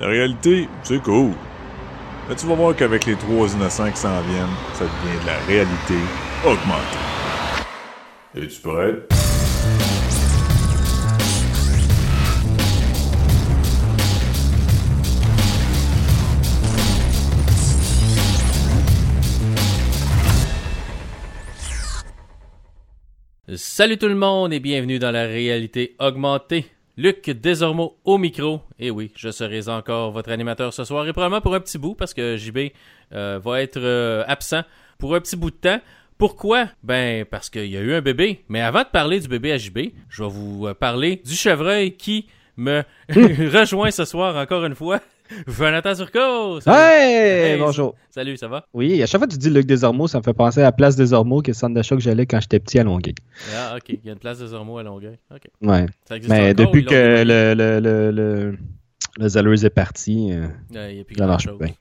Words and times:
La 0.00 0.08
réalité, 0.08 0.68
c'est 0.82 1.00
cool. 1.00 1.30
Mais 2.28 2.34
tu 2.34 2.46
vas 2.46 2.56
voir 2.56 2.74
qu'avec 2.74 3.06
les 3.06 3.14
trois 3.14 3.46
innocents 3.54 3.92
qui 3.92 3.96
s'en 3.96 4.20
viennent, 4.22 4.48
ça 4.72 4.84
devient 4.84 5.22
de 5.22 5.26
la 5.26 5.38
réalité 5.46 5.94
augmentée. 6.44 6.98
Es-tu 8.34 8.60
prêt? 8.60 9.06
Salut 23.56 23.98
tout 23.98 24.08
le 24.08 24.16
monde 24.16 24.52
et 24.52 24.58
bienvenue 24.58 24.98
dans 24.98 25.12
la 25.12 25.26
réalité 25.26 25.94
augmentée. 26.00 26.66
Luc 26.96 27.28
Desormeaux 27.28 27.96
au 28.04 28.18
micro. 28.18 28.60
Et 28.78 28.90
oui, 28.90 29.10
je 29.16 29.30
serai 29.30 29.68
encore 29.68 30.12
votre 30.12 30.30
animateur 30.30 30.72
ce 30.72 30.84
soir 30.84 31.06
et 31.08 31.12
probablement 31.12 31.40
pour 31.40 31.54
un 31.54 31.60
petit 31.60 31.78
bout 31.78 31.94
parce 31.94 32.14
que 32.14 32.36
JB 32.36 32.70
euh, 33.12 33.40
va 33.42 33.62
être 33.62 33.80
euh, 33.80 34.22
absent 34.28 34.62
pour 34.98 35.14
un 35.14 35.20
petit 35.20 35.36
bout 35.36 35.50
de 35.50 35.56
temps. 35.56 35.80
Pourquoi? 36.18 36.68
Ben 36.84 37.24
parce 37.24 37.50
qu'il 37.50 37.66
y 37.66 37.76
a 37.76 37.80
eu 37.80 37.94
un 37.94 38.00
bébé. 38.00 38.44
Mais 38.48 38.60
avant 38.60 38.82
de 38.82 38.88
parler 38.88 39.18
du 39.18 39.26
bébé 39.26 39.52
à 39.52 39.58
JB, 39.58 39.78
je 40.08 40.22
vais 40.22 40.28
vous 40.28 40.68
euh, 40.68 40.74
parler 40.74 41.20
du 41.24 41.34
chevreuil 41.34 41.96
qui 41.96 42.26
me 42.56 42.82
rejoint 43.08 43.90
ce 43.90 44.04
soir 44.04 44.36
encore 44.36 44.64
une 44.64 44.76
fois. 44.76 45.00
Jonathan! 45.46 45.94
Salut. 45.94 46.60
Hey, 46.66 47.52
Hey, 47.52 47.58
bonjour. 47.58 47.94
Salut, 48.10 48.36
ça 48.36 48.48
va? 48.48 48.66
Oui, 48.72 49.02
à 49.02 49.06
chaque 49.06 49.20
fois 49.20 49.26
que 49.26 49.32
tu 49.32 49.38
dis 49.38 49.50
Luc 49.50 49.66
Desormeaux, 49.66 50.06
ça 50.08 50.18
me 50.18 50.22
fait 50.22 50.32
penser 50.34 50.60
à 50.60 50.64
la 50.64 50.72
place 50.72 50.96
Desormeaux, 50.96 51.42
qui 51.42 51.50
est 51.50 51.54
le 51.54 51.58
centre 51.58 51.74
d'achat 51.74 51.96
que 51.96 52.02
j'allais 52.02 52.26
quand 52.26 52.40
j'étais 52.40 52.60
petit 52.60 52.78
à 52.78 52.84
Longueuil. 52.84 53.14
Ah, 53.54 53.74
ok. 53.76 53.88
Il 53.88 54.00
y 54.04 54.08
a 54.10 54.12
une 54.12 54.18
place 54.18 54.38
de 54.38 54.46
Zormo 54.46 54.78
à 54.78 54.82
Longueuil. 54.82 55.18
Ok. 55.32 55.42
Ouais. 55.62 55.86
Ça 56.08 56.16
existe 56.16 56.32
Mais 56.32 56.50
encore, 56.52 56.66
depuis 56.66 56.84
que 56.84 56.94
le, 57.24 57.54
le, 57.54 57.80
le, 57.80 58.10
le, 58.10 58.58
le 59.18 59.28
Zellers 59.28 59.64
est 59.64 59.70
parti, 59.70 60.30
euh, 60.32 60.46
Ouais, 60.72 60.96
il 60.96 61.00
a 61.00 61.04
plus 61.04 61.14
Ça 61.16 61.26
marche 61.26 61.46
plus 61.46 61.54
Ouais, 61.56 61.74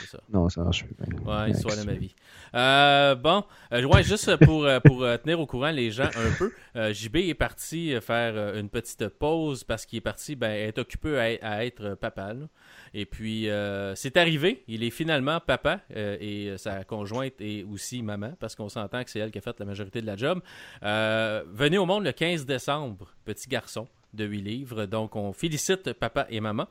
c'est 0.00 0.10
ça. 0.10 0.18
non, 0.32 0.48
ça 0.48 0.62
marche 0.62 0.84
plus 0.84 0.94
bien. 0.98 1.18
Ouais, 1.24 1.50
histoire 1.50 1.76
de 1.76 1.82
ma 1.84 1.92
vie. 1.92 2.14
Euh, 2.54 3.14
bon, 3.14 3.44
euh, 3.72 3.84
ouais, 3.84 4.02
juste 4.02 4.34
pour, 4.44 4.64
euh, 4.64 4.80
pour 4.80 5.06
tenir 5.22 5.38
au 5.40 5.46
courant 5.46 5.70
les 5.70 5.90
gens 5.92 6.04
un 6.16 6.32
peu, 6.38 6.50
JB 6.92 7.16
est 7.16 7.34
parti 7.34 7.94
faire 8.00 8.56
une 8.56 8.68
petite 8.68 9.06
pause 9.08 9.62
parce 9.64 9.86
qu'il 9.86 9.98
est 9.98 10.02
parti 10.02 10.34
ben, 10.34 10.50
être 10.50 10.78
occupé 10.80 11.38
à, 11.42 11.48
à 11.58 11.64
être 11.64 11.94
papa. 11.94 12.32
là. 12.34 12.46
Et 12.92 13.06
puis, 13.06 13.48
euh, 13.48 13.94
c'est 13.94 14.16
arrivé, 14.16 14.64
il 14.66 14.82
est 14.82 14.90
finalement 14.90 15.38
papa 15.40 15.80
euh, 15.96 16.16
et 16.20 16.48
euh, 16.48 16.56
sa 16.58 16.82
conjointe 16.84 17.34
est 17.40 17.62
aussi 17.64 18.02
maman 18.02 18.32
parce 18.40 18.56
qu'on 18.56 18.68
s'entend 18.68 19.04
que 19.04 19.10
c'est 19.10 19.20
elle 19.20 19.30
qui 19.30 19.38
a 19.38 19.40
fait 19.40 19.58
la 19.60 19.64
majorité 19.66 20.00
de 20.00 20.06
la 20.06 20.16
job. 20.16 20.40
Euh, 20.82 21.44
venez 21.52 21.78
au 21.78 21.86
monde 21.86 22.04
le 22.04 22.12
15 22.12 22.46
décembre, 22.46 23.14
petit 23.24 23.48
garçon 23.48 23.86
de 24.12 24.24
8 24.24 24.40
livres. 24.42 24.86
Donc, 24.86 25.14
on 25.14 25.32
félicite 25.32 25.92
papa 25.92 26.26
et 26.30 26.40
maman 26.40 26.66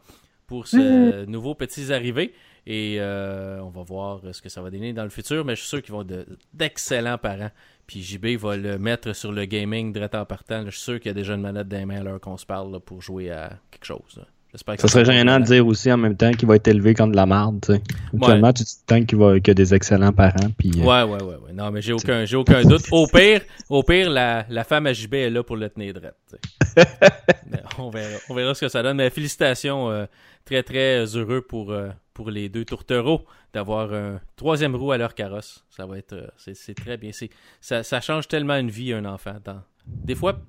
pour 0.46 0.68
ce 0.68 1.26
nouveau 1.26 1.56
petits 1.56 1.94
arrivés. 1.94 2.34
Et 2.68 2.98
on 3.00 3.70
va 3.70 3.82
voir 3.84 4.22
ce 4.34 4.42
que 4.42 4.50
ça 4.50 4.62
va 4.62 4.70
donner 4.70 4.92
dans 4.94 5.04
le 5.04 5.10
futur, 5.10 5.46
mais 5.46 5.56
je 5.56 5.62
suis 5.62 5.70
sûr 5.70 5.82
qu'ils 5.82 5.94
vont 5.94 6.04
de- 6.04 6.26
d'excellents 6.54 7.18
parents. 7.18 7.52
Puis 7.88 8.02
JB 8.04 8.36
va 8.38 8.58
le 8.58 8.78
mettre 8.78 9.14
sur 9.14 9.32
le 9.32 9.46
gaming 9.46 9.94
direct 9.94 10.14
en 10.16 10.26
partant. 10.26 10.60
là. 10.64 10.66
Je 10.66 10.72
suis 10.76 10.84
sûr 10.84 11.00
qu'il 11.00 11.08
y 11.10 11.12
a 11.12 11.14
déjà 11.14 11.34
une 11.36 11.42
manette 11.42 11.68
dans 11.68 11.78
les 11.78 11.86
mains 11.86 12.02
à 12.02 12.04
l'heure 12.04 12.20
qu'on 12.20 12.38
se 12.38 12.46
parle 12.46 12.72
là, 12.74 12.80
pour 12.80 13.02
jouer 13.02 13.32
à 13.32 13.58
quelque 13.72 13.86
chose. 13.86 14.18
là. 14.18 14.26
J'espère 14.52 14.76
que 14.76 14.82
Ça 14.82 14.88
serait 14.88 15.06
gênant 15.06 15.40
de 15.40 15.46
dire 15.46 15.66
aussi 15.68 15.92
en 15.92 15.98
même 15.98 16.16
temps 16.18 16.32
qu'il 16.32 16.48
va 16.48 16.56
être 16.56 16.68
élevé 16.68 16.96
comme 16.96 17.12
de 17.12 17.16
la 17.16 17.28
marde, 17.28 17.62
tu 17.62 17.74
sais. 17.74 17.82
Actuellement, 18.16 18.52
tu 18.52 18.64
te 18.64 18.94
dis 18.96 19.06
qu'il 19.06 19.18
va, 19.20 19.36
qu'il 19.40 19.50
y 19.50 19.52
a 19.52 19.54
des 19.54 19.74
excellents 19.76 20.12
parents, 20.12 20.50
puis... 20.58 20.72
euh, 20.78 20.84
Ouais, 20.84 21.04
ouais, 21.04 21.22
ouais. 21.24 21.54
Non, 21.54 21.70
mais 21.70 21.82
j'ai 21.84 21.94
aucun, 21.94 22.26
j'ai 22.26 22.36
aucun 22.36 22.64
doute. 22.64 22.82
Au 22.92 23.06
pire, 23.06 23.42
au 23.70 23.84
pire 23.84 24.10
la, 24.10 24.46
la 24.50 24.64
femme 24.64 24.88
à 24.88 24.94
JB 24.94 25.14
est 25.16 25.30
là 25.30 25.44
pour 25.44 25.56
le 25.56 25.70
tenir 25.70 25.94
droit. 25.94 26.10
tu 26.30 26.36
sais. 26.66 26.86
Mais 27.52 27.62
on 27.78 27.90
verra, 27.90 28.18
on 28.30 28.34
verra 28.34 28.54
ce 28.56 28.62
que 28.62 28.70
ça 28.70 28.82
donne. 28.82 28.98
Mais 28.98 29.10
félicitations, 29.10 29.90
euh, 29.92 30.06
très 30.46 30.64
très 30.64 31.06
heureux 31.16 31.42
pour 31.42 31.72
euh, 31.72 31.90
pour 32.14 32.30
les 32.32 32.50
deux 32.50 32.66
tourtereaux 32.66 33.26
d'avoir 33.54 33.94
un 33.94 34.20
troisième 34.36 34.76
roue 34.76 34.92
à 34.92 34.98
leur 34.98 35.14
carrosse. 35.16 35.64
Ça 35.70 35.86
va 35.86 35.98
être, 35.98 36.32
c'est, 36.38 36.56
c'est 36.56 36.74
très 36.76 36.98
bien. 36.98 37.12
C'est, 37.14 37.30
ça, 37.62 37.84
ça 37.84 38.02
change 38.02 38.28
tellement 38.28 38.56
une 38.58 38.70
vie 38.70 38.94
un 38.94 39.06
enfant. 39.06 39.36
Dans... 39.44 39.62
Des 39.86 40.16
fois, 40.16 40.40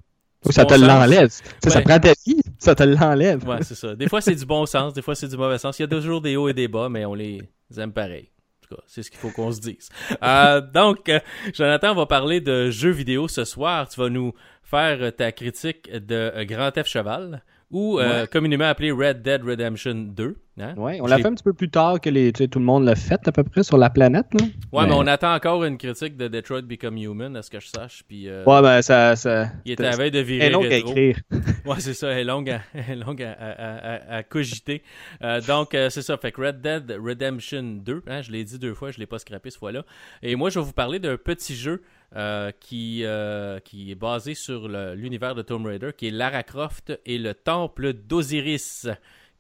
oui, 0.45 0.53
ça 0.53 0.65
bon 0.65 0.75
te 0.75 0.81
l'enlève. 0.81 1.29
Ça 1.67 1.83
prend 1.83 1.99
ta 1.99 2.13
vie, 2.27 2.41
ça 2.59 2.75
te 2.75 2.83
l'enlève. 2.83 3.47
Ouais, 3.47 3.63
c'est 3.63 3.75
ça. 3.75 3.95
Des 3.95 4.09
fois, 4.09 4.21
c'est 4.21 4.35
du 4.35 4.47
bon 4.47 4.65
sens, 4.67 4.95
des 4.95 5.03
fois, 5.03 5.15
c'est 5.15 5.29
du 5.29 5.37
mauvais 5.37 5.59
sens. 5.59 5.79
Il 5.79 5.83
y 5.83 5.85
a 5.85 5.89
toujours 5.89 6.21
des 6.21 6.37
hauts 6.37 6.49
et 6.49 6.55
des 6.55 6.69
bas, 6.69 6.89
mais 6.89 7.05
on 7.05 7.15
les 7.15 7.43
aime 7.77 7.93
pareil. 7.93 8.31
En 8.31 8.69
tout 8.69 8.77
cas, 8.77 8.83
c'est 8.87 9.03
ce 9.03 9.11
qu'il 9.11 9.21
faut 9.21 9.31
qu'on 9.31 9.53
se 9.53 9.61
dise. 9.61 9.91
Euh, 10.23 10.61
donc, 10.61 11.09
euh, 11.09 11.21
Jonathan, 11.53 11.93
on 11.93 11.97
va 11.97 12.07
parler 12.07 12.41
de 12.41 12.71
jeux 12.71 12.91
vidéo 12.91 13.29
ce 13.29 13.45
soir. 13.45 13.89
Tu 13.89 14.01
vas 14.01 14.09
nous 14.09 14.33
faire 14.63 15.15
ta 15.15 15.33
critique 15.33 15.91
de 15.93 16.33
euh, 16.35 16.45
Grand 16.45 16.71
Theft 16.71 16.89
Cheval, 16.89 17.43
ou 17.71 17.99
euh, 17.99 18.23
Ouais. 18.23 18.27
communément 18.27 18.65
appelé 18.65 18.91
Red 18.91 19.23
Dead 19.23 19.43
Redemption 19.43 19.95
2. 19.95 20.37
Hein? 20.63 20.75
Ouais, 20.77 20.99
on 21.01 21.07
l'a 21.07 21.17
fait 21.17 21.27
un 21.27 21.33
petit 21.35 21.43
peu 21.45 21.55
plus 21.55 21.71
tard 21.71 22.01
que 22.03 22.11
les, 22.11 22.33
tout 22.33 22.59
le 22.59 22.65
monde 22.65 22.85
l'a 22.85 22.95
fait 22.95 23.27
à 23.27 23.33
peu 23.33 23.43
près 23.45 23.63
sur 23.63 23.79
la 23.79 23.89
planète, 23.89 24.27
là. 24.39 24.45
Ouais, 24.73 24.83
mais 24.83 24.89
Mais- 24.89 24.95
on 24.95 25.07
attend 25.07 25.33
encore 25.35 25.65
une 25.65 25.79
critique 25.79 26.19
de 26.19 26.29
Detroit 26.29 26.63
Become 26.63 26.99
Human, 26.99 27.35
à 27.37 27.41
ce 27.43 27.49
que 27.49 27.61
je 27.61 27.69
sache. 27.69 28.03
Puis, 28.07 28.29
euh, 28.29 28.45
Ouais, 28.45 28.61
ben 28.61 28.83
ça... 28.83 29.17
ça... 29.17 29.47
il 29.65 29.73
était 29.73 29.87
à 29.87 29.97
veille 29.97 30.11
de 30.11 30.19
virer 30.19 30.47
est 30.47 30.51
long 30.51 30.63
à 30.63 30.67
écrire. 30.75 31.19
Ouais, 31.65 31.77
c'est 31.79 31.95
ça, 31.95 32.09
elle 32.09 32.19
est 32.19 32.25
longue 32.25 32.51
à, 32.51 32.61
elle 32.75 33.01
est 33.01 33.05
longue 33.05 33.23
à, 33.23 33.33
à- 33.33 33.95
à- 33.95 34.17
à 34.17 34.23
cogiter. 34.23 34.83
Euh, 35.23 35.41
donc, 35.41 35.75
euh, 35.75 35.89
c'est 35.89 36.03
ça. 36.03 36.17
Fait 36.19 36.33
que 36.33 36.43
Red 36.43 36.61
Dead 36.61 36.91
Redemption 37.03 37.63
2, 37.63 38.03
hein, 38.09 38.21
je 38.23 38.31
l'ai 38.33 38.45
dit 38.45 38.59
deux 38.59 38.75
fois, 38.75 38.91
je 38.91 38.99
l'ai 38.99 39.07
pas 39.07 39.19
scrappé 39.19 39.51
cette 39.51 39.61
fois-là. 39.61 39.85
Et 40.23 40.37
moi, 40.37 40.51
je 40.51 40.59
vais 40.59 40.65
vous 40.65 40.73
parler 40.73 40.99
d'un 40.99 41.17
petit 41.17 41.55
jeu 41.55 41.83
euh, 42.17 42.51
qui, 42.59 43.03
euh, 43.05 43.61
qui 43.61 43.93
est 43.93 43.95
basé 43.95 44.35
sur 44.35 44.67
l'univers 44.69 45.37
de 45.37 45.43
Tomb 45.43 45.65
Raider, 45.65 45.91
qui 45.97 46.09
est 46.09 46.11
Lara 46.11 46.43
Croft 46.43 46.99
et 47.07 47.19
le 47.19 47.35
Temple 47.35 47.93
d'Osiris, 47.93 48.89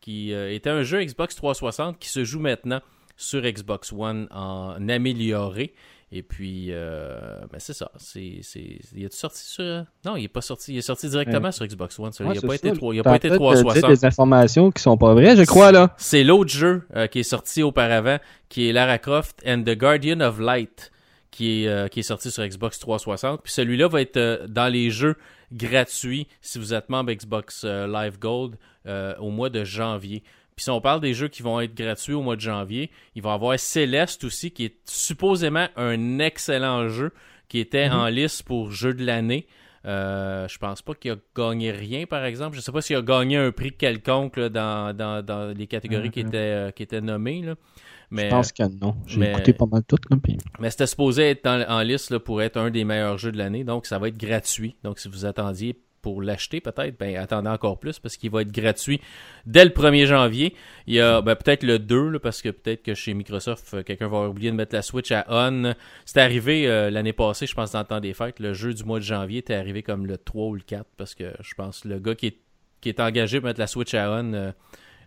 qui 0.00 0.32
euh, 0.32 0.54
était 0.54 0.70
un 0.70 0.84
jeu 0.84 1.03
Xbox 1.03 1.34
360 1.34 1.98
qui 1.98 2.09
se 2.09 2.22
joue 2.25 2.38
maintenant 2.38 2.80
sur 3.16 3.42
Xbox 3.42 3.92
One 3.92 4.28
en 4.30 4.88
amélioré. 4.88 5.75
Et 6.12 6.22
puis, 6.22 6.70
ben 6.72 7.59
c'est 7.59 7.72
ça. 7.72 7.91
C'est, 7.97 8.38
c'est, 8.42 8.78
il 8.97 9.04
est 9.04 9.12
sorti 9.12 9.44
sur. 9.44 9.84
Non, 10.04 10.16
il 10.16 10.25
est 10.25 10.28
pas 10.28 10.41
sorti. 10.41 10.72
Il 10.72 10.78
est 10.78 10.82
sorti 10.82 11.09
directement 11.09 11.53
sur 11.53 11.64
Xbox 11.66 12.00
One. 12.00 12.06
Ouais, 12.20 12.34
il 12.34 12.41
n'a 12.41 12.48
pas, 12.48 12.54
été, 12.56 12.72
trois- 12.72 12.94
il 12.94 12.98
a 13.00 13.03
pas 13.04 13.14
été 13.16 13.28
train 13.28 13.36
de 13.36 13.42
dire 13.42 13.60
360. 13.60 13.91
des 13.91 14.04
informations 14.04 14.70
qui 14.72 14.82
sont 14.82 14.97
pas 14.97 15.14
vraies, 15.14 15.36
je 15.36 15.44
crois, 15.44 15.70
là. 15.70 15.94
C'est 15.98 16.25
l'autre 16.25 16.50
jeu 16.50 16.82
qui 17.12 17.20
est 17.20 17.25
sorti 17.25 17.62
auparavant, 17.62 18.19
qui 18.48 18.69
est 18.69 18.72
Lara 18.72 18.98
Croft 18.98 19.41
and 19.47 19.62
the 19.62 19.76
Guardian 19.76 20.20
of 20.20 20.41
Light, 20.41 20.91
qui 21.30 21.64
est, 21.64 21.68
euh, 21.68 21.88
qui 21.88 22.00
est 22.00 22.04
sorti 22.04 22.30
sur 22.30 22.44
Xbox 22.46 22.78
360. 22.78 23.42
Puis 23.42 23.52
celui-là 23.52 23.88
va 23.88 24.00
être 24.00 24.16
euh, 24.16 24.46
dans 24.48 24.68
les 24.68 24.91
jeux 24.91 25.16
gratuits 25.52 26.26
si 26.41 26.58
vous 26.58 26.74
êtes 26.74 26.88
membre 26.88 27.12
Xbox 27.12 27.62
euh, 27.64 27.86
Live 27.86 28.18
Gold 28.18 28.56
euh, 28.86 29.14
au 29.18 29.30
mois 29.30 29.50
de 29.50 29.64
janvier. 29.64 30.22
Puis 30.56 30.64
si 30.64 30.70
on 30.70 30.80
parle 30.80 31.00
des 31.00 31.14
jeux 31.14 31.28
qui 31.28 31.42
vont 31.42 31.60
être 31.60 31.74
gratuits 31.74 32.14
au 32.14 32.22
mois 32.22 32.36
de 32.36 32.41
janvier, 32.41 32.91
il 33.14 33.22
va 33.22 33.30
y 33.30 33.34
avoir 33.34 33.58
Celeste 33.58 34.24
aussi, 34.24 34.50
qui 34.50 34.66
est 34.66 34.76
supposément 34.84 35.68
un 35.76 36.18
excellent 36.18 36.88
jeu, 36.88 37.12
qui 37.48 37.58
était 37.58 37.88
Mhm. 37.88 37.94
en 37.97 38.06
liste 38.06 38.42
pour 38.44 38.70
jeu 38.70 38.92
de 38.94 39.04
l'année. 39.04 39.47
Euh, 39.86 40.46
je 40.48 40.58
pense 40.58 40.82
pas 40.82 40.94
qu'il 40.94 41.10
a 41.12 41.16
gagné 41.36 41.70
rien, 41.70 42.04
par 42.06 42.24
exemple. 42.24 42.56
Je 42.56 42.60
sais 42.60 42.72
pas 42.72 42.82
s'il 42.82 42.96
a 42.96 43.02
gagné 43.02 43.36
un 43.38 43.50
prix 43.50 43.72
quelconque 43.72 44.36
là, 44.36 44.48
dans, 44.50 44.94
dans, 44.94 45.24
dans 45.24 45.56
les 45.56 45.66
catégories 45.66 46.10
qui, 46.10 46.20
Mhm. 46.22 46.28
étaient, 46.28 46.36
euh, 46.38 46.70
qui 46.70 46.82
étaient 46.82 47.00
nommées. 47.00 47.42
Là. 47.42 47.54
Mais, 48.10 48.24
Je 48.24 48.28
pense 48.30 48.52
que 48.52 48.62
non. 48.84 48.96
J'ai 49.06 49.30
écouté 49.30 49.52
pas 49.52 49.66
mal 49.66 49.82
tout, 49.86 49.96
là, 50.10 50.16
puis... 50.22 50.36
mais 50.58 50.68
c'était 50.70 50.86
supposé 50.88 51.30
être 51.30 51.46
en, 51.46 51.60
en 51.62 51.80
liste 51.82 52.10
là, 52.10 52.18
pour 52.18 52.42
être 52.42 52.56
un 52.56 52.70
des 52.70 52.84
meilleurs 52.84 53.16
jeux 53.18 53.30
de 53.32 53.38
l'année. 53.38 53.62
Donc, 53.64 53.86
ça 53.86 53.98
va 53.98 54.08
être 54.08 54.18
gratuit. 54.18 54.76
Donc, 54.82 54.98
si 54.98 55.08
vous 55.08 55.24
attendiez 55.26 55.78
pour 56.03 56.22
l'acheter, 56.22 56.61
peut-être, 56.61 56.99
ben, 56.99 57.16
attendez 57.16 57.49
encore 57.49 57.78
plus 57.78 57.99
parce 57.99 58.16
qu'il 58.16 58.31
va 58.31 58.43
être 58.43 58.53
gratuit 58.53 59.00
dès 59.47 59.65
le 59.65 59.71
1er 59.71 60.06
janvier. 60.06 60.55
Il 60.87 60.94
y 60.94 61.00
a 61.00 61.21
ben, 61.21 61.34
peut-être 61.37 61.62
le 61.62 61.78
2, 61.78 62.09
là, 62.09 62.19
parce 62.19 62.41
que 62.43 62.49
peut-être 62.49 62.83
que 62.83 62.94
chez 62.94 63.12
Microsoft, 63.15 63.75
euh, 63.75 63.83
quelqu'un 63.83 64.06
va 64.09 64.16
avoir 64.19 64.31
oublié 64.31 64.50
de 64.50 64.56
mettre 64.56 64.75
la 64.75 64.83
Switch 64.83 65.10
à 65.12 65.25
on. 65.28 65.75
C'était 66.05 66.21
arrivé 66.21 66.66
euh, 66.69 66.91
l'année 66.91 67.12
passée, 67.12 67.47
je 67.47 67.55
pense, 67.55 67.72
dans 67.72 67.81
le 67.81 67.84
temps 67.84 68.00
des 68.00 68.15
fêtes. 68.15 68.41
Le 68.41 68.53
jeu 68.55 68.72
du 68.72 68.84
mois 68.84 68.99
de 68.99 69.05
janvier 69.05 69.39
était 69.39 69.55
arrivé 69.55 69.83
comme 69.83 70.06
le 70.06 70.16
3 70.19 70.47
ou 70.47 70.55
le 70.55 70.60
4 70.62 70.84
parce 70.97 71.15
que 71.15 71.33
je 71.41 71.55
pense 71.55 71.81
que 71.81 71.89
le 71.89 71.99
gars 71.99 72.15
qui 72.15 72.27
est, 72.28 72.37
qui 72.81 72.89
est 72.89 73.00
engagé 73.00 73.41
pour 73.41 73.49
mettre 73.49 73.60
la 73.60 73.66
Switch 73.66 73.93
à 73.94 74.10
on. 74.10 74.33
euh, 74.33 74.53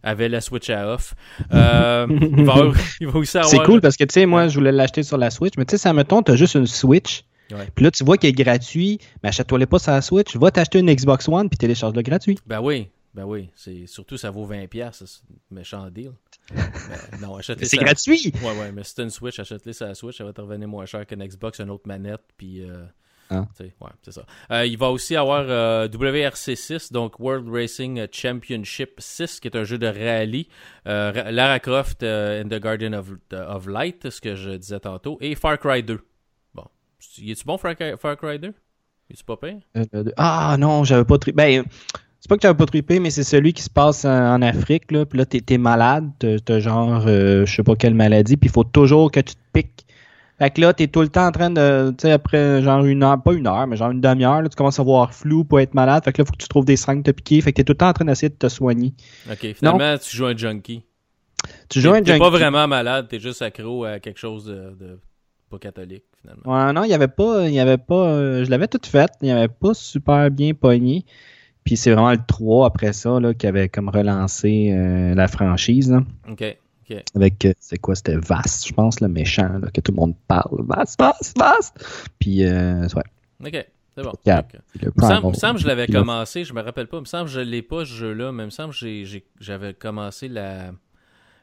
avait 0.06 0.28
la 0.28 0.42
Switch 0.42 0.70
à 0.70 0.94
off. 0.94 1.14
Euh, 1.54 2.06
il, 2.10 2.44
va, 2.44 2.54
avoir- 2.56 2.76
il 3.00 3.08
va 3.08 3.20
aussi 3.20 3.38
avoir. 3.38 3.50
C'est 3.50 3.64
cool 3.64 3.80
parce 3.80 3.96
que, 3.96 4.04
tu 4.04 4.12
sais, 4.14 4.26
moi, 4.26 4.50
je 4.50 4.56
voulais 4.56 4.74
l'acheter 4.74 5.02
sur 5.02 5.18
la 5.18 5.30
Switch, 5.32 5.54
mais 5.58 5.64
tu 5.64 5.72
sais, 5.72 5.78
ça 5.78 5.94
mettons, 5.94 6.22
t'as 6.22 6.36
juste 6.36 6.56
une 6.56 6.68
Switch, 6.68 7.24
Ouais. 7.52 7.68
puis 7.76 7.84
là, 7.86 7.92
tu 7.92 8.04
vois 8.04 8.18
qu'il 8.18 8.30
est 8.30 8.34
gratuit, 8.34 9.00
mais 9.22 9.30
achète-toi 9.30 9.66
pas 9.68 9.80
sur 9.80 9.92
la 9.92 10.02
Switch, 10.02 10.36
va 10.36 10.50
t'acheter 10.52 10.80
une 10.80 10.92
Xbox 10.94 11.28
One, 11.28 11.50
puis 11.50 11.58
télécharge-le 11.58 12.02
gratuit. 12.02 12.40
Ben 12.48 12.62
oui, 12.62 12.90
ben 13.14 13.26
oui. 13.26 13.50
C'est, 13.56 13.86
surtout, 13.86 14.18
ça 14.18 14.32
vaut 14.32 14.48
20$, 14.48 14.68
piastres, 14.68 15.04
c'est 15.08 15.22
un 15.52 15.56
méchant 15.56 15.90
deal. 15.90 16.12
Mais 16.56 17.18
non, 17.22 17.36
achète-les 17.38 17.66
C'est 17.66 17.78
gratuit! 17.78 18.34
Ouais, 18.44 18.60
ouais, 18.60 18.72
mais 18.74 18.84
si 18.84 18.96
t'as 18.96 19.04
une 19.04 19.10
Switch, 19.10 19.40
achète-les 19.40 19.74
sur 19.74 19.86
la 19.88 19.96
Switch, 19.96 20.18
ça 20.18 20.24
va 20.24 20.34
te 20.34 20.42
revenir 20.42 20.68
moins 20.68 20.86
cher 20.86 21.06
qu'une 21.06 21.24
Xbox, 21.26 21.60
une 21.60 21.70
autre 21.70 21.88
manette, 21.88 22.22
puis... 22.38 22.62
euh, 22.64 22.84
Ah. 23.30 23.46
ouais, 23.62 23.70
c'est 24.02 24.12
ça. 24.12 24.26
Euh, 24.52 24.66
il 24.66 24.78
va 24.78 24.90
aussi 24.90 25.16
avoir 25.16 25.46
euh, 25.48 25.88
WRC6, 25.88 26.92
donc 26.92 27.20
World 27.20 27.48
Racing 27.50 28.08
Championship 28.12 28.96
6, 29.00 29.40
qui 29.40 29.48
est 29.48 29.56
un 29.56 29.64
jeu 29.64 29.78
de 29.78 29.88
rallye. 29.88 30.48
Euh, 30.88 31.12
Ra- 31.16 31.32
Lara 31.32 31.60
Croft 31.60 32.04
and 32.04 32.50
the 32.50 32.60
Guardian 32.60 32.94
of, 32.94 33.12
of 33.32 33.68
Light, 33.68 34.10
ce 34.10 34.20
que 34.22 34.36
je 34.36 34.52
disais 34.52 34.80
tantôt. 34.80 35.18
Et 35.22 35.36
Far 35.36 35.58
Cry 35.60 35.82
2. 35.84 36.00
Y 37.18 37.32
est-tu 37.32 37.46
bon, 37.46 37.58
Far 37.58 37.76
Cry, 37.76 37.94
Far 38.00 38.18
Cry 38.18 38.40
2? 38.40 38.50
Y 38.50 39.14
est-tu 39.14 39.24
pas 39.24 39.38
pire? 39.38 39.60
Euh, 39.78 40.04
de- 40.04 40.14
Ah 40.18 40.56
non, 40.60 40.84
j'avais 40.84 41.06
pas... 41.06 41.18
tri- 41.18 41.32
Ben, 41.34 41.64
c'est 42.20 42.30
pas 42.30 42.36
que 42.36 42.42
t'as 42.42 42.54
pas 42.54 42.66
trippé, 42.66 43.00
mais 43.00 43.10
c'est 43.10 43.24
celui 43.24 43.54
qui 43.54 43.62
se 43.64 43.70
passe 43.70 44.06
en, 44.06 44.42
Afrique, 44.42 44.92
là. 44.92 45.06
Puis 45.06 45.20
là, 45.20 45.26
t'es, 45.26 45.42
es 45.50 45.58
malade, 45.58 46.10
t'as, 46.46 46.60
genre, 46.60 47.04
euh, 47.08 47.46
je 47.46 47.56
sais 47.56 47.64
pas 47.64 47.76
quelle 47.76 47.96
maladie, 47.96 48.38
puis 48.38 48.50
il 48.50 48.54
faut 48.54 48.64
toujours 48.64 49.12
que 49.12 49.20
tu 49.20 49.36
te 49.36 49.40
piques. 49.52 49.86
Fait 50.40 50.50
que 50.50 50.62
là, 50.62 50.74
t'es 50.74 50.88
tout 50.88 51.02
le 51.02 51.10
temps 51.10 51.28
en 51.28 51.32
train 51.32 51.50
de, 51.50 51.92
tu 51.98 52.04
sais, 52.04 52.12
après 52.12 52.62
genre 52.64 52.84
une 52.86 53.04
heure, 53.04 53.22
pas 53.22 53.34
une 53.34 53.46
heure, 53.46 53.68
mais 53.68 53.78
genre 53.78 53.92
une 53.92 54.02
demi-heure, 54.02 54.42
là, 54.42 54.50
tu 54.50 54.56
commences 54.56 54.80
à 54.80 54.84
voir 54.84 55.14
flou 55.14 55.44
pour 55.44 55.60
être 55.60 55.74
malade. 55.74 56.04
Fait 56.04 56.12
que 56.12 56.22
là, 56.22 56.26
faut 56.26 56.32
que 56.34 56.38
tu 56.42 56.48
trouves 56.48 56.66
des 56.66 56.76
seringues 56.76 57.04
de 57.04 57.12
te 57.12 57.16
piquer. 57.16 57.40
Fait 57.42 57.52
que 57.52 57.58
t'es 57.58 57.64
tout 57.64 57.74
le 57.74 57.78
temps 57.78 57.90
en 57.90 57.94
train 57.94 58.06
d'essayer 58.06 58.30
de 58.30 58.36
te 58.36 58.50
soigner. 58.50 58.94
Ok, 59.30 59.54
finalement, 59.54 59.98
tu 59.98 60.16
joues 60.16 60.26
un 60.26 60.36
junkie. 60.36 60.84
Tu 61.70 61.82
joues 61.82 61.92
un 61.92 61.98
junkie. 61.98 62.06
T'es 62.14 62.18
pas 62.20 62.30
vraiment 62.30 62.68
malade, 62.68 63.08
t'es 63.10 63.20
juste 63.20 63.42
accro 63.42 63.84
à 63.84 64.00
quelque 64.00 64.20
chose 64.20 64.46
de, 64.46 65.00
pas 65.50 65.60
catholique, 65.60 66.04
finalement. 66.24 66.66
Ouais, 66.68 66.74
non, 66.74 66.84
il 66.84 66.90
y 66.90 66.94
avait 66.96 67.08
pas, 67.08 67.48
il 67.48 67.54
y 67.54 67.60
avait 67.60 67.78
pas, 67.78 68.08
euh, 68.08 68.44
je 68.44 68.50
l'avais 68.50 68.68
tout 68.68 68.80
fait, 68.84 69.12
il 69.22 69.28
y 69.28 69.32
avait 69.32 69.48
pas 69.48 69.76
super 69.76 70.32
bien 70.32 70.56
pogné. 70.56 71.06
Puis 71.64 71.78
c'est 71.78 71.92
vraiment 71.92 72.12
le 72.12 72.20
3 72.26 72.68
après 72.68 72.94
ça 72.94 73.20
là, 73.20 73.34
qui 73.34 73.48
avait 73.48 73.70
comme 73.70 73.90
relancé 73.90 74.72
euh, 74.72 75.16
la 75.16 75.28
franchise. 75.28 75.92
Là. 75.92 76.04
OK. 76.30 76.44
Avec, 77.16 77.46
euh, 77.46 77.54
c'est 77.60 77.78
quoi, 77.78 77.96
c'était 77.96 78.18
Vast, 78.18 78.68
je 78.68 78.74
pense, 78.74 79.00
le 79.00 79.08
méchant, 79.08 79.58
là, 79.60 79.70
que 79.74 79.82
tout 79.82 79.92
le 79.92 79.96
monde 79.96 80.16
parle. 80.28 80.64
Vast, 80.68 81.00
Vast, 81.00 81.38
Vast! 81.38 82.08
Puis, 82.20 82.46
euh, 82.46 82.88
ouais. 82.96 83.48
OK. 83.48 83.66
C'est 83.96 84.04
bon. 84.04 84.12
Il 84.26 85.30
me 85.30 85.34
semble 85.34 85.56
que 85.56 85.62
je 85.62 85.68
l'avais 85.68 85.88
commencé, 85.88 86.44
je 86.44 86.54
me 86.54 86.62
rappelle 86.62 86.88
pas. 86.88 86.98
Il 86.98 87.02
me 87.02 87.06
semble 87.06 87.26
que 87.26 87.32
je 87.32 87.40
l'ai 87.40 87.62
pas 87.62 87.86
ce 87.86 87.94
jeu-là, 87.94 88.32
mais 88.32 88.44
il 88.44 88.48
me 88.48 88.52
semble 88.52 88.74
que 88.74 89.04
j'avais 89.40 89.74
commencé 89.74 90.28
la, 90.28 90.72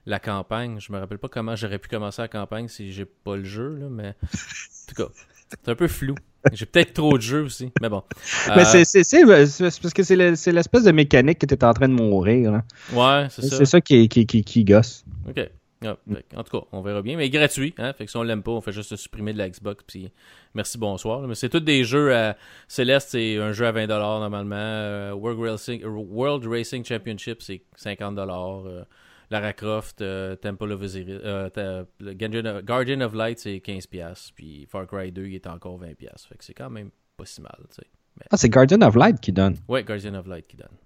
la 0.06 0.18
campagne. 0.18 0.78
Je 0.80 0.92
me 0.92 0.98
rappelle 0.98 1.18
pas 1.18 1.28
comment 1.28 1.56
j'aurais 1.56 1.78
pu 1.78 1.88
commencer 1.88 2.22
la 2.22 2.28
campagne 2.28 2.68
si 2.68 2.92
j'ai 2.92 3.04
pas 3.04 3.36
le 3.36 3.44
jeu, 3.44 3.76
là, 3.76 3.86
mais 3.90 4.08
en 4.08 4.88
tout 4.88 4.94
cas, 4.94 5.12
c'est 5.48 5.68
un 5.68 5.74
peu 5.74 5.88
flou. 5.88 6.14
J'ai 6.52 6.64
peut-être 6.64 6.94
trop 6.94 7.16
de 7.18 7.22
jeux 7.22 7.42
aussi, 7.42 7.70
mais 7.82 7.88
bon. 7.88 8.02
Mais 8.56 8.64
c'est, 8.64 9.26
parce 9.26 9.94
que 9.94 10.02
c'est, 10.02 10.16
l'espèce 10.16 10.84
de 10.84 10.92
mécanique 10.92 11.38
que 11.38 11.46
tu 11.46 11.54
es 11.54 11.64
en 11.64 11.74
train 11.74 11.88
de 11.88 11.92
mourir. 11.92 12.52
Là. 12.52 12.64
Ouais, 12.92 13.28
c'est 13.30 13.42
ça. 13.42 13.56
C'est 13.58 13.66
ça 13.66 13.80
qui, 13.80 14.08
qui, 14.08 14.24
qui, 14.26 14.42
qui 14.42 14.64
gosse. 14.64 15.04
OK. 15.28 15.50
Ah, 15.82 15.96
en 16.36 16.44
tout 16.44 16.60
cas, 16.60 16.66
on 16.72 16.82
verra 16.82 17.00
bien. 17.00 17.16
Mais 17.16 17.30
gratuit, 17.30 17.74
hein? 17.78 17.92
Fait 17.94 18.04
que 18.04 18.10
si 18.10 18.16
on 18.16 18.22
l'aime 18.22 18.42
pas, 18.42 18.52
on 18.52 18.60
fait 18.60 18.72
juste 18.72 18.96
supprimer 18.96 19.32
de 19.32 19.38
la 19.38 19.48
Xbox. 19.48 19.82
Puis 19.86 20.10
merci, 20.54 20.76
bonsoir. 20.76 21.20
Mais 21.26 21.34
c'est 21.34 21.48
tous 21.48 21.60
des 21.60 21.84
jeux 21.84 22.14
à. 22.14 22.36
Céleste, 22.68 23.10
c'est 23.12 23.38
un 23.38 23.52
jeu 23.52 23.66
à 23.66 23.72
20$ 23.72 23.86
normalement. 23.88 24.56
Euh, 24.56 25.12
World, 25.12 25.40
Racing, 25.40 25.82
World 25.84 26.46
Racing 26.46 26.84
Championship, 26.84 27.42
c'est 27.42 27.62
50$. 27.78 28.84
Lara 29.30 29.52
Croft, 29.52 30.02
euh, 30.02 30.34
Temple 30.36 30.72
of 30.72 30.82
Osiris, 30.82 31.20
euh, 31.24 31.84
Guardian 32.00 33.00
of 33.00 33.14
Light, 33.14 33.38
c'est 33.38 33.60
15$. 33.60 34.32
Puis 34.34 34.66
Far 34.70 34.86
Cry 34.86 35.12
2, 35.12 35.26
il 35.26 35.34
est 35.36 35.46
encore 35.46 35.78
20$. 35.78 35.96
Fait 36.28 36.36
que 36.36 36.44
c'est 36.44 36.54
quand 36.54 36.70
même 36.70 36.90
pas 37.16 37.26
si 37.26 37.40
mal. 37.40 37.56
sais. 37.70 37.86
Ah, 38.30 38.36
c'est 38.36 38.48
Guardian 38.48 38.80
of 38.82 38.96
Light 38.96 39.20
qui 39.20 39.32
donne. 39.32 39.56
Ouais, 39.68 39.84
Guardian 39.84 40.14
of 40.14 40.26
Light 40.26 40.46
qui 40.48 40.56
donne. 40.56 40.76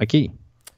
Ok. 0.00 0.16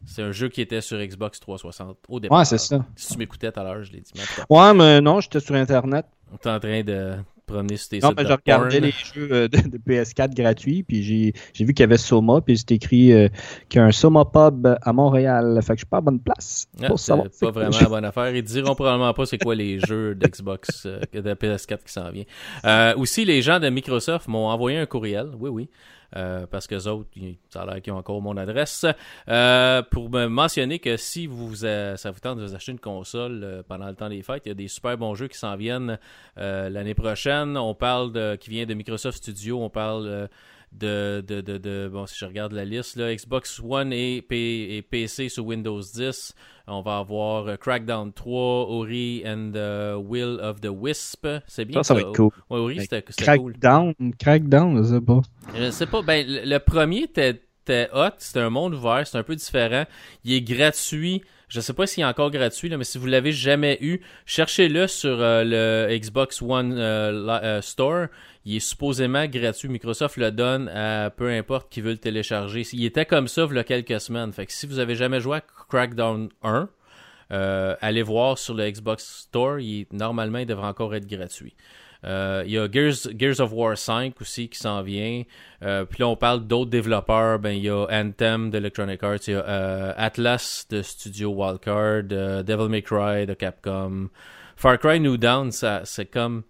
C'est 0.06 0.22
un 0.22 0.32
jeu 0.32 0.48
qui 0.48 0.60
était 0.60 0.80
sur 0.80 0.98
Xbox 0.98 1.40
360 1.40 1.98
au 2.08 2.20
départ. 2.20 2.38
Ouais, 2.38 2.44
c'est 2.44 2.58
ça. 2.58 2.84
Si 2.96 3.12
tu 3.12 3.18
m'écoutais 3.18 3.50
tout 3.50 3.60
à 3.60 3.64
l'heure, 3.64 3.82
je 3.82 3.92
l'ai 3.92 4.00
dit. 4.00 4.12
Ouais, 4.48 4.74
mais 4.74 5.00
non, 5.00 5.20
j'étais 5.20 5.40
sur 5.40 5.54
Internet. 5.54 6.06
On 6.30 6.36
est 6.36 6.46
en 6.46 6.60
train 6.60 6.82
de 6.82 7.16
promener 7.48 7.76
sur 7.76 7.88
tes 7.88 7.98
Non, 7.98 8.12
mais 8.16 8.24
j'ai 8.24 8.34
regardé 8.34 8.80
les 8.80 8.92
jeux 8.92 9.28
euh, 9.32 9.48
de, 9.48 9.78
PS4 9.78 10.34
gratuits, 10.34 10.84
puis 10.84 11.02
j'ai, 11.02 11.64
vu 11.64 11.74
qu'il 11.74 11.80
y 11.80 11.82
avait 11.82 11.96
Soma, 11.96 12.40
puis 12.40 12.58
c'est 12.58 12.70
écrit 12.72 13.12
euh, 13.12 13.28
qu'il 13.68 13.80
y 13.80 13.82
a 13.82 13.86
un 13.86 13.92
Soma 13.92 14.24
Pub 14.24 14.68
à 14.80 14.92
Montréal. 14.92 15.58
Fait 15.62 15.72
que 15.72 15.78
je 15.78 15.80
suis 15.80 15.86
pas 15.86 15.96
à 15.96 16.00
bonne 16.00 16.20
place 16.20 16.68
ah. 16.82 16.88
C'est 16.96 17.14
pas 17.40 17.50
vraiment 17.50 17.76
la 17.80 17.88
bonne 17.88 18.04
affaire. 18.04 18.34
Ils 18.34 18.42
diront 18.42 18.74
probablement 18.74 19.12
pas 19.12 19.26
c'est 19.26 19.38
quoi 19.38 19.54
les 19.54 19.80
jeux 19.86 20.14
d'Xbox, 20.14 20.86
euh, 20.86 21.00
de 21.12 21.34
PS4 21.34 21.78
qui 21.84 21.92
s'en 21.92 22.10
vient. 22.10 22.94
aussi, 22.96 23.24
les 23.24 23.42
gens 23.42 23.58
de 23.58 23.68
Microsoft 23.68 24.28
m'ont 24.28 24.48
envoyé 24.48 24.78
un 24.78 24.86
courriel. 24.86 25.30
Oui, 25.40 25.50
oui. 25.50 25.68
Euh, 26.16 26.46
parce 26.46 26.66
que 26.66 26.74
autres, 26.88 27.10
ça 27.50 27.62
a 27.62 27.66
l'air 27.66 27.82
qu'ils 27.82 27.92
ont 27.92 27.98
encore 27.98 28.22
mon 28.22 28.36
adresse, 28.36 28.86
euh, 29.28 29.82
pour 29.82 30.08
me 30.08 30.26
mentionner 30.26 30.78
que 30.78 30.96
si 30.96 31.26
vous, 31.26 31.54
ça 31.54 32.10
vous 32.10 32.20
tente 32.20 32.38
de 32.38 32.46
vous 32.46 32.54
acheter 32.54 32.72
une 32.72 32.80
console 32.80 33.40
euh, 33.44 33.62
pendant 33.66 33.88
le 33.88 33.94
temps 33.94 34.08
des 34.08 34.22
fêtes, 34.22 34.42
il 34.46 34.48
y 34.48 34.52
a 34.52 34.54
des 34.54 34.68
super 34.68 34.96
bons 34.96 35.14
jeux 35.14 35.28
qui 35.28 35.38
s'en 35.38 35.56
viennent 35.56 35.98
l'année 36.36 36.94
prochaine. 36.94 37.56
On 37.56 37.74
parle 37.74 38.12
de 38.12 38.36
qui 38.36 38.50
vient 38.50 38.64
de 38.64 38.74
Microsoft 38.74 39.18
Studio, 39.18 39.62
on 39.62 39.70
parle 39.70 40.28
de, 40.72 41.24
de, 41.26 41.40
de, 41.40 41.88
bon 41.90 42.06
si 42.06 42.16
je 42.18 42.24
regarde 42.24 42.52
la 42.52 42.64
liste 42.64 42.96
là, 42.96 43.14
Xbox 43.14 43.60
One 43.64 43.92
et, 43.92 44.24
et 44.30 44.82
PC 44.82 45.28
sur 45.28 45.46
Windows 45.46 45.80
10 45.80 46.34
on 46.70 46.82
va 46.82 46.98
avoir 46.98 47.48
euh, 47.48 47.56
Crackdown 47.56 48.12
3, 48.12 48.68
Ori 48.68 49.22
and 49.26 49.52
the 49.52 49.96
Will 49.96 50.38
of 50.42 50.60
the 50.60 50.68
Wisp. 50.70 51.26
C'est 51.46 51.64
bien 51.64 51.82
ça. 51.82 51.88
Ça, 51.88 51.94
va 51.94 52.00
être 52.00 52.14
cool. 52.14 52.30
Ouais, 52.50 52.58
Ori, 52.58 52.80
c'était 52.80 53.02
cool. 53.02 53.14
Crackdown, 53.16 53.94
Crackdown, 54.18 54.76
je 54.76 54.94
sais 54.94 55.00
pas. 55.00 55.20
Je 55.54 55.70
sais 55.70 55.86
pas. 55.86 56.02
Ben, 56.02 56.26
le 56.28 56.58
premier 56.58 57.04
était 57.04 57.40
hot. 57.92 58.10
C'était 58.18 58.40
un 58.40 58.50
monde 58.50 58.74
ouvert. 58.74 59.06
C'est 59.06 59.18
un 59.18 59.22
peu 59.22 59.34
différent. 59.34 59.84
Il 60.24 60.32
est 60.34 60.42
gratuit. 60.42 61.22
Je 61.48 61.60
sais 61.60 61.72
pas 61.72 61.86
s'il 61.86 62.02
est 62.02 62.06
encore 62.06 62.30
gratuit, 62.30 62.68
là, 62.68 62.76
mais 62.76 62.84
si 62.84 62.98
vous 62.98 63.06
l'avez 63.06 63.32
jamais 63.32 63.78
eu, 63.80 64.02
cherchez-le 64.26 64.86
sur 64.86 65.18
euh, 65.18 65.44
le 65.44 65.96
Xbox 65.96 66.42
One 66.42 66.74
euh, 66.76 67.62
Store. 67.62 68.08
Il 68.48 68.56
est 68.56 68.60
supposément 68.60 69.26
gratuit. 69.26 69.68
Microsoft 69.68 70.16
le 70.16 70.30
donne 70.32 70.68
à 70.68 71.10
peu 71.10 71.28
importe 71.28 71.70
qui 71.70 71.82
veut 71.82 71.90
le 71.90 71.98
télécharger. 71.98 72.62
Il 72.72 72.82
était 72.86 73.04
comme 73.04 73.28
ça 73.28 73.46
il 73.46 73.54
y 73.54 73.58
a 73.58 73.62
quelques 73.62 74.00
semaines. 74.00 74.32
Si 74.48 74.66
vous 74.66 74.78
avez 74.78 74.94
jamais 74.94 75.20
joué 75.20 75.36
à 75.36 75.42
Crackdown 75.68 76.30
1, 76.42 76.70
euh, 77.30 77.76
allez 77.82 78.02
voir 78.02 78.38
sur 78.38 78.54
le 78.54 78.70
Xbox 78.70 79.26
Store. 79.26 79.58
Il, 79.58 79.84
normalement, 79.92 80.38
il 80.38 80.46
devrait 80.46 80.68
encore 80.68 80.94
être 80.94 81.06
gratuit. 81.06 81.54
Euh, 82.04 82.42
il 82.46 82.52
y 82.52 82.58
a 82.58 82.66
Gears, 82.70 83.40
of 83.40 83.52
War 83.52 83.76
5 83.76 84.18
aussi 84.18 84.48
qui 84.48 84.58
s'en 84.58 84.80
vient. 84.80 85.24
Euh, 85.62 85.84
puis 85.84 85.98
là, 86.00 86.08
on 86.08 86.16
parle 86.16 86.46
d'autres 86.46 86.70
développeurs. 86.70 87.38
Ben, 87.40 87.50
il 87.50 87.64
y 87.64 87.68
a 87.68 87.86
Anthem 87.90 88.48
d'Electronic 88.48 89.02
Arts, 89.02 89.18
il 89.26 89.34
y 89.34 89.36
a 89.36 89.90
Atlas 89.90 90.64
de 90.70 90.80
Studio 90.80 91.34
Wildcard, 91.34 92.04
Devil 92.44 92.70
May 92.70 92.80
Cry 92.80 93.26
de 93.26 93.34
Capcom. 93.34 94.08
Far 94.56 94.78
Cry 94.78 95.00
New 95.00 95.18
Dawn, 95.18 95.52
ça, 95.52 95.82
c'est 95.84 96.06
comme... 96.06 96.44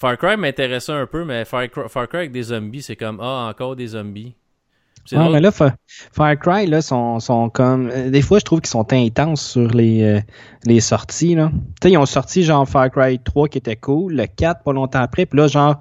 Far 0.00 0.16
Cry 0.16 0.38
m'intéressait 0.38 0.92
un 0.92 1.06
peu, 1.06 1.26
mais 1.26 1.44
Far 1.44 1.68
Cry, 1.68 1.82
Far 1.88 2.08
Cry 2.08 2.18
avec 2.20 2.32
des 2.32 2.44
zombies, 2.44 2.80
c'est 2.80 2.96
comme, 2.96 3.20
ah, 3.20 3.48
encore 3.50 3.76
des 3.76 3.88
zombies. 3.88 4.34
Ah, 5.12 5.28
mais 5.30 5.40
là, 5.40 5.50
Far, 5.50 6.38
Cry, 6.38 6.66
là, 6.66 6.80
sont, 6.80 7.20
sont 7.20 7.50
comme. 7.50 7.90
Euh, 7.90 8.08
des 8.08 8.22
fois, 8.22 8.38
je 8.38 8.44
trouve 8.44 8.60
qu'ils 8.60 8.70
sont 8.70 8.90
intenses 8.94 9.42
sur 9.42 9.68
les, 9.70 10.02
euh, 10.02 10.20
les 10.64 10.80
sorties, 10.80 11.34
là. 11.34 11.50
Tu 11.52 11.88
sais, 11.88 11.92
ils 11.92 11.98
ont 11.98 12.06
sorti 12.06 12.42
genre 12.44 12.66
Far 12.66 12.90
Cry 12.90 13.18
3 13.18 13.48
qui 13.48 13.58
était 13.58 13.76
cool, 13.76 14.14
le 14.14 14.26
4 14.26 14.62
pas 14.62 14.72
longtemps 14.72 15.00
après, 15.00 15.26
puis 15.26 15.38
là, 15.38 15.48
genre, 15.48 15.80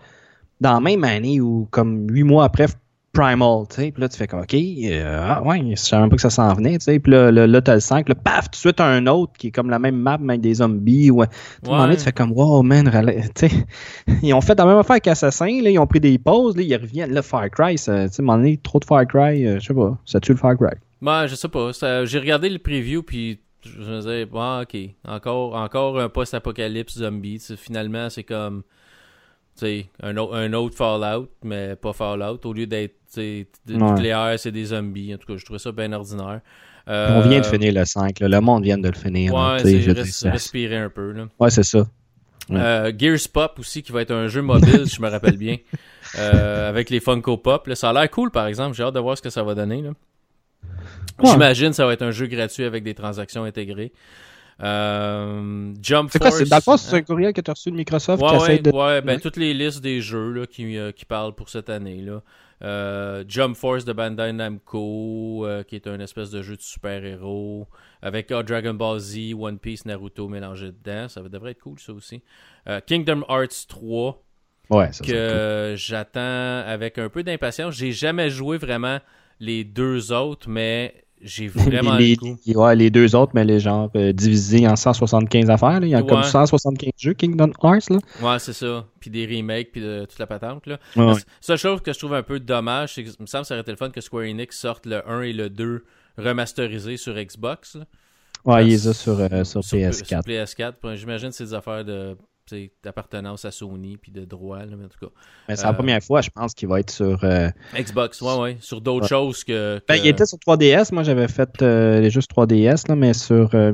dans 0.60 0.74
la 0.74 0.80
même 0.82 1.06
année 1.06 1.40
ou 1.40 1.70
comme 1.72 2.10
8 2.10 2.24
mois 2.24 2.44
après, 2.44 2.66
Primal, 3.12 3.66
tu 3.70 3.76
sais. 3.76 3.92
Puis 3.92 4.02
là, 4.02 4.08
tu 4.08 4.18
fais 4.18 4.28
comme, 4.28 4.42
OK, 4.42 4.54
euh, 4.54 5.28
ah 5.28 5.42
ouais, 5.44 5.64
je 5.72 5.76
savais 5.76 6.02
même 6.04 6.10
pas 6.10 6.16
que 6.16 6.22
ça 6.22 6.30
s'en 6.30 6.54
venait, 6.54 6.78
tu 6.78 6.86
sais. 6.86 7.00
Puis 7.00 7.12
là, 7.12 7.32
là, 7.32 7.62
t'as 7.62 7.74
le 7.74 7.80
5, 7.80 8.08
là, 8.08 8.16
paf, 8.16 8.46
tout 8.46 8.52
de 8.52 8.56
suite, 8.56 8.80
un 8.80 9.08
autre 9.08 9.34
qui 9.38 9.48
est 9.48 9.52
comme 9.52 9.70
la 9.70 9.80
même 9.80 9.96
map, 9.96 10.18
mais 10.20 10.34
avec 10.34 10.42
des 10.42 10.56
zombies. 10.56 11.10
Ouais. 11.10 11.28
Tout 11.64 11.72
le 11.72 11.96
tu 11.96 12.04
fais 12.04 12.12
comme, 12.12 12.32
wow, 12.34 12.62
man, 12.62 12.90
tu 13.36 13.48
sais. 13.48 13.66
Ils 14.24 14.34
ont 14.34 14.42
fait 14.42 14.58
la 14.58 14.66
même 14.66 14.78
affaire 14.78 15.02
qu'Assassin, 15.02 15.62
là, 15.62 15.70
ils 15.70 15.80
ont 15.80 15.88
pris 15.88 16.00
des 16.00 16.18
pauses, 16.20 16.56
là, 16.56 16.62
ils 16.62 16.76
reviennent, 16.76 17.14
là, 17.14 17.22
Far 17.22 17.50
Cry, 17.50 17.76
tu 17.76 17.84
sais, 17.84 17.92
à 17.92 18.04
un 18.04 18.08
moment 18.20 18.38
donné, 18.38 18.58
trop 18.58 18.80
de 18.80 18.86
Far 18.86 19.06
Cry, 19.08 19.46
euh, 19.46 19.60
je 19.60 19.66
sais 19.66 19.74
pas, 19.74 19.98
ça 20.06 20.20
tue 20.20 20.34
le 20.34 20.38
Far 20.38 20.56
Cry. 20.56 20.76
Ouais, 21.02 21.28
je 21.28 21.36
sais 21.36 21.48
pas. 21.48 21.72
J'ai 22.06 22.20
regardé 22.20 22.50
le 22.50 22.60
preview, 22.60 23.02
puis 23.02 23.40
je 23.64 23.80
me 23.80 24.00
disais, 24.00 24.26
bon, 24.26 24.62
ok, 24.62 24.78
encore, 25.08 25.56
encore 25.56 26.00
un 26.00 26.10
post-apocalypse 26.10 27.00
zombie. 27.00 27.40
Finalement, 27.58 28.10
c'est 28.10 28.24
comme 28.24 28.64
un, 29.64 30.18
un 30.18 30.54
autre 30.54 30.76
Fallout, 30.76 31.30
mais 31.44 31.76
pas 31.76 31.94
Fallout. 31.94 32.40
Au 32.46 32.54
lieu 32.54 32.68
d'être 32.68 32.96
nucléaire, 33.68 34.36
c'est 34.38 34.52
des 34.52 34.66
zombies. 34.66 35.14
En 35.14 35.18
tout 35.18 35.28
cas, 35.28 35.38
je 35.38 35.46
trouvais 35.46 35.60
ça 35.60 35.72
bien 35.72 35.92
ordinaire. 35.94 36.42
On 36.88 37.22
vient 37.22 37.40
de 37.40 37.46
euh, 37.46 37.50
finir 37.50 37.74
le 37.74 37.86
5. 37.86 38.20
Le 38.20 38.40
monde 38.42 38.64
vient 38.64 38.78
de 38.78 38.88
le 38.88 38.96
finir. 38.96 39.34
Ouais, 39.34 39.60
c'est 39.60 40.30
respirer 40.30 40.78
un 40.78 40.90
peu. 40.90 41.12
Là. 41.12 41.28
Ouais, 41.40 41.50
c'est 41.50 41.64
ça. 41.64 41.88
Euh, 42.52 42.92
Gears 42.98 43.30
Pop 43.32 43.60
aussi, 43.60 43.84
qui 43.84 43.92
va 43.92 44.02
être 44.02 44.12
un 44.12 44.28
jeu 44.28 44.42
mobile, 44.42 44.88
si 44.88 44.96
je 44.96 45.02
me 45.02 45.10
rappelle 45.10 45.38
bien. 45.38 45.58
Euh, 46.18 46.68
avec 46.68 46.90
les 46.90 47.00
Funko 47.00 47.38
Pop. 47.38 47.68
Là, 47.68 47.76
ça 47.76 47.92
a 47.92 47.94
l'air 47.94 48.10
cool, 48.10 48.32
par 48.32 48.48
exemple. 48.48 48.76
J'ai 48.76 48.82
hâte 48.82 48.96
de 48.96 49.00
voir 49.00 49.16
ce 49.16 49.22
que 49.22 49.30
ça 49.30 49.44
va 49.44 49.54
donner. 49.54 49.84
J'imagine 51.24 51.70
que 51.70 51.76
ça 51.76 51.86
va 51.86 51.94
être 51.94 52.02
un 52.02 52.10
jeu 52.10 52.26
gratuit 52.26 52.64
avec 52.64 52.84
des 52.84 52.96
transactions 52.96 53.44
intégrées. 53.44 53.92
Euh, 54.62 55.74
Jump 55.82 56.12
Force. 56.12 56.38
C'est 56.38 56.50
dans 56.50 56.78
c'est 56.78 56.96
un 56.96 57.02
courriel 57.02 57.34
que 57.34 57.42
tu 57.42 57.50
as 57.50 57.54
reçu 57.54 57.72
de 57.72 57.76
Microsoft 57.76 58.22
ouais, 58.22 58.30
qui 58.30 58.44
ouais, 58.44 58.60
de... 58.60 58.72
ouais, 58.72 59.02
ben, 59.02 59.20
toutes 59.20 59.38
les 59.38 59.54
listes 59.54 59.82
des 59.82 60.02
jeux 60.02 60.32
là, 60.32 60.46
qui, 60.46 60.78
euh, 60.78 60.92
qui 60.92 61.06
parlent 61.06 61.34
pour 61.34 61.50
cette 61.50 61.70
année. 61.70 62.02
Là. 62.02 62.22
Euh, 62.62 63.24
Jump 63.26 63.56
Force 63.56 63.86
de 63.86 63.94
Bandai 63.94 64.34
Namco, 64.34 65.46
euh, 65.46 65.64
qui 65.64 65.76
est 65.76 65.88
un 65.88 66.00
espèce 66.02 66.30
de 66.30 66.42
jeu 66.42 66.58
de 66.58 66.62
super-héros, 66.62 67.68
avec 68.02 68.30
Dragon 68.30 68.74
Ball 68.74 69.00
Z, 69.00 69.34
One 69.40 69.60
Piece, 69.60 69.86
Naruto 69.86 70.28
mélangé 70.28 70.68
dedans. 70.68 71.08
Ça 71.08 71.22
devrait 71.22 71.52
être 71.52 71.62
cool, 71.62 71.80
ça 71.80 71.94
aussi. 71.94 72.22
Kingdom 72.86 73.24
Hearts 73.30 73.66
3, 73.70 74.22
ouais, 74.72 74.90
que 75.06 75.74
j'attends 75.78 76.60
avec 76.66 76.98
un 76.98 77.08
peu 77.08 77.24
d'impatience. 77.24 77.76
J'ai 77.76 77.94
jamais 77.94 78.30
joué 78.30 78.58
vraiment 78.58 79.00
les 79.40 79.64
deux 79.64 80.12
autres, 80.12 80.50
mais 80.50 81.06
j'ai 81.22 81.48
vraiment 81.48 81.96
les, 81.96 82.12
le 82.12 82.16
goût. 82.16 82.38
les- 82.46 82.56
ouais, 82.56 82.76
les 82.76 82.90
deux 82.90 83.16
autres, 83.16 83.32
mais 83.36 83.44
les 83.46 83.60
genre 83.60 83.90
euh, 83.96 84.12
divisés 84.14 84.68
en 84.68 84.76
175 84.76 85.50
affaires. 85.50 85.80
là. 85.80 85.86
Il 85.88 85.90
y 85.90 85.96
a 85.96 86.02
comme 86.02 86.20
Ouais. 86.20 86.24
175 86.26 86.92
jeux 86.98 87.14
Kingdom 87.14 87.52
Hearts. 87.64 87.90
Là. 87.90 87.98
Ouais, 88.22 88.40
c'est 88.40 88.54
ça. 88.54 88.86
Puis 89.00 89.10
des 89.10 89.26
remakes, 89.26 89.72
puis 89.72 89.82
de, 89.82 90.06
toute 90.10 90.20
la 90.20 90.28
patente. 90.28 90.66
Là. 90.68 90.80
Ouais, 90.96 91.14
seule 91.42 91.58
chose 91.58 91.82
que 91.82 91.92
je 91.94 92.00
trouve 92.00 92.14
un 92.14 92.24
peu 92.24 92.40
dommage, 92.40 92.96
c'est 92.96 93.04
que 93.04 93.10
il 93.10 93.16
me 93.22 93.26
semble 93.26 93.42
que 93.44 93.48
ça 93.48 93.54
aurait 93.56 93.62
été 93.62 93.72
le 93.72 93.78
fun 93.78 93.90
que 93.90 94.02
Square 94.02 94.24
Enix 94.24 94.58
sorte 94.58 94.86
le 94.86 95.08
1 95.10 95.22
et 95.24 95.34
le 95.34 95.50
2 95.50 95.84
remasterisés 96.18 96.98
sur 96.98 97.14
Xbox. 97.16 97.76
là. 97.76 97.86
Ouais, 98.46 98.66
il 98.68 98.80
sur, 98.80 99.20
euh, 99.20 99.44
sur 99.44 99.64
Sur- 99.64 99.78
PS4. 99.78 100.06
Sur 100.06 100.20
PS4. 100.22 100.74
Puis 100.82 100.96
J'imagine 100.98 101.30
que 101.30 101.36
c'est 101.36 101.44
des 101.44 101.54
affaires 101.54 101.84
de 101.84 102.16
d'appartenance 102.84 103.46
à 103.46 103.52
Sony 103.52 103.98
puis 103.98 104.12
de 104.12 104.26
droit, 104.26 104.60
là, 104.60 104.76
mais 104.78 104.86
en 104.86 104.90
tout 104.90 105.00
cas. 105.06 105.12
Mais 105.48 105.56
c'est 105.56 105.64
la 105.64 105.70
euh, 105.70 105.74
première 105.74 106.02
fois, 106.04 106.22
je 106.22 106.30
pense, 106.30 106.54
qu'il 106.54 106.68
va 106.68 106.80
être 106.80 106.92
sur. 106.92 107.24
euh, 107.24 107.50
Xbox, 107.76 108.22
ouais, 108.22 108.38
ouais. 108.38 108.58
Sur 108.62 108.82
d'autres 108.82 109.04
Ouais. 109.04 109.10
choses 109.10 109.44
que. 109.44 109.82
Ben, 109.88 109.96
il 109.96 110.08
était 110.08 110.26
sur 110.26 110.38
3DS. 110.38 110.94
Moi, 110.94 111.04
j'avais 111.04 111.28
fait 111.28 111.62
euh, 111.62 112.00
les 112.00 112.10
jeux 112.10 112.22
sur 112.22 112.30
3DS, 112.46 112.88
là, 112.88 112.96
mais 112.96 113.14
sur 113.14 113.54
euh, 113.56 113.74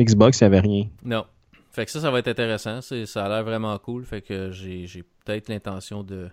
Xbox, 0.00 0.40
il 0.40 0.44
n'y 0.44 0.46
avait 0.46 0.60
rien. 0.60 0.86
Non. 1.04 1.24
Fait 1.72 1.84
que 1.84 1.90
ça, 1.92 2.00
ça 2.00 2.10
va 2.10 2.18
être 2.18 2.28
intéressant. 2.28 2.80
C'est- 2.80 3.06
Ça 3.06 3.24
a 3.24 3.28
l'air 3.28 3.44
vraiment 3.44 3.76
cool. 3.78 4.04
Fait 4.04 4.20
que 4.22 4.50
j'ai 4.50 4.86
j'ai 4.86 5.02
peut-être 5.24 5.48
l'intention 5.48 6.02
de, 6.02 6.28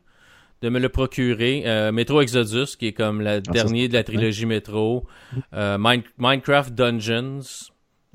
de 0.63 0.69
me 0.69 0.79
le 0.79 0.89
procurer. 0.89 1.61
Euh, 1.67 1.91
Metro 1.91 2.21
Exodus, 2.21 2.75
qui 2.77 2.87
est 2.87 2.93
comme 2.93 3.21
le 3.21 3.29
Ah, 3.29 3.39
dernier 3.41 3.87
de 3.87 3.93
la 3.93 4.03
trilogie 4.03 4.47
Metro. 4.47 5.05
Euh, 5.53 5.77
Mine- 5.79 6.01
Minecraft 6.17 6.73
Dungeons, 6.73 7.41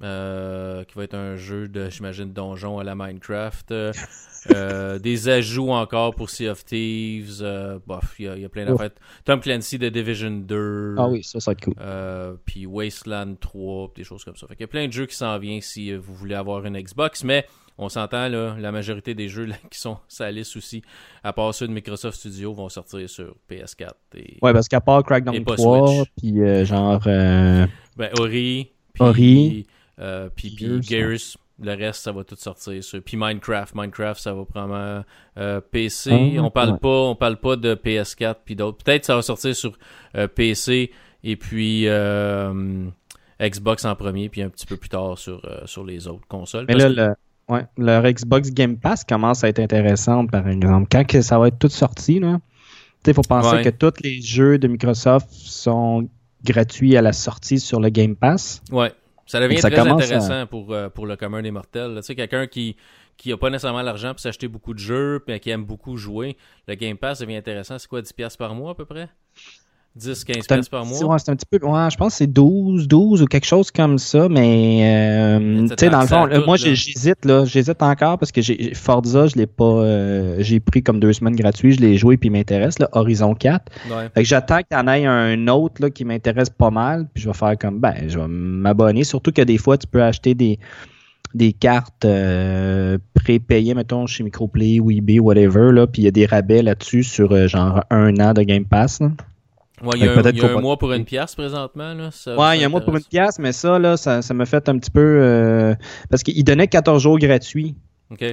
euh, 0.03 0.85
qui 0.85 0.95
va 0.97 1.05
être 1.05 1.15
un 1.15 1.37
jeu 1.37 1.69
de, 1.69 1.89
j'imagine, 1.91 2.33
donjon 2.33 2.79
à 2.79 2.85
la 2.85 2.95
Minecraft. 2.95 3.71
Euh, 3.73 3.93
euh, 4.53 4.99
des 4.99 5.29
ajouts 5.29 5.71
encore 5.71 6.15
pour 6.15 6.29
Sea 6.31 6.49
of 6.49 6.65
Thieves. 6.65 7.39
euh, 7.43 7.79
bof, 7.87 8.15
il 8.19 8.25
y, 8.25 8.29
a- 8.29 8.37
il 8.37 8.43
y 8.43 8.45
a 8.45 8.49
plein 8.49 8.65
d'affaires. 8.67 8.91
Tom 9.25 9.41
Clancy 9.41 9.79
de 9.79 9.89
Division 9.89 10.31
2. 10.33 10.97
Ah 10.99 11.09
oui, 11.09 11.23
ça, 11.23 11.39
ça 11.41 11.51
va 11.51 11.53
être 11.53 11.65
cool. 11.65 12.39
Puis 12.45 12.67
Wasteland 12.67 13.37
3, 13.41 13.93
pis 13.95 14.01
des 14.01 14.05
choses 14.05 14.25
comme 14.25 14.37
ça. 14.37 14.47
Fait 14.47 14.55
qu'il 14.57 14.63
y 14.63 14.65
a 14.65 14.69
plein 14.69 14.87
de 14.89 14.93
jeux 14.93 15.07
qui 15.07 15.17
s'en 15.17 15.39
viennent 15.39 15.61
si 15.61 15.95
vous 15.95 16.15
voulez 16.15 16.35
avoir 16.35 16.65
une 16.67 16.79
Xbox, 16.81 17.23
mais 17.25 17.47
on 17.79 17.89
s'entend 17.89 18.29
là, 18.29 18.55
la 18.59 18.71
majorité 18.71 19.15
des 19.15 19.29
jeux 19.29 19.47
là, 19.47 19.55
qui 19.71 19.79
sont 19.79 19.97
la 20.21 20.31
liste 20.31 20.57
aussi, 20.57 20.83
à 21.25 21.33
part 21.33 21.55
ceux 21.55 21.67
de 21.69 21.73
Microsoft 21.73 22.19
Studio, 22.19 22.53
vont 22.53 22.69
sortir 22.69 23.09
sur 23.09 23.35
PS4. 23.51 23.89
Et, 24.17 24.39
Ouais, 24.43 24.53
parce 24.53 24.69
qu'à 24.69 24.81
part 24.81 25.03
Crackdown 25.05 25.43
pas 25.45 25.57
3, 25.57 25.87
Switch. 25.89 26.09
puis 26.19 26.41
euh, 26.43 26.65
genre. 26.67 27.01
euh, 27.07 27.67
Ben, 27.97 28.11
Ori, 28.19 28.73
Ori. 28.99 29.67
Euh, 30.03 30.29
puis, 30.35 30.51
puis 30.57 30.83
Gears, 30.83 31.37
le 31.63 31.75
reste, 31.75 32.03
ça 32.03 32.13
va 32.13 32.25
tout 32.25 32.35
sortir 32.37 32.83
sur. 32.83 33.01
Puis 33.03 33.17
Minecraft, 33.17 33.75
Minecraft, 33.75 34.21
ça 34.21 34.35
va 34.35 34.45
probablement 34.45 35.05
euh, 35.39 35.61
PC. 35.61 36.11
Ah, 36.39 36.43
on 36.43 36.51
parle 36.51 36.73
ouais. 36.73 36.79
pas, 36.79 36.89
on 36.89 37.15
parle 37.15 37.37
pas 37.37 37.57
de 37.57 37.75
PS4 37.75 38.37
puis 38.45 38.57
d'autres. 38.57 38.83
Peut-être 38.85 39.05
ça 39.05 39.15
va 39.15 39.23
sortir 39.23 39.55
sur 39.55 39.73
euh, 40.17 40.27
PC 40.27 40.91
et 41.25 41.37
puis 41.37 41.87
euh, 41.87 42.85
Xbox 43.41 43.85
en 43.85 43.95
premier, 43.95 44.29
puis 44.29 44.43
un 44.43 44.49
petit 44.49 44.67
peu 44.67 44.77
plus 44.77 44.89
tard 44.89 45.19
sur 45.19 45.41
euh, 45.45 45.61
sur 45.67 45.85
les 45.85 46.09
autres 46.09 46.27
consoles. 46.29 46.65
Mais 46.69 46.75
là, 46.75 46.89
que- 46.89 46.95
le, 46.95 47.15
ouais, 47.55 47.67
leur 47.79 48.03
Xbox 48.05 48.51
Game 48.51 48.77
Pass 48.79 49.05
commence 49.05 49.45
à 49.45 49.49
être 49.49 49.61
intéressante, 49.61 50.31
par 50.31 50.49
exemple. 50.49 50.89
Quand 50.91 51.07
que 51.07 51.21
ça 51.23 51.39
va 51.39 51.49
être 51.49 51.59
tout 51.59 51.69
sorti, 51.69 52.19
là, 52.19 52.39
il 53.07 53.15
faut 53.15 53.23
penser 53.23 53.57
Ouais. 53.57 53.63
que 53.63 53.71
tous 53.71 54.03
les 54.03 54.21
jeux 54.21 54.59
de 54.59 54.69
Microsoft 54.69 55.29
sont 55.31 56.09
gratuits 56.45 56.97
à 56.97 57.03
la 57.03 57.13
sortie 57.13 57.61
sur 57.61 57.79
le 57.81 57.89
Game 57.89 58.17
Pass. 58.17 58.63
Ouais, 58.73 58.93
ça 59.27 59.41
devient 59.41 59.59
Ça 59.59 59.71
très 59.71 59.81
intéressant 59.81 60.47
pour, 60.47 60.73
euh, 60.73 60.89
pour 60.89 61.07
le 61.07 61.17
commun 61.17 61.43
des 61.43 61.51
mortels. 61.51 61.95
là. 61.95 62.01
Tu 62.01 62.07
sais, 62.09 62.15
quelqu'un 62.15 62.47
qui 62.47 62.77
qui 63.17 63.31
a 63.31 63.37
pas 63.37 63.51
nécessairement 63.51 63.83
l'argent 63.83 64.11
pour 64.11 64.21
s'acheter 64.21 64.49
beaucoup 64.49 64.75
de 64.75 64.79
jeux, 64.79 65.23
mais 65.29 65.39
qui 65.39 65.51
aime 65.51 65.65
beaucoup 65.65 65.97
jouer, 65.97 66.37
le 66.67 66.75
Game 66.75 66.97
Pass 66.97 67.21
devient 67.21 67.37
intéressant. 67.37 67.79
C'est 67.79 67.87
quoi, 67.87 68.01
10$ 68.01 68.13
piastres 68.15 68.39
par 68.39 68.55
mois 68.55 68.73
à 68.73 68.75
peu 68.75 68.85
près? 68.85 69.09
10, 69.95 70.25
15$ 70.25 70.25
C'est 70.25 70.53
un, 70.53 70.57
piastres 70.57 70.71
par 70.71 70.87
mois? 70.87 71.05
ouais, 71.05 71.19
c'est 71.19 71.31
un 71.31 71.37
petit 71.37 71.47
peu. 71.51 71.67
Ouais, 71.67 71.91
je 71.91 71.97
pense 71.97 72.13
que 72.13 72.19
c'est 72.19 72.27
12, 72.27 72.89
12 72.89 73.23
ou 73.23 73.27
quelque 73.27 73.45
chose 73.45 73.71
comme 73.71 73.99
ça, 73.99 74.29
mais 74.29 75.39
euh, 75.39 75.69
tu 75.69 75.75
sais, 75.79 75.91
dans 75.91 76.01
le 76.01 76.07
fond, 76.07 76.29
tout, 76.29 76.47
moi 76.47 76.57
j'hésite 76.57 77.25
là, 77.25 77.45
j'hésite 77.45 77.83
encore 77.83 78.19
parce 78.19 78.33
que 78.33 78.41
j'ai 78.41 78.73
Forza, 78.75 79.27
je 79.27 79.37
l'ai 79.37 79.47
pas 79.47 79.65
euh, 79.65 80.37
j'ai 80.39 80.61
pris 80.61 80.83
comme 80.83 80.99
deux 80.99 81.13
semaines 81.13 81.37
gratuit, 81.37 81.73
je 81.73 81.81
l'ai 81.81 81.97
joué 81.97 82.17
puis 82.17 82.29
il 82.29 82.33
m'intéresse, 82.33 82.79
là, 82.79 82.89
Horizon 82.93 83.35
4. 83.35 83.73
Ouais. 83.91 84.09
Fait 84.15 84.23
que 84.23 84.29
j'attends 84.29 84.59
qu'il 84.59 84.79
y 84.79 84.81
en 84.81 84.89
ait 84.89 85.05
un 85.05 85.47
autre 85.49 85.83
là, 85.83 85.91
qui 85.91 86.05
m'intéresse 86.07 86.51
pas 86.51 86.71
mal, 86.71 87.07
puis 87.13 87.23
je 87.23 87.29
vais 87.29 87.35
faire 87.35 87.59
comme 87.59 87.79
ben, 87.79 87.95
je 88.09 88.19
vais 88.19 88.29
m'abonner. 88.29 89.05
Surtout 89.05 89.33
que 89.33 89.43
des 89.43 89.59
fois, 89.59 89.77
tu 89.77 89.87
peux 89.87 90.03
acheter 90.03 90.35
des, 90.35 90.59
des 91.35 91.53
cartes 91.53 92.05
euh, 92.05 92.99
prépayées, 93.15 93.75
mettons, 93.75 94.07
chez 94.07 94.25
Microplay 94.25 94.81
ou 94.81 94.91
eBay, 94.91 95.19
whatever, 95.19 95.73
là, 95.73 95.87
puis 95.87 96.03
il 96.03 96.05
y 96.07 96.09
a 96.09 96.13
des 96.13 96.27
rabais 96.27 96.63
là-dessus 96.63 97.03
sur 97.03 97.33
euh, 97.33 97.47
genre 97.47 97.85
un 97.91 98.15
an 98.21 98.33
de 98.33 98.43
Game 98.43 98.65
Pass. 98.65 99.01
Là. 99.01 99.11
Ouais, 99.83 99.91
il 99.97 100.05
y 100.05 100.09
a, 100.09 100.13
un, 100.13 100.23
y 100.31 100.41
a 100.41 100.45
un 100.59 100.61
mois 100.61 100.77
pour 100.79 100.93
une 100.93 101.05
pièce 101.05 101.35
présentement. 101.35 101.93
Là. 101.95 102.11
Ça- 102.13 102.37
Ouais, 102.37 102.57
il 102.57 102.61
y 102.61 102.65
a 102.65 102.67
un 102.67 102.71
mois 102.71 102.81
pour 102.81 102.97
une 102.97 103.03
pièce, 103.05 103.39
mais 103.39 103.53
ça, 103.53 103.79
là, 103.79 103.97
ça, 103.97 104.23
ça 104.23 104.33
me 104.35 104.45
fait 104.45 104.69
un 104.69 104.79
petit 104.79 104.91
peu. 104.91 105.01
euh, 105.01 105.75
parce 106.11 106.23
qu'ils 106.23 106.45
donnaient 106.45 106.69
14 106.69 107.03
jours 107.03 107.19
gratuits 107.19 107.75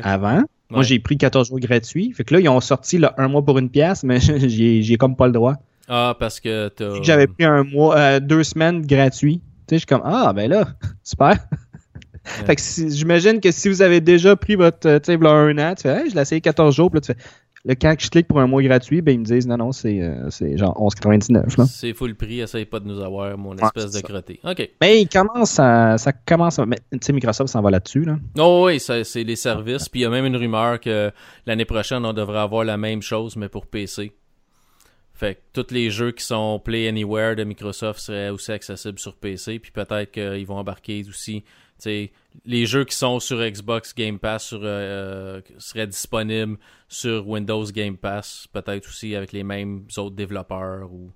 avant. 0.03 0.41
Moi, 0.69 0.83
j'ai 0.83 0.99
pris 0.99 1.17
14 1.17 1.47
jours 1.49 1.59
gratuits. 1.59 2.13
Fait 2.13 2.23
que 2.23 2.33
là, 2.35 2.39
ils 2.39 2.49
ont 2.49 2.61
sorti 2.61 2.97
le 2.99 3.07
un 3.17 3.27
mois 3.27 3.43
pour 3.43 3.57
une 3.57 3.69
pièce, 3.69 4.03
mais 4.03 4.19
j'ai 4.47 4.81
j'ai 4.83 4.97
comme 4.97 5.15
pas 5.15 5.25
le 5.27 5.33
droit. 5.33 5.55
Ah, 5.87 6.15
parce 6.19 6.39
que 6.39 6.69
J'avais 7.01 7.25
pris 7.25 7.45
un 7.45 7.63
mois, 7.63 7.97
euh, 7.97 8.19
deux 8.19 8.43
semaines 8.43 8.85
gratuits. 8.85 9.41
Tu 9.41 9.41
sais, 9.69 9.75
je 9.75 9.77
suis 9.79 9.85
comme, 9.87 10.01
ah, 10.05 10.31
ben 10.33 10.47
là, 10.49 10.67
super. 11.03 11.35
fait 12.23 12.55
que 12.55 12.61
si- 12.61 12.91
j'imagine 12.91 13.39
que 13.39 13.49
si 13.51 13.69
vous 13.69 13.81
avez 13.81 14.01
déjà 14.01 14.35
pris 14.35 14.55
votre, 14.55 14.87
euh, 14.87 14.99
tu 14.99 15.11
sais, 15.13 15.25
un 15.25 15.57
an, 15.57 15.73
tu 15.75 15.83
fais, 15.83 16.01
hey, 16.03 16.09
je 16.11 16.15
l'ai 16.15 16.21
essayé 16.21 16.41
14 16.41 16.75
jours, 16.75 16.91
puis 16.91 16.97
là, 16.97 17.01
tu 17.01 17.13
fais, 17.13 17.17
le 17.65 17.75
quand 17.75 17.93
je 17.99 18.09
clique 18.09 18.27
pour 18.27 18.39
un 18.39 18.47
mois 18.47 18.61
gratuit, 18.63 19.01
ben, 19.01 19.13
ils 19.13 19.19
me 19.19 19.25
disent, 19.25 19.47
non, 19.47 19.57
non, 19.57 19.71
c'est 19.71 20.01
euh, 20.01 20.29
c'est 20.29 20.57
genre 20.57 20.73
11,99, 20.79 21.57
là. 21.57 21.65
C'est 21.65 21.93
full 21.93 22.15
prix, 22.15 22.39
essaye 22.39 22.65
pas 22.65 22.79
de 22.79 22.87
nous 22.87 22.99
avoir, 23.01 23.37
mon 23.37 23.51
Ouais, 23.55 23.63
espèce 23.63 23.85
de 23.91 23.97
ça. 23.97 24.01
crotté. 24.01 24.39
OK. 24.43 24.69
Mais 24.81 25.01
il 25.01 25.09
commence 25.09 25.59
à, 25.59 25.97
ça 25.97 26.13
commence 26.13 26.57
à, 26.59 26.65
mais, 26.65 26.77
tu 26.91 26.99
sais, 27.01 27.13
Microsoft 27.13 27.51
s'en 27.51 27.61
va 27.61 27.69
là-dessus, 27.71 28.05
là. 28.05 28.17
Oh 28.37 28.63
oui, 28.67 28.79
c'est 28.79 29.23
les 29.23 29.35
services. 29.35 29.89
Puis 29.89 30.01
il 30.01 30.03
y 30.03 30.05
a 30.05 30.09
même 30.09 30.25
une 30.25 30.37
rumeur 30.37 30.79
que 30.79 31.11
l'année 31.45 31.65
prochaine, 31.65 32.05
on 32.05 32.13
devrait 32.13 32.39
avoir 32.39 32.63
la 32.63 32.77
même 32.77 33.01
chose, 33.01 33.35
mais 33.35 33.49
pour 33.49 33.65
PC. 33.67 34.13
Fait 35.13 35.35
que 35.35 35.61
tous 35.61 35.73
les 35.73 35.89
jeux 35.89 36.11
qui 36.11 36.23
sont 36.23 36.61
Play 36.63 36.87
Anywhere 36.87 37.35
de 37.35 37.43
Microsoft 37.43 37.99
seraient 37.99 38.29
aussi 38.29 38.53
accessibles 38.53 38.99
sur 38.99 39.17
PC. 39.17 39.59
Puis 39.59 39.71
peut-être 39.71 40.11
qu'ils 40.11 40.45
vont 40.47 40.55
embarquer 40.55 41.03
aussi. 41.09 41.43
Tu 41.79 41.83
sais, 41.83 42.11
les 42.45 42.65
jeux 42.65 42.83
qui 42.85 42.95
sont 42.95 43.19
sur 43.19 43.37
Xbox 43.39 43.93
Game 43.95 44.19
Pass 44.19 44.47
sur, 44.47 44.59
euh, 44.63 45.41
seraient 45.57 45.87
disponibles 45.87 46.57
sur 46.87 47.27
Windows 47.27 47.65
Game 47.71 47.97
Pass. 47.97 48.47
Peut-être 48.53 48.87
aussi 48.87 49.15
avec 49.15 49.31
les 49.31 49.43
mêmes 49.43 49.85
autres 49.97 50.15
développeurs. 50.15 50.91
Ou... 50.91 51.11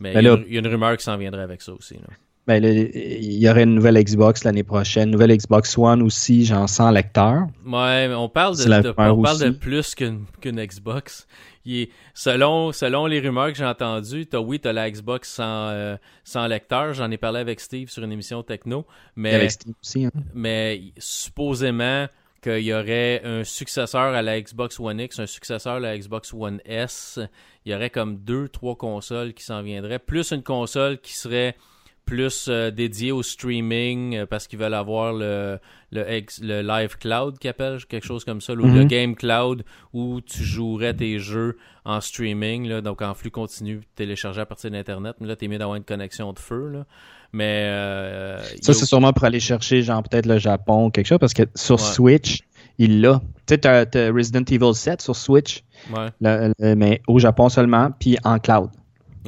Mais 0.00 0.14
Ben 0.14 0.20
il 0.20 0.24
y, 0.24 0.28
a- 0.28 0.44
il 0.46 0.52
y 0.54 0.56
a 0.56 0.60
une 0.60 0.66
rumeur 0.66 0.96
qui 0.96 1.04
s'en 1.04 1.16
viendrait 1.16 1.42
avec 1.42 1.60
ça 1.62 1.72
aussi. 1.72 1.94
là. 1.94 2.08
Ben, 2.46 2.62
il 2.62 3.32
y 3.32 3.48
aurait 3.48 3.62
une 3.62 3.74
nouvelle 3.74 3.96
Xbox 4.02 4.44
l'année 4.44 4.64
prochaine, 4.64 5.10
nouvelle 5.10 5.34
Xbox 5.34 5.78
One 5.78 6.02
aussi, 6.02 6.44
genre 6.44 6.68
sans 6.68 6.90
lecteur. 6.90 7.46
Ouais, 7.64 8.06
mais 8.08 8.14
on 8.14 8.28
parle 8.28 8.54
de, 8.56 8.88
on 8.98 9.22
parle 9.22 9.54
plus 9.54 9.94
qu'une 9.94 10.26
Xbox. 10.42 11.26
Il 11.64 11.76
est- 11.82 11.90
selon, 12.12 12.70
selon 12.72 13.06
les 13.06 13.20
rumeurs 13.20 13.48
que 13.50 13.54
j'ai 13.56 13.64
entendues, 13.64 14.26
t'as, 14.26 14.40
oui, 14.40 14.60
t'as 14.60 14.74
la 14.74 14.90
Xbox 14.90 15.30
sans, 15.32 15.68
euh, 15.70 15.96
sans 16.22 16.46
lecteur. 16.46 16.92
J'en 16.92 17.10
ai 17.10 17.16
parlé 17.16 17.40
avec 17.40 17.60
Steve 17.60 17.88
sur 17.88 18.04
une 18.04 18.12
émission 18.12 18.42
techno. 18.42 18.84
Mais, 19.16 19.32
Avec 19.34 19.50
Steam 19.52 19.72
aussi. 19.82 20.04
hein. 20.04 20.10
mais 20.34 20.82
supposément 20.98 22.06
qu'il 22.42 22.58
y 22.60 22.74
aurait 22.74 23.22
un 23.24 23.42
successeur 23.44 24.14
à 24.14 24.20
la 24.20 24.38
Xbox 24.38 24.78
One 24.78 25.00
X, 25.00 25.18
un 25.18 25.26
successeur 25.26 25.76
à 25.76 25.80
la 25.80 25.96
Xbox 25.96 26.34
One 26.34 26.60
S. 26.66 27.18
Il 27.64 27.72
y 27.72 27.74
aurait 27.74 27.88
comme 27.88 28.18
deux, 28.18 28.48
trois 28.50 28.76
consoles 28.76 29.32
qui 29.32 29.44
s'en 29.44 29.62
viendraient, 29.62 29.98
plus 29.98 30.30
une 30.32 30.42
console 30.42 30.98
qui 30.98 31.14
serait 31.14 31.56
plus 32.04 32.46
euh, 32.48 32.70
dédiée 32.70 33.12
au 33.12 33.22
streaming 33.22 34.16
euh, 34.16 34.26
parce 34.26 34.46
qu'ils 34.46 34.58
veulent 34.58 34.74
avoir 34.74 35.12
le, 35.12 35.58
le, 35.90 36.04
le 36.42 36.62
Live 36.62 36.96
Cloud 36.98 37.38
qu'ils 37.38 37.50
appellent, 37.50 37.84
quelque 37.86 38.06
chose 38.06 38.24
comme 38.24 38.40
ça, 38.40 38.52
ou 38.52 38.66
Mhm. 38.66 38.76
le 38.78 38.84
Game 38.84 39.14
Cloud 39.14 39.64
où 39.92 40.20
tu 40.20 40.42
jouerais 40.44 40.94
tes 40.94 41.18
jeux 41.18 41.56
en 41.84 42.00
streaming, 42.00 42.68
là, 42.68 42.80
donc 42.80 43.00
en 43.02 43.14
flux 43.14 43.30
continu 43.30 43.80
téléchargé 43.94 44.40
à 44.40 44.46
partir 44.46 44.70
d'Internet. 44.70 45.16
Mais 45.20 45.26
là, 45.28 45.36
t'es 45.36 45.48
mieux 45.48 45.58
d'avoir 45.58 45.76
une 45.76 45.84
connexion 45.84 46.32
de 46.32 46.38
feu. 46.38 46.68
Là. 46.72 46.84
Mais 47.32 47.64
euh, 47.66 48.38
Ça, 48.62 48.72
c'est 48.74 48.86
sûrement 48.86 49.12
pour 49.12 49.24
aller 49.24 49.40
chercher, 49.40 49.82
genre, 49.82 50.02
peut-être 50.02 50.26
le 50.26 50.38
Japon 50.38 50.86
ou 50.86 50.90
quelque 50.90 51.06
chose, 51.06 51.18
parce 51.18 51.34
que 51.34 51.42
sur 51.54 51.76
Ouais. 51.76 51.82
Switch, 51.82 52.40
il 52.78 53.00
l'a. 53.00 53.20
Tu 53.46 53.54
sais, 53.54 53.58
t'as 53.58 53.86
t'as 53.86 54.10
Resident 54.12 54.44
Evil 54.50 54.74
7 54.74 55.00
sur 55.02 55.14
Switch, 55.16 55.62
Ouais, 55.94 56.08
le- 56.20 56.52
le- 56.58 56.74
mais 56.76 57.02
au 57.06 57.18
Japon 57.18 57.48
seulement, 57.48 57.90
puis 57.98 58.16
en 58.24 58.38
cloud. 58.38 58.70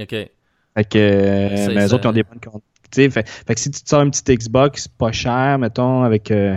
ok. 0.01 0.31
Fait 0.77 0.85
que, 0.85 0.99
euh, 0.99 1.75
mais 1.75 1.87
eux 1.87 1.95
autres, 1.95 2.05
ils 2.05 2.09
ont 2.09 2.13
des 2.13 2.23
bonnes. 2.23 2.39
Tu 2.43 2.51
sais, 2.93 3.11
fait, 3.11 3.29
fait 3.29 3.55
que 3.55 3.61
si 3.61 3.71
tu 3.71 3.83
te 3.83 3.89
sors 3.89 4.03
une 4.03 4.11
petite 4.11 4.31
Xbox 4.31 4.87
pas 4.87 5.11
cher, 5.11 5.59
mettons, 5.59 6.03
avec, 6.03 6.31
euh, 6.31 6.57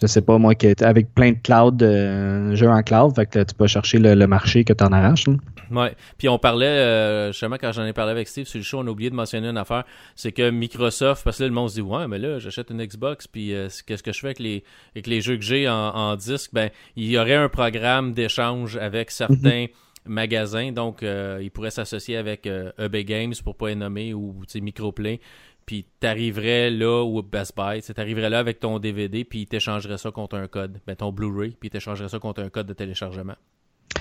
je 0.00 0.06
sais 0.06 0.22
pas 0.22 0.38
moi, 0.38 0.54
avec 0.80 1.14
plein 1.14 1.32
de 1.32 1.38
cloud, 1.42 1.82
euh, 1.82 2.54
jeux 2.56 2.68
en 2.68 2.82
cloud, 2.82 3.14
fait 3.14 3.26
que 3.26 3.38
là, 3.38 3.44
tu 3.44 3.54
peux 3.54 3.66
chercher 3.66 3.98
le, 3.98 4.14
le 4.14 4.26
marché 4.26 4.64
que 4.64 4.72
t'en 4.72 4.88
arraches. 4.88 5.28
là. 5.28 5.34
Ouais. 5.70 5.94
Puis 6.18 6.28
on 6.28 6.38
parlait, 6.38 6.66
euh, 6.66 7.32
justement, 7.32 7.56
quand 7.60 7.72
j'en 7.72 7.84
ai 7.84 7.92
parlé 7.92 8.12
avec 8.12 8.28
Steve 8.28 8.46
sur 8.46 8.58
le 8.58 8.64
show, 8.64 8.80
on 8.80 8.86
a 8.86 8.90
oublié 8.90 9.10
de 9.10 9.14
mentionner 9.14 9.48
une 9.48 9.56
affaire. 9.56 9.84
C'est 10.14 10.32
que 10.32 10.50
Microsoft, 10.50 11.24
parce 11.24 11.38
que 11.38 11.44
là, 11.44 11.48
le 11.48 11.54
monde 11.54 11.70
se 11.70 11.76
dit, 11.76 11.80
ouais, 11.80 12.06
mais 12.08 12.18
là, 12.18 12.38
j'achète 12.38 12.70
une 12.70 12.84
Xbox, 12.84 13.26
puis 13.26 13.54
euh, 13.54 13.68
qu'est-ce 13.86 14.02
que 14.02 14.12
je 14.12 14.20
fais 14.20 14.28
avec 14.28 14.40
les, 14.40 14.64
avec 14.94 15.06
les 15.06 15.20
jeux 15.20 15.36
que 15.36 15.42
j'ai 15.42 15.68
en, 15.68 15.74
en 15.74 16.16
disque? 16.16 16.50
Ben, 16.52 16.70
il 16.96 17.08
y 17.10 17.18
aurait 17.18 17.34
un 17.34 17.48
programme 17.48 18.12
d'échange 18.12 18.76
avec 18.76 19.10
certains 19.10 19.66
magasins. 20.06 20.72
Donc, 20.72 21.02
euh, 21.02 21.40
ils 21.42 21.50
pourraient 21.50 21.70
s'associer 21.70 22.16
avec 22.16 22.46
euh, 22.46 22.72
EB 22.78 22.96
Games, 23.04 23.34
pour 23.42 23.56
pas 23.56 23.68
les 23.68 23.74
nommer, 23.74 24.14
ou 24.14 24.42
Microplay. 24.54 25.20
puis 25.66 25.86
t'arriverais 26.00 26.70
là 26.70 27.02
ou 27.04 27.22
Best 27.22 27.56
Buy, 27.56 27.80
t'arriverais 27.82 28.30
là 28.30 28.38
avec 28.38 28.60
ton 28.60 28.78
DVD, 28.78 29.24
puis 29.24 29.40
ils 29.42 29.46
t'échangeraient 29.46 29.98
ça 29.98 30.10
contre 30.10 30.36
un 30.36 30.46
code, 30.46 30.80
ben 30.86 30.94
ton 30.94 31.10
Blu-ray, 31.10 31.56
puis 31.58 31.68
ils 31.68 31.70
t'échangeraient 31.70 32.08
ça 32.08 32.18
contre 32.18 32.42
un 32.42 32.50
code 32.50 32.66
de 32.66 32.74
téléchargement. 32.74 33.34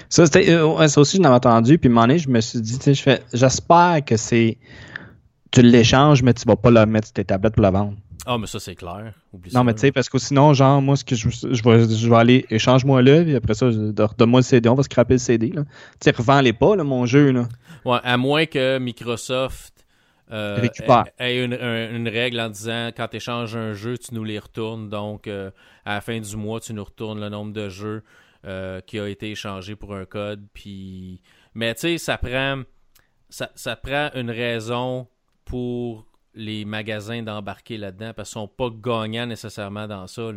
Ça, 0.10 0.24
euh, 0.36 0.88
aussi, 0.98 1.17
je 1.17 1.22
l'avais 1.22 1.36
entendu, 1.36 1.77
puis 1.77 1.89
un 1.89 2.17
je 2.17 2.29
me 2.29 2.41
suis 2.41 2.62
dit, 2.62 2.77
j'espère 3.33 4.05
que 4.05 4.17
c'est, 4.17 4.57
tu 5.51 5.62
l'échanges, 5.62 6.22
mais 6.24 6.33
tu 6.33 6.45
vas 6.45 6.55
pas 6.55 6.72
le 6.72 6.86
mettre 6.86 7.07
sur 7.07 7.13
tes 7.13 7.25
tablettes 7.25 7.53
pour 7.53 7.63
la 7.63 7.72
vendre. 7.72 7.95
Ah, 8.25 8.38
mais 8.38 8.48
ça, 8.48 8.60
c'est 8.60 8.75
clair. 8.75 9.13
non, 9.53 9.63
mais 9.63 9.74
tu 9.74 9.82
sais, 9.82 9.92
parce 9.92 10.08
que 10.08 10.18
sinon, 10.18 10.53
genre, 10.53 10.82
moi, 10.82 10.96
ce 10.96 11.03
que 11.03 11.15
je, 11.15 11.30
je, 11.30 11.63
vais, 11.63 11.94
je 11.94 12.10
vais 12.10 12.15
aller, 12.15 12.46
échange-moi 12.50 13.01
là, 13.01 13.24
puis 13.24 13.36
après 13.36 13.53
ça, 13.53 13.70
donne-moi 13.70 14.39
le 14.39 14.44
CD, 14.44 14.70
on 14.70 14.75
va 14.75 14.84
scraper 14.84 15.15
le 15.15 15.20
CD. 15.20 15.50
Tu 15.50 15.62
sais, 16.00 16.12
revends-les 16.12 16.53
pas, 16.53 16.75
là, 16.75 16.84
mon 16.84 17.06
jeu, 17.06 17.32
là. 17.32 17.48
Ouais, 17.84 18.00
à 18.01 18.15
moins 18.15 18.46
que 18.46 18.77
Microsoft 18.80 19.86
euh, 20.32 20.68
ait 21.20 21.44
une, 21.44 21.53
une, 21.53 22.08
règle 22.08 22.39
en 22.39 22.50
disant 22.50 22.88
quand 22.96 23.10
tu 23.10 23.18
échanges 23.18 23.56
un 23.56 23.74
jeu, 23.74 23.98
tu 23.98 24.13
nous 24.13 24.24
les 24.24 24.39
retournes. 24.39 24.89
Donc, 24.89 25.27
euh, 25.27 25.51
à 25.86 25.96
la 25.96 26.01
fin 26.01 26.20
du 26.20 26.38
mois, 26.38 26.62
tu 26.62 26.74
nous 26.74 26.84
retournes 26.84 27.20
le 27.20 27.30
nombre 27.30 27.51
de 27.51 27.68
jeux 27.68 28.03
euh, 28.46 28.80
qui 28.82 29.00
a 29.00 29.08
été 29.08 29.32
échangé 29.32 29.75
pour 29.75 29.94
un 29.94 30.06
code. 30.06 30.48
Puis... 30.53 31.22
Mais 31.56 31.75
tu 31.75 31.82
sais, 31.82 31.98
ça 31.98 32.18
prend, 32.18 32.63
ça, 33.30 33.51
ça 33.53 33.75
prend 33.75 34.10
une 34.15 34.32
raison 34.32 35.08
pour 35.46 36.08
les 36.36 36.66
magasins 36.66 37.22
d'embarquer 37.22 37.78
là-dedans 37.78 38.12
parce 38.16 38.30
qu'ils 38.30 38.42
sont 38.42 38.48
pas 38.48 38.70
gagnants 38.70 39.25
nécessairement 39.25 39.88
dans 39.88 40.08
ça. 40.08 40.30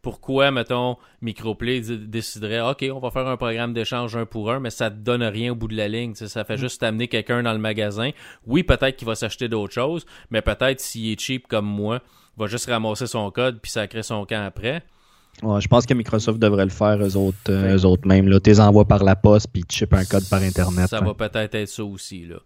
Pourquoi, 0.00 0.50
mettons, 0.50 0.96
Microplay 1.20 1.80
déciderait 1.80 2.60
OK, 2.60 2.84
on 2.92 2.98
va 2.98 3.10
faire 3.10 3.26
un 3.26 3.36
programme 3.36 3.74
d'échange 3.74 4.16
un 4.16 4.26
pour 4.26 4.50
un, 4.50 4.60
mais 4.60 4.70
ça 4.70 4.90
te 4.90 4.96
donne 4.96 5.22
rien 5.22 5.52
au 5.52 5.54
bout 5.54 5.68
de 5.68 5.76
la 5.76 5.88
ligne. 5.88 6.14
Ça 6.14 6.44
fait 6.44 6.54
mm. 6.54 6.58
juste 6.58 6.82
amener 6.82 7.08
quelqu'un 7.08 7.42
dans 7.42 7.52
le 7.52 7.58
magasin. 7.58 8.10
Oui, 8.46 8.62
peut-être 8.62 8.96
qu'il 8.96 9.06
va 9.06 9.14
s'acheter 9.14 9.48
d'autres 9.48 9.74
choses, 9.74 10.06
mais 10.30 10.42
peut-être 10.42 10.80
s'il 10.80 11.10
est 11.12 11.20
cheap 11.20 11.46
comme 11.46 11.66
moi, 11.66 12.00
il 12.36 12.40
va 12.40 12.46
juste 12.46 12.66
ramasser 12.66 13.06
son 13.06 13.30
code 13.30 13.60
puis 13.60 13.70
ça 13.70 13.86
crée 13.86 14.02
son 14.02 14.24
camp 14.24 14.44
après. 14.44 14.82
je 15.42 15.68
pense 15.68 15.86
que 15.86 15.94
Microsoft 15.94 16.38
devrait 16.38 16.64
le 16.64 16.70
faire 16.70 16.96
eux 17.02 17.16
autres, 17.16 17.50
euh, 17.50 17.78
autres 17.80 18.08
même. 18.08 18.28
Là. 18.28 18.40
Tu 18.40 18.58
envoies 18.60 18.86
par 18.86 19.04
la 19.04 19.16
poste 19.16 19.48
puis 19.52 19.62
tu 19.64 19.86
un 19.90 20.04
code 20.04 20.28
par 20.28 20.42
Internet. 20.42 20.88
Ça 20.88 21.00
va 21.00 21.14
peut-être 21.14 21.54
être 21.54 21.68
ça 21.68 21.84
aussi. 21.84 22.24
Là. 22.26 22.36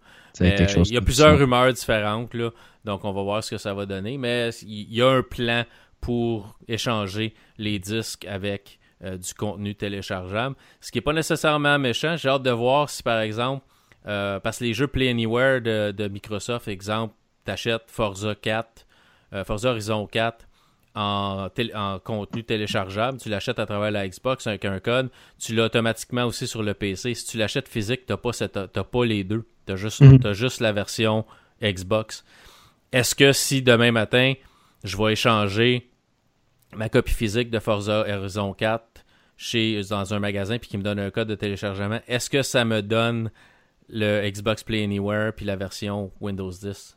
Il 0.40 0.92
y 0.92 0.96
a 0.96 1.00
plusieurs 1.00 1.38
rumeurs 1.38 1.72
différentes. 1.72 2.34
Là. 2.34 2.50
Donc, 2.84 3.04
on 3.04 3.12
va 3.12 3.22
voir 3.22 3.44
ce 3.44 3.50
que 3.50 3.58
ça 3.58 3.74
va 3.74 3.86
donner. 3.86 4.18
Mais 4.18 4.50
il 4.62 4.92
y 4.94 5.02
a 5.02 5.08
un 5.08 5.22
plan 5.22 5.64
pour 6.00 6.56
échanger 6.68 7.34
les 7.58 7.78
disques 7.78 8.24
avec 8.24 8.78
euh, 9.04 9.16
du 9.16 9.34
contenu 9.34 9.74
téléchargeable. 9.74 10.56
Ce 10.80 10.90
qui 10.90 10.98
n'est 10.98 11.02
pas 11.02 11.12
nécessairement 11.12 11.78
méchant. 11.78 12.16
J'ai 12.16 12.28
hâte 12.28 12.42
de 12.42 12.50
voir 12.50 12.90
si, 12.90 13.02
par 13.02 13.20
exemple, 13.20 13.64
euh, 14.06 14.40
parce 14.40 14.58
que 14.58 14.64
les 14.64 14.74
jeux 14.74 14.86
Play 14.86 15.08
Anywhere 15.08 15.60
de, 15.60 16.08
Microsoft, 16.08 16.68
exemple, 16.68 17.14
tu 17.44 17.50
achètes 17.50 17.84
Forza 17.86 18.34
4, 18.34 18.86
euh, 19.34 19.44
Forza 19.44 19.70
Horizon 19.70 20.06
4 20.06 20.46
en, 20.94 21.48
en, 21.74 21.98
contenu 22.00 22.42
téléchargeable, 22.42 23.18
tu 23.20 23.28
l'achètes 23.28 23.58
à 23.58 23.66
travers 23.66 23.90
la 23.92 24.08
Xbox 24.08 24.46
avec 24.46 24.64
un 24.64 24.80
code, 24.80 25.10
tu 25.38 25.54
l'as 25.54 25.66
automatiquement 25.66 26.24
aussi 26.24 26.48
sur 26.48 26.62
le 26.62 26.74
PC. 26.74 27.14
Si 27.14 27.26
tu 27.26 27.36
l'achètes 27.36 27.68
physique, 27.68 28.06
tu 28.06 28.12
n'as 28.12 28.16
pas, 28.16 28.32
pas 28.82 29.04
les 29.04 29.22
deux. 29.22 29.44
Tu 29.76 30.26
as, 30.26 30.28
as, 30.28 30.32
juste 30.32 30.60
la 30.60 30.72
version 30.72 31.24
Xbox 31.62 32.24
est-ce 32.92 33.14
que 33.14 33.32
si 33.32 33.62
demain 33.62 33.92
matin, 33.92 34.34
je 34.84 34.96
vais 34.96 35.12
échanger 35.12 35.90
ma 36.74 36.88
copie 36.88 37.14
physique 37.14 37.50
de 37.50 37.58
Forza 37.58 38.04
Horizon 38.08 38.52
4 38.54 39.04
chez, 39.36 39.82
dans 39.90 40.14
un 40.14 40.18
magasin 40.18 40.58
puis 40.58 40.68
qu'il 40.68 40.78
me 40.78 40.84
donne 40.84 40.98
un 40.98 41.10
code 41.10 41.28
de 41.28 41.34
téléchargement, 41.34 42.00
est-ce 42.08 42.30
que 42.30 42.42
ça 42.42 42.64
me 42.64 42.82
donne 42.82 43.30
le 43.88 44.28
Xbox 44.28 44.62
Play 44.62 44.84
Anywhere 44.84 45.32
puis 45.34 45.46
la 45.46 45.56
version 45.56 46.10
Windows 46.20 46.50
10? 46.50 46.96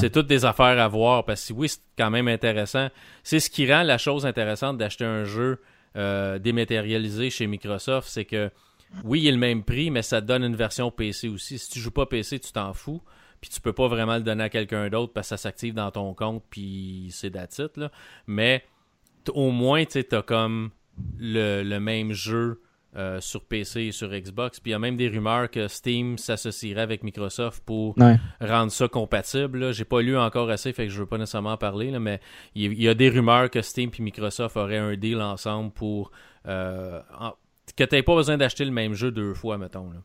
c'est 0.00 0.10
toutes 0.10 0.26
des 0.26 0.44
affaires 0.44 0.78
à 0.78 0.88
voir 0.88 1.24
parce 1.24 1.48
que 1.48 1.52
oui, 1.52 1.68
c'est 1.68 1.80
quand 1.98 2.10
même 2.10 2.28
intéressant. 2.28 2.88
C'est 3.24 3.40
ce 3.40 3.50
qui 3.50 3.70
rend 3.70 3.82
la 3.82 3.98
chose 3.98 4.26
intéressante 4.26 4.78
d'acheter 4.78 5.04
un 5.04 5.24
jeu 5.24 5.60
euh, 5.96 6.38
dématérialisé 6.38 7.30
chez 7.30 7.46
Microsoft, 7.46 8.08
c'est 8.08 8.24
que 8.24 8.50
oui, 9.04 9.20
il 9.20 9.28
est 9.28 9.32
le 9.32 9.38
même 9.38 9.62
prix, 9.62 9.90
mais 9.90 10.02
ça 10.02 10.20
te 10.20 10.26
donne 10.26 10.44
une 10.44 10.56
version 10.56 10.90
PC 10.90 11.28
aussi. 11.28 11.58
Si 11.58 11.70
tu 11.70 11.78
joues 11.78 11.90
pas 11.90 12.06
PC, 12.06 12.38
tu 12.40 12.52
t'en 12.52 12.72
fous 12.72 13.02
puis 13.42 13.50
tu 13.50 13.60
peux 13.60 13.72
pas 13.72 13.88
vraiment 13.88 14.14
le 14.14 14.22
donner 14.22 14.44
à 14.44 14.48
quelqu'un 14.48 14.88
d'autre 14.88 15.12
parce 15.12 15.26
que 15.26 15.30
ça 15.30 15.36
s'active 15.36 15.74
dans 15.74 15.90
ton 15.90 16.14
compte, 16.14 16.44
puis 16.48 17.08
c'est 17.10 17.28
d'attitude, 17.28 17.72
là. 17.76 17.90
Mais 18.28 18.64
au 19.34 19.50
moins, 19.50 19.84
tu 19.84 20.06
as 20.12 20.22
comme 20.22 20.70
le, 21.18 21.78
même 21.78 22.12
jeu 22.12 22.62
euh, 22.96 23.20
sur 23.20 23.44
PC 23.44 23.80
et 23.82 23.92
sur 23.92 24.10
Xbox. 24.10 24.60
Puis 24.60 24.70
il 24.70 24.72
y 24.72 24.74
a 24.76 24.78
même 24.78 24.96
des 24.96 25.08
rumeurs 25.08 25.50
que 25.50 25.66
Steam 25.66 26.18
s'associerait 26.18 26.82
avec 26.82 27.02
Microsoft 27.02 27.64
pour 27.64 27.96
rendre 28.40 28.70
ça 28.70 28.86
compatible. 28.86 29.72
J'ai 29.72 29.84
pas 29.84 30.02
lu 30.02 30.16
encore 30.16 30.48
assez, 30.48 30.72
fait 30.72 30.86
que 30.86 30.92
je 30.92 31.00
veux 31.00 31.06
pas 31.06 31.18
nécessairement 31.18 31.52
en 31.52 31.56
parler, 31.56 31.90
là, 31.90 31.98
mais 31.98 32.20
il 32.54 32.80
y, 32.80 32.88
a 32.88 32.94
des 32.94 33.08
rumeurs 33.08 33.50
que 33.50 33.60
Steam 33.60 33.90
et 33.98 34.02
Microsoft 34.02 34.56
auraient 34.56 34.78
un 34.78 34.96
deal 34.96 35.20
ensemble 35.20 35.72
pour 35.72 36.12
euh, 36.46 37.00
que 37.76 37.84
tu 37.84 38.02
pas 38.02 38.14
besoin 38.14 38.36
d'acheter 38.36 38.64
le 38.64 38.70
même 38.70 38.94
jeu 38.94 39.10
deux 39.10 39.34
fois, 39.34 39.58
mettons. 39.58 39.90
Là. 39.90 39.98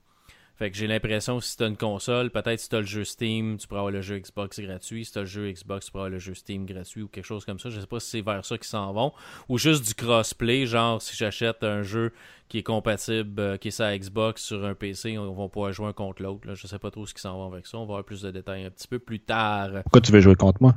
Fait 0.57 0.71
que 0.71 0.77
j'ai 0.77 0.87
l'impression 0.87 1.37
que 1.37 1.43
si 1.43 1.55
t'as 1.55 1.67
une 1.67 1.77
console, 1.77 2.31
peut-être 2.31 2.59
si 2.59 2.67
t'as 2.67 2.79
le 2.79 2.85
jeu 2.85 3.03
Steam, 3.03 3.57
tu 3.57 3.67
pourras 3.67 3.81
avoir 3.81 3.91
le 3.91 4.01
jeu 4.01 4.17
Xbox 4.17 4.59
gratuit. 4.59 5.05
Si 5.05 5.13
t'as 5.13 5.19
le 5.19 5.25
jeu 5.27 5.51
Xbox, 5.51 5.85
tu 5.85 5.91
pourras 5.91 6.05
avoir 6.05 6.11
le 6.13 6.17
jeu 6.17 6.33
Steam 6.33 6.65
gratuit 6.65 7.03
ou 7.03 7.07
quelque 7.07 7.25
chose 7.25 7.45
comme 7.45 7.59
ça. 7.59 7.69
Je 7.69 7.79
sais 7.79 7.85
pas 7.85 7.99
si 7.99 8.09
c'est 8.09 8.21
vers 8.21 8.43
ça 8.43 8.57
qu'ils 8.57 8.65
s'en 8.65 8.91
vont. 8.91 9.13
Ou 9.49 9.59
juste 9.59 9.85
du 9.85 9.93
crossplay, 9.93 10.65
genre 10.65 10.99
si 10.99 11.15
j'achète 11.15 11.63
un 11.63 11.83
jeu 11.83 12.11
qui 12.49 12.57
est 12.57 12.63
compatible, 12.63 13.39
euh, 13.39 13.57
qui 13.57 13.67
est 13.67 13.71
sa 13.71 13.95
Xbox 13.95 14.43
sur 14.43 14.65
un 14.65 14.73
PC, 14.73 15.19
on 15.19 15.31
va 15.31 15.47
pouvoir 15.47 15.71
jouer 15.73 15.89
un 15.89 15.93
contre 15.93 16.23
l'autre. 16.23 16.51
Je 16.55 16.65
sais 16.65 16.79
pas 16.79 16.89
trop 16.89 17.05
ce 17.05 17.13
qu'ils 17.13 17.21
s'en 17.21 17.37
vont 17.37 17.53
avec 17.53 17.67
ça. 17.67 17.77
On 17.77 17.81
va 17.81 17.93
avoir 17.93 18.03
plus 18.03 18.23
de 18.23 18.31
détails 18.31 18.65
un 18.65 18.71
petit 18.71 18.87
peu 18.87 18.97
plus 18.97 19.19
tard. 19.19 19.69
Pourquoi 19.83 20.01
tu 20.01 20.11
veux 20.11 20.21
jouer 20.21 20.33
contre 20.33 20.63
moi? 20.63 20.73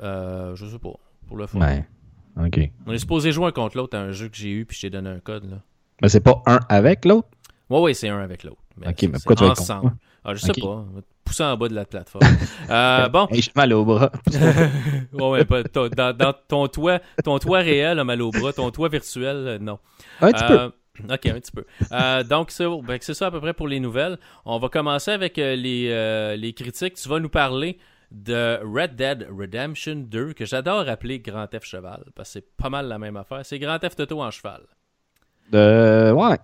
Euh, 0.00 0.56
je 0.56 0.64
sais 0.64 0.78
pas. 0.78 0.94
Pour 1.26 1.36
le 1.36 1.46
fun. 1.46 1.60
Ouais. 1.60 1.86
Ok. 2.42 2.60
On 2.86 2.92
est 2.92 2.98
supposé 2.98 3.30
jouer 3.32 3.48
un 3.48 3.52
contre 3.52 3.76
l'autre 3.76 3.98
à 3.98 4.00
un 4.00 4.12
jeu 4.12 4.30
que 4.30 4.38
j'ai 4.38 4.52
eu 4.52 4.64
puis 4.64 4.76
je 4.76 4.82
t'ai 4.82 4.90
donné 4.90 5.10
un 5.10 5.20
code. 5.20 5.50
Là. 5.50 5.58
Mais 6.02 6.08
c'est 6.08 6.20
pas 6.20 6.42
un 6.46 6.60
avec 6.68 7.04
l'autre? 7.04 7.28
Oui, 7.70 7.80
oui, 7.80 7.94
c'est 7.94 8.08
un 8.08 8.20
avec 8.20 8.44
l'autre. 8.44 8.58
ok, 8.86 9.02
mais 9.02 9.08
pourquoi 9.08 9.36
tu 9.36 9.44
vas 9.44 9.50
ensemble. 9.50 9.92
Ah, 10.24 10.34
je 10.34 10.40
sais 10.40 10.52
pas. 10.52 10.84
Pousser 11.24 11.44
en 11.44 11.56
bas 11.56 11.68
de 11.68 11.74
la 11.74 11.84
plateforme. 11.84 12.26
euh, 12.70 13.08
bon. 13.08 13.28
J'ai 13.32 13.50
mal 13.54 13.72
au 13.72 13.84
bras. 13.84 14.10
ouais, 15.12 15.46
ouais, 15.46 15.64
dans, 15.72 16.12
dans, 16.16 16.34
ton 16.48 16.68
toit, 16.68 17.00
ton 17.24 17.38
toit 17.38 17.58
réel 17.58 17.98
a 17.98 18.04
mal 18.04 18.20
au 18.22 18.30
bras, 18.30 18.52
ton 18.52 18.70
toit 18.70 18.88
virtuel, 18.88 19.36
euh, 19.36 19.58
non. 19.58 19.78
Un 20.20 20.32
petit 20.32 20.44
euh, 20.44 20.70
peu. 20.70 21.12
Ok, 21.12 21.26
un 21.26 21.40
petit 21.40 21.52
peu. 21.52 21.64
Euh, 21.92 22.24
donc, 22.24 22.52
ben, 22.58 22.98
c'est 23.00 23.14
ça 23.14 23.26
à 23.26 23.30
peu 23.30 23.40
près 23.40 23.54
pour 23.54 23.68
les 23.68 23.78
nouvelles. 23.78 24.18
On 24.44 24.58
va 24.58 24.68
commencer 24.68 25.10
avec 25.10 25.36
les, 25.36 26.36
les 26.36 26.52
critiques. 26.52 26.94
Tu 26.94 27.08
vas 27.08 27.20
nous 27.20 27.28
parler 27.28 27.78
de 28.10 28.58
Red 28.64 28.96
Dead 28.96 29.28
Redemption 29.30 29.96
2, 29.96 30.32
que 30.32 30.44
j'adore 30.44 30.88
appeler 30.88 31.20
Grand 31.20 31.46
F 31.46 31.64
Cheval, 31.64 32.04
parce 32.14 32.30
que 32.30 32.32
c'est 32.34 32.56
pas 32.56 32.70
mal 32.70 32.88
la 32.88 32.98
même 32.98 33.16
affaire. 33.16 33.44
C'est 33.44 33.58
Grand 33.58 33.78
F 33.78 33.96
Toto 33.96 34.20
en 34.22 34.30
cheval. 34.30 34.62
De... 35.52 36.12
Ouais. 36.12 36.38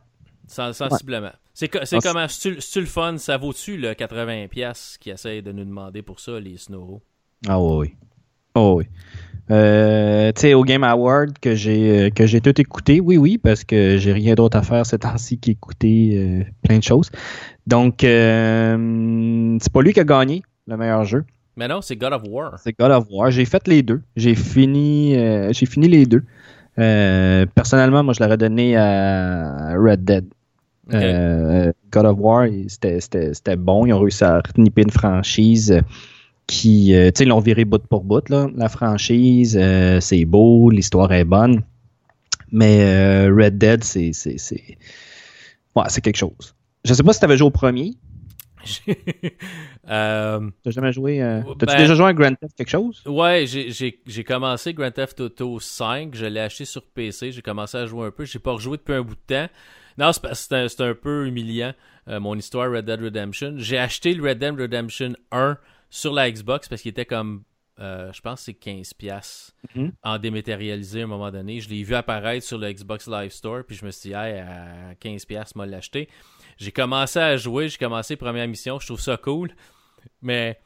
Sensiblement. 0.47 1.33
C'est 1.53 1.69
comment, 1.69 2.27
c'est 2.29 2.81
le 2.81 2.87
fun, 2.87 3.17
ça 3.19 3.37
vaut-tu 3.37 3.77
le 3.77 3.93
80$ 3.93 4.99
qui 4.99 5.11
essaye 5.11 5.41
de 5.41 5.53
nous 5.53 5.65
demander 5.65 6.03
pour 6.03 6.19
ça, 6.19 6.41
les 6.41 6.57
Snowro? 6.57 7.01
Ah 7.47 7.61
oui. 7.61 7.95
Oh 8.57 8.77
oui. 8.79 8.87
Euh, 9.51 10.33
tu 10.33 10.41
sais, 10.41 10.55
au 10.55 10.65
Game 10.65 10.85
Award 10.85 11.39
que 11.39 11.55
j'ai 11.55 12.07
euh, 12.07 12.11
que 12.11 12.27
j'ai 12.27 12.41
tout 12.41 12.59
écouté, 12.61 13.01
oui, 13.01 13.17
oui, 13.19 13.37
parce 13.37 13.63
que 13.63 13.99
j'ai 13.99 14.13
rien 14.13 14.35
d'autre 14.35 14.57
à 14.57 14.63
faire 14.63 14.87
ces 14.87 14.99
temps-ci 14.99 15.39
qu'écouter 15.39 16.15
euh, 16.17 16.45
plein 16.63 16.79
de 16.79 16.83
choses. 16.83 17.11
Donc, 17.67 17.97
c'est 18.01 19.73
pas 19.73 19.83
lui 19.83 19.93
qui 19.93 20.01
a 20.01 20.05
gagné 20.05 20.43
le 20.67 20.77
meilleur 20.77 21.05
jeu. 21.05 21.25
Mais 21.57 21.69
non, 21.69 21.83
c'est 21.83 21.97
God 21.97 22.15
of 22.15 22.23
War. 22.29 22.59
C'est 22.59 22.77
God 22.79 22.91
of 22.91 23.07
War. 23.11 23.31
J'ai 23.31 23.45
fait 23.45 23.69
les 23.69 23.83
deux. 23.83 24.03
J'ai 24.17 24.35
fini, 24.35 25.15
j'ai 25.53 25.67
fini 25.67 25.89
les 25.89 26.05
deux. 26.07 26.25
Personnellement, 26.77 28.03
moi, 28.03 28.15
je 28.15 28.23
l'aurais 28.23 28.37
donné 28.37 28.77
à 28.77 29.75
Red 29.77 30.05
Dead. 30.05 30.25
Euh, 30.93 31.73
God 31.91 32.07
of 32.07 32.17
War, 32.19 32.47
c'était 32.69 33.57
bon. 33.57 33.87
Ils 33.87 33.93
ont 33.93 34.01
réussi 34.01 34.25
à 34.25 34.43
renipper 34.55 34.83
une 34.83 34.91
franchise 34.91 35.81
qui, 36.47 36.95
euh, 36.95 37.07
tu 37.07 37.19
sais, 37.19 37.25
ils 37.25 37.29
l'ont 37.29 37.41
viré 37.41 37.65
bout 37.65 37.83
pour 37.87 38.05
bout. 38.05 38.29
Là. 38.29 38.49
La 38.55 38.69
franchise, 38.69 39.59
euh, 39.61 40.01
c'est 40.01 40.25
beau, 40.25 40.71
l'histoire 40.71 41.13
est 41.13 41.25
bonne. 41.25 41.63
Mais 42.53 43.27
Red 43.29 43.59
Dead, 43.59 43.83
c'est 43.83 44.13
c'est 44.13 44.37
ouais, 45.75 45.85
quelque 46.03 46.17
chose. 46.17 46.55
Je 46.85 46.95
sais 46.95 47.03
pas 47.03 47.13
si 47.13 47.19
tu 47.19 47.25
avais 47.25 47.37
joué 47.37 47.49
au 47.49 47.51
premier. 47.51 47.95
T'as 49.87 50.41
jamais 50.67 50.93
joué. 50.93 51.19
T'as-tu 51.59 51.67
ben, 51.67 51.79
déjà 51.79 51.95
joué 51.95 52.07
à 52.07 52.13
Grand 52.13 52.35
Theft 52.35 52.55
quelque 52.57 52.71
chose? 52.71 53.03
Ouais, 53.07 53.45
j'ai 53.47 54.25
commencé 54.25 54.75
Grand 54.75 54.91
Theft 54.91 55.21
Auto 55.21 55.61
5. 55.61 56.15
Je 56.15 56.27
l'ai 56.27 56.41
acheté 56.41 56.65
sur 56.65 56.83
PC. 56.83 57.33
J'ai 57.33 57.43
commencé 57.43 57.77
à 57.77 57.87
jouer 57.87 58.07
un 58.07 58.11
peu. 58.11 58.25
J'ai 58.25 58.39
pas 58.39 58.53
rejoué 58.53 58.77
depuis 58.77 58.95
un 58.95 59.03
bout 59.03 59.15
de 59.15 59.35
temps. 59.35 59.49
Non, 59.99 60.11
c'est 60.13 60.81
un, 60.81 60.95
peu 60.95 61.27
humiliant, 61.27 61.73
euh, 62.09 62.19
mon 62.19 62.37
histoire 62.37 62.71
Red 62.71 62.87
Dead 62.87 63.01
Redemption. 63.01 63.55
J'ai 63.59 63.79
acheté 63.79 64.15
le 64.15 64.29
Red 64.29 64.39
Dead 64.39 64.59
Redemption 64.59 65.13
1 65.31 65.57
sur 65.91 66.13
la 66.13 66.31
Xbox 66.31 66.69
parce 66.69 66.83
qu'il 66.83 66.91
était 66.91 67.05
comme, 67.05 67.45
euh, 67.81 68.13
je 68.13 68.21
pense 68.21 68.41
que 68.41 68.45
c'est 68.45 68.71
15$ 68.71 69.51
mhm. 69.75 69.93
en 70.03 70.19
dématérialisé 70.19 71.01
à 71.01 71.05
un 71.05 71.09
moment 71.09 71.31
donné. 71.31 71.61
Je 71.61 71.69
l'ai 71.69 71.83
vu 71.83 71.95
apparaître 71.95 72.47
sur 72.47 72.59
le 72.59 72.73
Xbox 72.73 73.09
Live 73.09 73.33
Store, 73.33 73.65
puis 73.67 73.77
je 73.77 73.85
me 73.85 73.91
suis 73.91 74.11
dit, 74.11 74.15
hey, 74.15 74.39
à 74.39 74.95
15$, 74.95 75.53
moi 75.57 75.67
l'acheter. 75.67 76.09
J'ai 76.57 76.71
commencé 76.71 77.19
à 77.19 77.37
jouer, 77.37 77.69
j'ai 77.69 77.79
commencé 77.79 78.17
première 78.17 78.47
mission, 78.47 78.79
je 78.79 78.87
trouve 78.87 79.01
ça 79.01 79.17
cool, 79.17 79.51
mais 80.23 80.61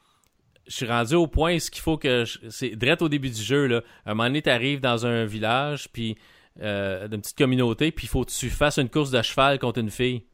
je 0.67 0.75
suis 0.75 0.85
rendu 0.85 1.15
au 1.15 1.25
point 1.25 1.57
ce 1.57 1.71
qu'il 1.71 1.81
faut 1.81 1.97
que 1.97 2.25
je- 2.25 2.47
c'est 2.49 2.75
direct 2.75 3.01
au 3.01 3.09
début 3.09 3.31
du 3.31 3.41
jeu 3.41 3.65
là. 3.65 3.81
À 4.05 4.11
un 4.11 4.13
moment 4.13 4.27
donné, 4.27 4.43
t'arrives 4.43 4.81
dans 4.81 5.07
un 5.07 5.25
village 5.25 5.89
puis 5.91 6.15
euh, 6.61 7.07
d'une 7.07 7.21
petite 7.21 7.37
communauté 7.37 7.91
puis 7.91 8.05
il 8.05 8.09
faut 8.09 8.23
que 8.23 8.29
tu 8.31 8.49
fasses 8.51 8.77
une 8.77 8.89
course 8.89 9.09
de 9.09 9.21
cheval 9.23 9.57
contre 9.57 9.79
une 9.79 9.89
fille. 9.89 10.25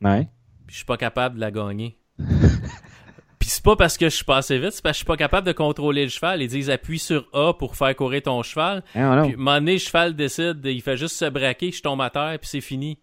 Ouais. 0.00 0.24
Puis 0.66 0.72
je 0.74 0.76
suis 0.78 0.86
pas 0.86 0.96
capable 0.96 1.36
de 1.36 1.40
la 1.40 1.52
gagner. 1.52 2.00
c'est 3.58 3.64
pas 3.64 3.76
parce 3.76 3.98
que 3.98 4.08
je 4.08 4.14
suis 4.14 4.24
pas 4.24 4.36
assez 4.36 4.58
vite, 4.58 4.70
c'est 4.72 4.82
parce 4.82 4.92
que 4.92 4.98
je 4.98 5.04
suis 5.04 5.04
pas 5.06 5.16
capable 5.16 5.46
de 5.46 5.52
contrôler 5.52 6.04
le 6.04 6.10
cheval. 6.10 6.40
Ils 6.42 6.48
disent 6.48 6.70
appuie 6.70 6.98
sur 7.00 7.26
A 7.32 7.52
pour 7.54 7.74
faire 7.76 7.94
courir 7.96 8.22
ton 8.22 8.42
cheval. 8.44 8.84
Non. 8.94 9.22
Puis, 9.24 9.32
à 9.32 9.34
un 9.34 9.36
moment 9.36 9.54
donné, 9.56 9.72
le 9.72 9.78
cheval 9.78 10.14
décide, 10.14 10.60
il 10.64 10.80
fait 10.80 10.96
juste 10.96 11.16
se 11.16 11.24
braquer, 11.24 11.72
je 11.72 11.82
tombe 11.82 12.00
à 12.00 12.08
terre, 12.10 12.38
puis 12.40 12.48
c'est 12.48 12.60
fini. 12.60 12.98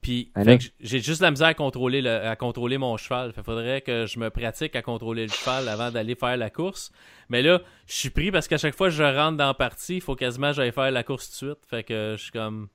Puis, 0.00 0.30
que 0.58 0.64
j'ai 0.80 1.00
juste 1.00 1.20
la 1.22 1.30
misère 1.30 1.48
à 1.48 1.54
contrôler, 1.54 2.02
le- 2.02 2.26
à 2.26 2.36
contrôler 2.36 2.78
mon 2.78 2.96
cheval. 2.96 3.32
Fait 3.32 3.42
faudrait 3.42 3.80
que 3.80 4.06
je 4.06 4.18
me 4.18 4.30
pratique 4.30 4.74
à 4.76 4.82
contrôler 4.82 5.22
le 5.26 5.32
cheval 5.32 5.68
avant 5.68 5.90
d'aller 5.90 6.14
faire 6.14 6.36
la 6.36 6.50
course. 6.50 6.90
Mais 7.28 7.42
là, 7.42 7.60
je 7.86 7.94
suis 7.94 8.10
pris 8.10 8.30
parce 8.30 8.46
qu'à 8.48 8.58
chaque 8.58 8.74
fois 8.76 8.88
que 8.88 8.94
je 8.94 9.02
rentre 9.02 9.36
dans 9.36 9.46
la 9.46 9.54
partie, 9.54 9.96
il 9.96 10.00
faut 10.00 10.14
quasiment 10.16 10.50
que 10.50 10.56
j'aille 10.56 10.72
faire 10.72 10.90
la 10.90 11.02
course 11.02 11.26
tout 11.30 11.46
de 11.46 11.50
suite. 11.52 11.66
Fait 11.68 11.82
que 11.84 12.14
je 12.16 12.22
suis 12.22 12.32
comme... 12.32 12.68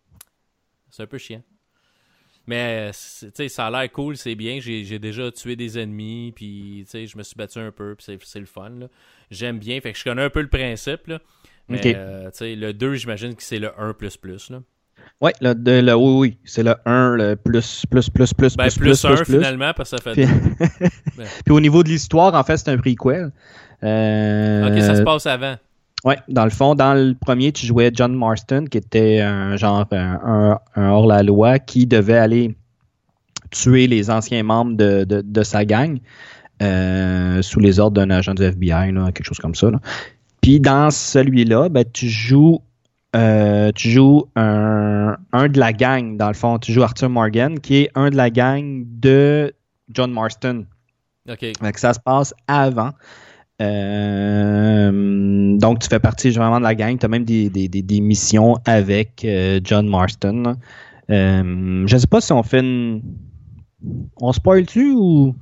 C'est 0.90 1.04
un 1.04 1.08
peu 1.08 1.18
chiant. 1.18 1.42
Mais, 2.46 2.90
sais, 2.94 3.48
ça 3.48 3.68
a 3.68 3.72
l'air 3.72 3.92
cool, 3.92 4.18
c'est 4.18 4.36
bien. 4.36 4.60
J'ai 4.60 5.00
déjà 5.00 5.32
tué 5.32 5.56
des 5.56 5.80
ennemis, 5.80 6.34
puis, 6.36 6.86
je 6.92 7.18
me 7.18 7.24
suis 7.24 7.36
battu 7.36 7.60
un 7.60 7.72
peu, 7.72 7.96
puis 7.96 8.18
c'est- 8.22 8.40
le 8.40 8.46
fun. 8.46 8.72
J'aime 9.32 9.60
bien, 9.60 9.80
fait 9.80 9.94
que 9.94 9.98
je 10.00 10.04
connais 10.04 10.24
un 10.24 10.30
peu 10.30 10.42
le 10.42 10.50
principe, 10.50 11.08
là. 11.08 11.20
Mais, 11.70 11.82
euh, 11.96 12.30
le 12.42 12.72
2, 12.74 12.96
j'imagine 12.96 13.34
que 13.36 13.44
c'est 13.44 13.60
le 13.60 13.70
1++, 13.78 14.50
là. 14.50 14.60
Ouais, 15.22 15.32
le, 15.42 15.54
de- 15.56 15.80
le- 15.82 15.96
oui, 15.96 16.12
oui, 16.32 16.38
c'est 16.44 16.64
le 16.64 16.76
1, 16.86 17.16
le 17.16 17.36
plus, 17.36 17.86
plus, 17.90 18.10
plus, 18.10 18.34
plus, 18.34 18.56
Ben, 18.58 18.66
plus, 18.68 18.78
plus, 18.78 18.90
plus, 19.02 19.06
1, 19.06 19.16
plus, 19.16 19.24
plus. 19.26 19.34
finalement, 19.38 19.74
parce 19.74 19.92
que 19.92 19.98
ça 19.98 20.04
fait 20.04 20.14
Puis, 20.14 20.26
deux. 20.26 20.86
puis 21.46 21.54
au 21.54 21.60
niveau 21.62 21.84
de 21.84 21.90
l'histoire, 21.90 22.34
en 22.36 22.44
fait, 22.44 22.58
c'est 22.58 22.70
un 22.70 22.78
prequel. 22.78 23.32
Euh, 23.84 24.68
Ok, 24.70 24.82
ça 24.82 24.96
se 24.96 25.02
passe 25.02 25.26
avant. 25.26 25.56
Ouais, 26.04 26.18
dans 26.28 26.44
le 26.44 26.50
fond, 26.50 26.76
dans 26.76 26.94
le 26.94 27.14
premier, 27.14 27.52
tu 27.52 27.66
jouais 27.66 27.92
John 27.94 28.14
Marston, 28.14 28.66
qui 28.70 28.78
était 28.78 29.22
un 29.22 29.56
genre 29.56 29.86
un, 29.92 30.60
hors-la-loi 30.76 31.60
qui 31.60 31.86
devait 31.86 32.18
aller 32.18 32.56
tuer 33.52 33.88
les 33.88 34.10
anciens 34.10 34.44
membres 34.44 34.76
de, 34.76 35.06
de, 35.06 35.22
de 35.22 35.44
sa 35.44 35.64
gang 35.64 36.00
euh, 36.62 37.42
sous 37.42 37.60
les 37.60 37.80
ordres 37.80 37.96
d'un 37.96 38.10
agent 38.10 38.34
du 38.34 38.44
FBI, 38.44 38.92
là, 38.92 39.12
quelque 39.12 39.26
chose 39.26 39.40
comme 39.40 39.56
ça. 39.56 39.72
là. 39.72 39.80
Puis 40.42 40.60
dans 40.60 40.92
celui-là, 40.92 41.70
ben, 41.70 41.86
tu 41.92 42.10
joues 42.10 42.60
euh, 43.16 43.72
tu 43.74 43.92
joues 43.92 44.26
un, 44.36 45.16
un 45.32 45.48
de 45.48 45.60
la 45.60 45.72
gang, 45.72 46.18
dans 46.18 46.28
le 46.28 46.34
fond. 46.34 46.58
Tu 46.58 46.74
joues 46.74 46.84
Arthur 46.84 47.10
Morgan, 47.10 47.60
qui 47.60 47.78
est 47.78 47.92
un 47.96 48.10
de 48.10 48.16
la 48.16 48.30
gang 48.30 48.84
de 48.88 49.54
John 49.90 50.12
Marston. 50.12 50.66
Ok. 51.30 51.46
Ça 51.76 51.94
se 51.94 52.00
passe 52.00 52.34
avant. 52.48 52.92
Euh, 53.62 54.43
donc, 55.64 55.80
tu 55.80 55.88
fais 55.88 56.00
partie 56.00 56.30
vraiment 56.32 56.60
de 56.60 56.64
la 56.64 56.76
gang. 56.76 56.98
Tu 57.00 57.06
as 57.06 57.10
même 57.10 57.24
des, 57.26 57.50
des- 57.50 57.68
des- 57.70 57.82
des 57.82 58.02
missions 58.02 58.56
avec 58.66 59.24
euh, 59.26 59.60
John 59.64 59.88
Marston. 59.88 60.56
Euh, 61.10 61.84
je 61.88 61.98
sais 61.98 62.08
pas 62.08 62.22
si 62.22 62.32
on 62.34 62.44
fait 62.44 62.60
une. 62.60 63.02
On 64.22 64.32
spoil-tu 64.32 64.92
ou? 64.92 65.36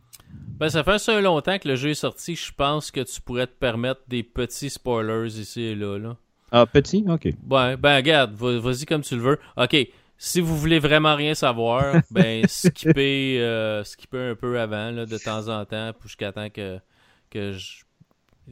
Ben, 0.60 0.70
ça 0.70 0.84
fait 0.84 0.92
assez 0.94 1.22
longtemps 1.22 1.58
que 1.58 1.68
le 1.68 1.76
jeu 1.76 1.90
est 1.90 1.96
sorti. 1.96 2.36
Je 2.36 2.52
pense 2.56 2.92
que 2.92 3.02
tu 3.02 3.20
pourrais 3.22 3.48
te 3.48 3.54
permettre 3.60 4.02
des 4.08 4.22
petits 4.24 4.70
spoilers 4.70 5.28
ici 5.40 5.62
et 5.62 5.76
là. 5.76 5.98
là. 5.98 6.16
Ah, 6.52 6.66
petit? 6.66 7.04
Ok. 7.08 7.30
Ben, 7.44 7.76
ben 7.78 7.96
regarde, 7.96 8.34
va- 8.36 8.60
vas-y 8.60 8.86
comme 8.86 9.02
tu 9.02 9.16
le 9.16 9.22
veux. 9.22 9.40
Ok, 9.58 9.76
si 10.18 10.40
vous 10.42 10.56
voulez 10.58 10.80
vraiment 10.80 11.16
rien 11.16 11.34
savoir, 11.34 11.96
ben, 12.12 12.46
skipper, 12.48 13.38
euh, 13.40 13.84
skipper 13.84 14.32
un 14.32 14.36
peu 14.36 14.60
avant, 14.60 14.92
là, 14.92 15.06
de 15.06 15.18
temps 15.18 15.48
en 15.48 15.66
temps, 15.66 15.92
jusqu'à 16.04 16.32
temps 16.32 16.50
que, 16.50 16.78
que 17.32 17.54
je- 17.54 17.84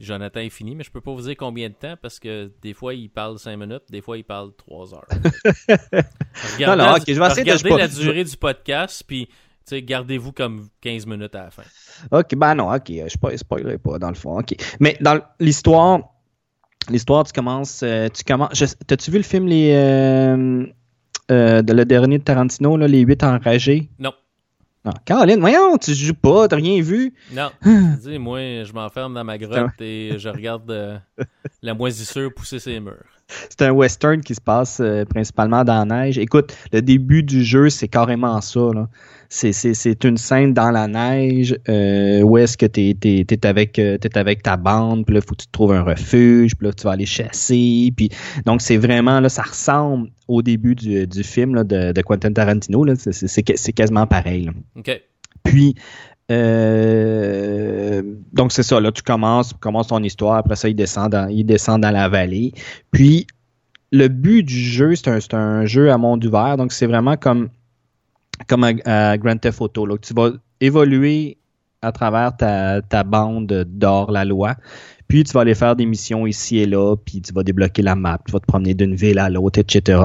Jonathan 0.00 0.40
est 0.40 0.50
fini. 0.50 0.74
Mais 0.74 0.82
je 0.84 0.90
peux 0.90 1.00
pas 1.00 1.12
vous 1.12 1.22
dire 1.22 1.36
combien 1.38 1.68
de 1.68 1.74
temps, 1.74 1.94
parce 2.00 2.18
que 2.18 2.50
des 2.62 2.72
fois, 2.74 2.94
il 2.94 3.08
parle 3.10 3.38
5 3.38 3.56
minutes, 3.56 3.82
des 3.90 4.00
fois, 4.00 4.16
il 4.18 4.24
parle 4.24 4.52
3 4.56 4.94
heures. 4.94 5.06
Regardez, 6.54 6.82
Non, 6.82 6.88
non, 6.90 6.96
je 7.06 7.12
vais 7.12 7.26
essayer 7.26 7.44
de- 7.44 7.76
la 7.78 7.88
durée 7.88 8.24
du 8.24 8.36
podcast, 8.36 9.04
puis, 9.06 9.28
gardez-vous 9.72 10.32
comme 10.32 10.68
15 10.80 11.06
minutes 11.06 11.34
à 11.34 11.44
la 11.44 11.50
fin. 11.50 11.62
Ok, 12.10 12.34
ben 12.34 12.54
non, 12.54 12.72
ok. 12.72 12.86
Je 12.88 13.16
spo- 13.16 13.36
spoilerai 13.36 13.78
pas, 13.78 13.98
dans 13.98 14.08
le 14.08 14.14
fond. 14.14 14.38
Ok. 14.38 14.54
Mais 14.80 14.96
dans 15.00 15.20
l'histoire. 15.38 16.00
L'histoire, 16.88 17.24
tu 17.24 17.32
commences. 17.32 17.82
euh, 17.82 18.08
tu 18.08 18.24
commences. 18.24 18.76
T'as-tu 18.86 19.10
vu 19.10 19.18
le 19.18 19.22
film 19.22 19.46
les. 19.46 19.72
euh, 19.74 20.64
euh, 21.30 21.62
de 21.62 21.72
le 21.72 21.84
dernier 21.84 22.18
de 22.18 22.24
Tarantino, 22.24 22.76
là, 22.76 22.88
Les 22.88 23.00
8 23.00 23.22
enragés? 23.22 23.88
Non. 23.98 24.12
Non. 24.84 24.92
Caroline, 25.04 25.40
voyons, 25.40 25.76
tu 25.76 25.92
joues 25.94 26.14
pas, 26.14 26.48
t'as 26.48 26.56
rien 26.56 26.80
vu. 26.80 27.12
Non, 27.32 27.50
Ah. 27.64 27.68
dis 28.02 28.18
moi, 28.18 28.38
je 28.64 28.72
m'enferme 28.72 29.12
dans 29.14 29.24
ma 29.24 29.36
grotte 29.36 29.78
et 29.80 30.14
je 30.18 30.28
regarde 30.30 30.70
euh, 30.70 30.98
la 31.62 31.74
moisissure 31.74 32.32
pousser 32.34 32.58
ses 32.58 32.80
murs. 32.80 32.94
C'est 33.48 33.62
un 33.62 33.70
western 33.70 34.20
qui 34.20 34.34
se 34.34 34.40
passe 34.40 34.78
euh, 34.80 35.04
principalement 35.04 35.64
dans 35.64 35.84
la 35.84 36.04
neige. 36.04 36.18
Écoute, 36.18 36.56
le 36.72 36.82
début 36.82 37.22
du 37.22 37.44
jeu, 37.44 37.70
c'est 37.70 37.88
carrément 37.88 38.40
ça. 38.40 38.60
là. 38.74 38.88
C'est, 39.32 39.52
c'est, 39.52 39.74
c'est 39.74 40.02
une 40.02 40.16
scène 40.16 40.54
dans 40.54 40.72
la 40.72 40.88
neige 40.88 41.56
euh, 41.68 42.20
où 42.22 42.36
est-ce 42.36 42.58
que 42.58 42.66
t'es, 42.66 42.96
t'es, 42.98 43.24
t'es 43.24 43.46
avec, 43.46 43.78
euh, 43.78 43.96
t'es 43.96 44.18
avec 44.18 44.42
ta 44.42 44.56
bande, 44.56 45.06
puis 45.06 45.14
là, 45.14 45.20
faut 45.20 45.36
que 45.36 45.42
tu 45.42 45.48
trouves 45.52 45.72
un 45.72 45.82
refuge, 45.82 46.56
puis 46.56 46.66
là, 46.66 46.72
tu 46.72 46.82
vas 46.82 46.92
aller 46.92 47.06
chasser. 47.06 47.92
Puis, 47.96 48.08
donc, 48.44 48.60
c'est 48.60 48.76
vraiment, 48.76 49.20
là, 49.20 49.28
ça 49.28 49.42
ressemble 49.42 50.08
au 50.26 50.42
début 50.42 50.74
du, 50.74 51.06
du 51.06 51.22
film 51.22 51.54
là, 51.54 51.62
de, 51.62 51.92
de 51.92 52.02
Quentin 52.02 52.32
Tarantino. 52.32 52.82
Là. 52.84 52.94
C'est, 52.96 53.12
c'est, 53.12 53.28
c'est, 53.28 53.44
c'est 53.56 53.72
quasiment 53.72 54.06
pareil. 54.08 54.46
là. 54.46 54.52
OK. 54.76 55.00
Puis, 55.44 55.74
euh, 56.30 58.02
donc 58.32 58.52
c'est 58.52 58.62
ça, 58.62 58.80
là, 58.80 58.92
tu 58.92 59.02
commences, 59.02 59.52
commences 59.54 59.88
ton 59.88 60.02
histoire, 60.02 60.36
après 60.36 60.56
ça, 60.56 60.68
il 60.68 60.74
descend 60.74 61.10
dans, 61.10 61.28
il 61.28 61.44
descend 61.44 61.80
dans 61.80 61.90
la 61.90 62.08
vallée. 62.08 62.52
Puis, 62.90 63.26
le 63.92 64.08
but 64.08 64.42
du 64.42 64.54
jeu, 64.54 64.94
c'est 64.94 65.08
un, 65.08 65.38
un 65.38 65.66
jeu 65.66 65.90
à 65.90 65.98
monde 65.98 66.24
ouvert, 66.24 66.56
donc 66.56 66.72
c'est 66.72 66.86
vraiment 66.86 67.16
comme, 67.16 67.48
comme 68.46 68.64
à, 68.84 69.18
Grand 69.18 69.36
Theft 69.36 69.60
Auto, 69.60 69.86
là, 69.86 69.96
tu 69.98 70.14
vas 70.14 70.30
évoluer 70.60 71.38
à 71.82 71.92
travers 71.92 72.36
ta, 72.36 72.82
ta 72.82 73.02
bande 73.04 73.64
d'or 73.66 74.10
la 74.12 74.24
loi. 74.24 74.54
Puis 75.08 75.24
tu 75.24 75.32
vas 75.32 75.40
aller 75.40 75.54
faire 75.54 75.74
des 75.74 75.86
missions 75.86 76.26
ici 76.26 76.58
et 76.58 76.66
là, 76.66 76.94
puis 76.96 77.20
tu 77.20 77.32
vas 77.32 77.42
débloquer 77.42 77.82
la 77.82 77.96
map, 77.96 78.20
tu 78.24 78.32
vas 78.32 78.38
te 78.38 78.46
promener 78.46 78.74
d'une 78.74 78.94
ville 78.94 79.18
à 79.18 79.28
l'autre, 79.28 79.58
etc. 79.58 79.98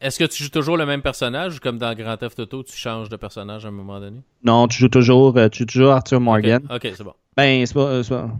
Est-ce 0.00 0.18
que 0.18 0.24
tu 0.24 0.42
joues 0.44 0.50
toujours 0.50 0.76
le 0.78 0.86
même 0.86 1.02
personnage 1.02 1.56
ou 1.56 1.60
comme 1.60 1.76
dans 1.78 1.94
Grand 1.94 2.16
Theft 2.16 2.38
Auto, 2.40 2.62
tu 2.62 2.74
changes 2.76 3.08
de 3.10 3.16
personnage 3.16 3.66
à 3.66 3.68
un 3.68 3.72
moment 3.72 4.00
donné? 4.00 4.20
Non, 4.42 4.66
tu 4.66 4.78
joues 4.78 4.88
toujours, 4.88 5.36
euh, 5.36 5.48
tu 5.48 5.60
joues 5.60 5.66
toujours 5.66 5.92
Arthur 5.92 6.20
Morgan. 6.20 6.62
Ok, 6.70 6.80
c'est 6.96 7.04
bon. 7.04 7.12
Ben, 7.36 7.66
c'est 7.66 7.74
pas, 7.74 7.80
euh, 7.86 8.02
pas- 8.04 8.30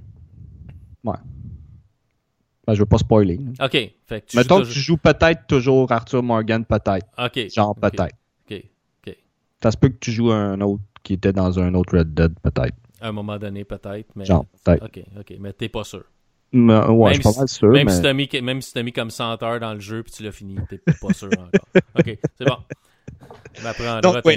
Ouais. 1.05 1.17
Ben, 2.67 2.75
je 2.75 2.79
veux 2.81 2.87
pas 2.87 2.99
spoiler. 2.99 3.39
Ok, 3.61 3.73
fait 3.73 4.21
que 4.21 4.27
tu 4.27 4.37
Mettons 4.37 4.59
joues 4.59 4.69
que 4.69 4.73
tu 4.73 4.79
joues 4.81 4.97
peut-être 4.97 5.47
toujours 5.47 5.91
Arthur 5.93 6.23
Morgan, 6.23 6.65
peut-être. 6.65 7.07
Ok. 7.19 7.49
Genre, 7.55 7.75
peut-être. 7.77 8.15
Ok, 8.51 8.65
ok. 9.07 9.17
Ça 9.63 9.71
se 9.71 9.77
peut 9.77 9.89
que 9.89 9.99
tu 9.99 10.13
joues 10.13 10.31
un 10.33 10.61
autre 10.63 10.83
qui 11.03 11.15
était 11.15 11.33
dans 11.33 11.59
un 11.59 11.75
autre 11.75 11.99
Red 11.99 12.15
Dead, 12.15 12.33
peut-être. 12.43 12.77
À 13.03 13.09
un 13.09 13.13
moment 13.13 13.39
donné, 13.39 13.65
peut-être, 13.65 14.09
mais... 14.15 14.25
Genre, 14.25 14.45
peut-être. 14.65 14.85
Ok, 14.85 15.03
ok, 15.19 15.35
mais 15.41 15.53
t'es 15.53 15.69
pas 15.71 15.85
sûr. 15.85 16.05
Mais, 16.53 16.75
ouais, 16.87 17.11
Même 17.13 17.15
je 17.15 17.15
suis 17.15 17.23
pas 17.23 17.33
si- 17.33 17.39
mal 17.39 17.49
sûr, 17.49 17.69
Même 17.69 17.87
mais... 17.87 17.93
si 17.93 18.03
t'as 18.03 18.13
mis, 18.13 18.29
même 18.43 18.61
si 18.63 18.73
t'as 18.73 18.83
mis 18.83 18.93
comme 18.93 19.11
100 19.11 19.43
heures 19.43 19.61
dans 19.61 19.73
le 19.75 19.81
jeu 19.81 20.03
puis 20.03 20.13
tu 20.13 20.23
l'as 20.25 20.33
fini, 20.33 20.57
t'es 20.69 20.79
pas 21.01 21.13
sûr 21.13 21.29
encore. 21.29 21.67
Ok, 21.99 22.19
c'est 22.39 22.45
bon. 22.45 22.57
T'inviter 23.63 23.83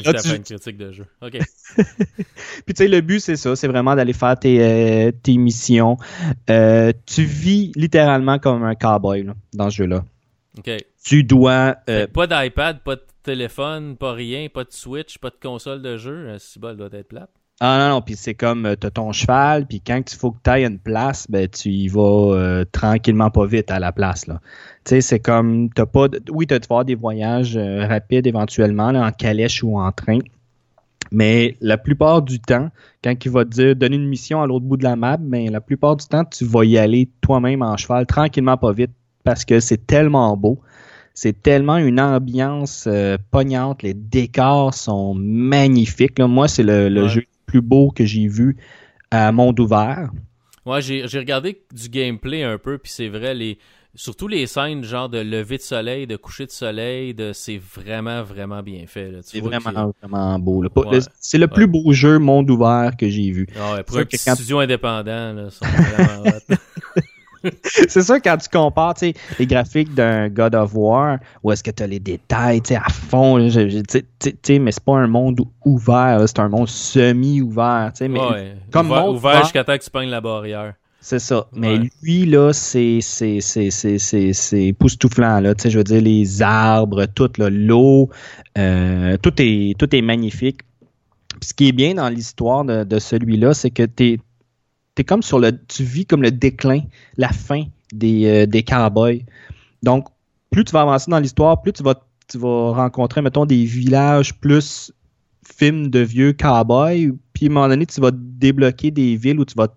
là, 0.02 0.10
à 0.10 0.14
tu- 0.22 0.28
faire 0.28 0.36
une 0.38 0.44
critique 0.44 0.78
de 0.78 0.92
jeu. 0.92 1.06
Ok. 1.22 1.38
Puis 1.78 2.74
tu 2.74 2.76
sais, 2.76 2.88
le 2.88 3.02
but, 3.02 3.20
c'est 3.20 3.36
ça. 3.36 3.56
C'est 3.56 3.68
vraiment 3.68 3.96
d'aller 3.96 4.14
faire 4.14 4.38
tes, 4.38 4.60
euh, 4.62 5.12
tes 5.12 5.38
missions. 5.38 5.98
Euh, 6.50 6.92
tu 7.06 7.24
vis 7.24 7.72
littéralement 7.76 8.40
comme 8.40 8.64
un 8.64 8.76
cowboy 8.76 9.24
là, 9.24 9.34
dans 9.54 9.70
ce 9.70 9.78
jeu-là. 9.78 10.04
Ok. 10.58 10.72
Tu 11.06 11.24
dois... 11.24 11.76
euh, 11.90 12.08
Pas 12.08 12.28
d'iPad, 12.28 12.80
pas 12.82 12.96
de 12.96 13.04
téléphone, 13.24 13.98
pas 13.98 14.14
rien, 14.14 14.48
pas 14.50 14.64
de 14.64 14.72
Switch, 14.72 15.18
pas 15.20 15.30
de 15.30 15.38
console 15.42 15.82
de 15.82 15.98
jeu. 15.98 16.36
Si 16.40 16.60
bol 16.60 16.76
doit 16.76 16.90
être 16.92 17.08
plate. 17.08 17.30
Ah 17.60 17.78
non, 17.80 17.96
non, 17.96 18.02
puis 18.02 18.16
c'est 18.16 18.34
comme 18.34 18.66
euh, 18.66 18.76
t'as 18.76 18.90
ton 18.90 19.12
cheval, 19.14 19.66
puis 19.68 19.80
quand 19.80 20.02
il 20.12 20.18
faut 20.18 20.32
que 20.32 20.40
tu 20.44 20.50
ailles 20.50 20.66
à 20.66 20.68
une 20.68 20.80
place, 20.80 21.28
ben 21.30 21.48
tu 21.48 21.70
y 21.70 21.88
vas 21.88 22.34
euh, 22.34 22.66
tranquillement 22.72 23.30
pas 23.30 23.46
vite 23.46 23.72
à 23.72 23.80
la 23.80 23.92
place. 23.94 24.28
là. 24.28 24.42
Tu 24.84 24.90
sais, 24.96 25.02
c'est 25.02 25.20
comme 25.20 25.70
t'as 25.70 25.86
pas 25.86 26.10
de- 26.10 26.22
oui, 26.32 26.46
tu 26.46 26.56
vas 26.56 26.60
avoir 26.66 26.84
des 26.86 26.96
voyages 26.96 27.56
euh, 27.56 27.86
rapides 27.88 28.28
éventuellement, 28.28 28.92
là, 28.92 29.06
en 29.06 29.12
calèche 29.12 29.64
ou 29.64 29.78
en 29.80 29.92
train. 29.94 30.20
Mais 31.12 31.56
la 31.62 31.78
plupart 31.78 32.22
du 32.24 32.40
temps, 32.40 32.70
quand 33.04 33.14
il 33.24 33.32
va 33.32 33.46
te 33.46 33.50
dire 33.52 33.76
donner 33.76 33.96
une 33.98 34.08
mission 34.10 34.42
à 34.42 34.48
l'autre 34.48 34.66
bout 34.66 34.78
de 34.78 34.84
la 34.84 34.96
map, 34.96 35.18
ben 35.18 35.50
la 35.52 35.62
plupart 35.62 35.96
du 35.96 36.06
temps, 36.06 36.26
tu 36.26 36.44
vas 36.44 36.66
y 36.66 36.78
aller 36.78 37.08
toi-même 37.22 37.62
en 37.62 37.78
cheval, 37.78 38.06
tranquillement 38.08 38.58
pas 38.58 38.74
vite, 38.74 38.92
parce 39.24 39.46
que 39.46 39.60
c'est 39.60 39.86
tellement 39.86 40.36
beau. 40.36 40.60
C'est 41.14 41.44
tellement 41.44 41.78
une 41.78 42.00
ambiance 42.02 42.86
euh, 42.88 43.18
pognante. 43.32 43.84
Les 43.84 43.94
décors 43.94 44.74
sont 44.74 45.14
magnifiques. 45.14 46.18
là. 46.18 46.28
Moi, 46.28 46.48
c'est 46.48 46.64
le, 46.64 46.90
le 46.90 47.04
Ouais. 47.04 47.10
jeu 47.10 47.24
plus 47.54 47.62
beau 47.62 47.92
que 47.92 48.04
j'ai 48.04 48.28
vu 48.28 48.58
à 49.12 49.32
monde 49.32 49.60
ouvert. 49.60 50.10
Ouais, 50.66 50.82
j'ai 50.82 51.20
regardé 51.20 51.62
du 51.72 51.88
gameplay 51.88 52.42
un 52.42 52.58
peu, 52.58 52.80
puis 52.80 52.92
c'est 52.92 53.10
vrai, 53.10 53.36
les 53.36 53.60
surtout 53.94 54.28
les 54.28 54.48
scènes 54.48 54.84
genre 54.84 55.08
de 55.08 55.20
lever 55.20 55.58
de 55.58 55.62
soleil, 55.62 56.08
de 56.08 56.16
coucher 56.16 56.48
de 56.48 56.52
soleil, 56.52 57.14
de 57.14 57.32
c'est 57.32 57.60
vraiment, 57.60 58.24
vraiment 58.24 58.64
bien 58.64 58.88
fait. 58.88 59.12
C'est 59.22 59.40
vraiment, 59.40 59.94
vraiment 60.02 60.40
beau. 60.40 60.64
C'est 61.20 61.38
le 61.38 61.48
plus 61.48 61.68
beau 61.68 61.94
jeu 61.94 62.18
monde 62.18 62.50
ouvert 62.50 62.98
que 62.98 63.08
j'ai 63.08 63.30
vu. 63.30 63.46
Ah 63.56 63.76
ouais, 63.76 63.84
pour 63.84 63.98
un 63.98 64.06
petit 64.06 64.18
studio 64.18 64.58
indépendant, 64.58 65.34
là, 65.34 65.50
sont 65.52 65.66
vraiment 65.66 66.24
c'est 67.64 68.02
ça 68.02 68.20
quand 68.20 68.38
tu 68.38 68.50
compares 68.50 68.96
les 69.02 69.46
graphiques 69.46 69.94
d'un 69.94 70.30
God 70.30 70.56
of 70.56 70.72
War, 70.74 71.18
où 71.44 71.52
est-ce 71.52 71.64
que 71.64 71.72
tu 71.72 71.84
as 71.84 71.88
les 71.88 72.00
détails 72.00 72.62
à 72.76 72.90
fond, 72.90 73.38
mais 73.38 74.72
c'est 74.72 74.84
pas 74.84 74.98
un 74.98 75.08
monde 75.08 75.42
ouvert, 75.66 76.24
c'est 76.28 76.40
un 76.40 76.50
monde 76.50 76.70
semi-ouvert. 76.70 77.92
Mais 78.02 78.20
ouais, 78.20 78.56
comme 78.72 78.88
ouvert, 78.88 79.10
ouvert 79.10 79.44
jusqu'à 79.44 79.64
temps 79.64 79.78
que 79.78 79.84
tu 79.84 79.90
pognes 79.90 80.10
la 80.10 80.22
barrière. 80.22 80.74
C'est 81.06 81.20
ça. 81.20 81.48
Mais 81.52 81.80
lui, 82.02 82.26
là, 82.26 82.54
c'est 82.54 83.00
époustouflant. 84.54 85.42
Là. 85.42 85.54
Je 85.62 85.78
veux 85.78 85.84
dire, 85.84 86.02
les 86.02 86.42
arbres, 86.42 87.06
tout 87.08 87.30
l'eau, 87.38 88.10
euh, 88.58 89.18
tout, 89.22 89.34
est, 89.38 89.78
tout 89.78 89.94
est 89.94 90.02
magnifique. 90.02 90.62
ce 91.42 91.54
qui 91.54 91.68
est 91.68 91.74
bien 91.74 91.96
dans 91.96 92.08
l'histoire 92.08 92.64
de, 92.64 92.86
de 92.86 93.00
celui-là, 93.00 93.54
c'est 93.54 93.70
que 93.70 93.84
tu 93.84 94.22
es, 94.98 95.04
comme 95.04 95.22
sur 95.22 95.40
le. 95.40 95.52
Tu 95.68 95.84
vis 95.84 96.06
comme 96.06 96.22
le 96.22 96.32
déclin, 96.32 96.82
la 97.18 97.30
fin 97.30 97.64
des, 97.92 98.26
euh, 98.26 98.46
des 98.46 98.64
cowboys. 98.64 99.24
Donc, 99.82 100.08
plus 100.52 100.64
tu 100.64 100.72
vas 100.72 100.82
avancer 100.82 101.10
dans 101.10 101.20
l'histoire, 101.20 101.62
plus 101.62 101.74
tu 101.74 101.84
vas, 101.84 101.96
tu 102.28 102.38
vas 102.38 102.72
rencontrer, 102.72 103.22
mettons, 103.22 103.46
des 103.46 103.66
villages 103.66 104.34
plus 104.40 104.92
films 105.46 105.90
de 105.90 106.00
vieux 106.00 106.34
cowboys. 106.34 107.12
Puis 107.34 107.48
à 107.48 107.50
un 107.50 107.54
moment 107.54 107.68
donné, 107.68 107.86
tu 107.86 108.00
vas 108.00 108.12
débloquer 108.14 108.92
des 108.92 109.16
villes 109.16 109.40
où 109.40 109.46
tu 109.46 109.56
vas 109.56 109.68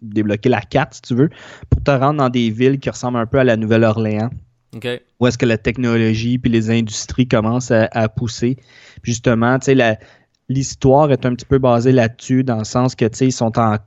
débloquer 0.00 0.48
la 0.48 0.60
carte, 0.60 0.94
si 0.94 1.02
tu 1.02 1.14
veux, 1.14 1.30
pour 1.70 1.82
te 1.82 1.90
rendre 1.90 2.18
dans 2.18 2.28
des 2.28 2.50
villes 2.50 2.78
qui 2.78 2.88
ressemblent 2.88 3.18
un 3.18 3.26
peu 3.26 3.38
à 3.38 3.44
la 3.44 3.56
Nouvelle-Orléans. 3.56 4.30
Okay. 4.76 5.00
Où 5.18 5.26
est-ce 5.26 5.38
que 5.38 5.46
la 5.46 5.58
technologie 5.58 6.38
puis 6.38 6.50
les 6.50 6.70
industries 6.70 7.26
commencent 7.26 7.70
à, 7.72 8.08
pousser. 8.08 8.58
justement, 9.02 9.58
tu 9.58 9.74
sais, 9.74 9.98
l'histoire 10.48 11.10
est 11.10 11.24
un 11.24 11.34
petit 11.34 11.46
peu 11.46 11.58
basée 11.58 11.92
là-dessus, 11.92 12.44
dans 12.44 12.58
le 12.58 12.64
sens 12.64 12.94
que, 12.94 13.06
tu 13.06 13.16
sais, 13.16 13.26
ils 13.28 13.32
sont 13.32 13.58
en 13.58 13.78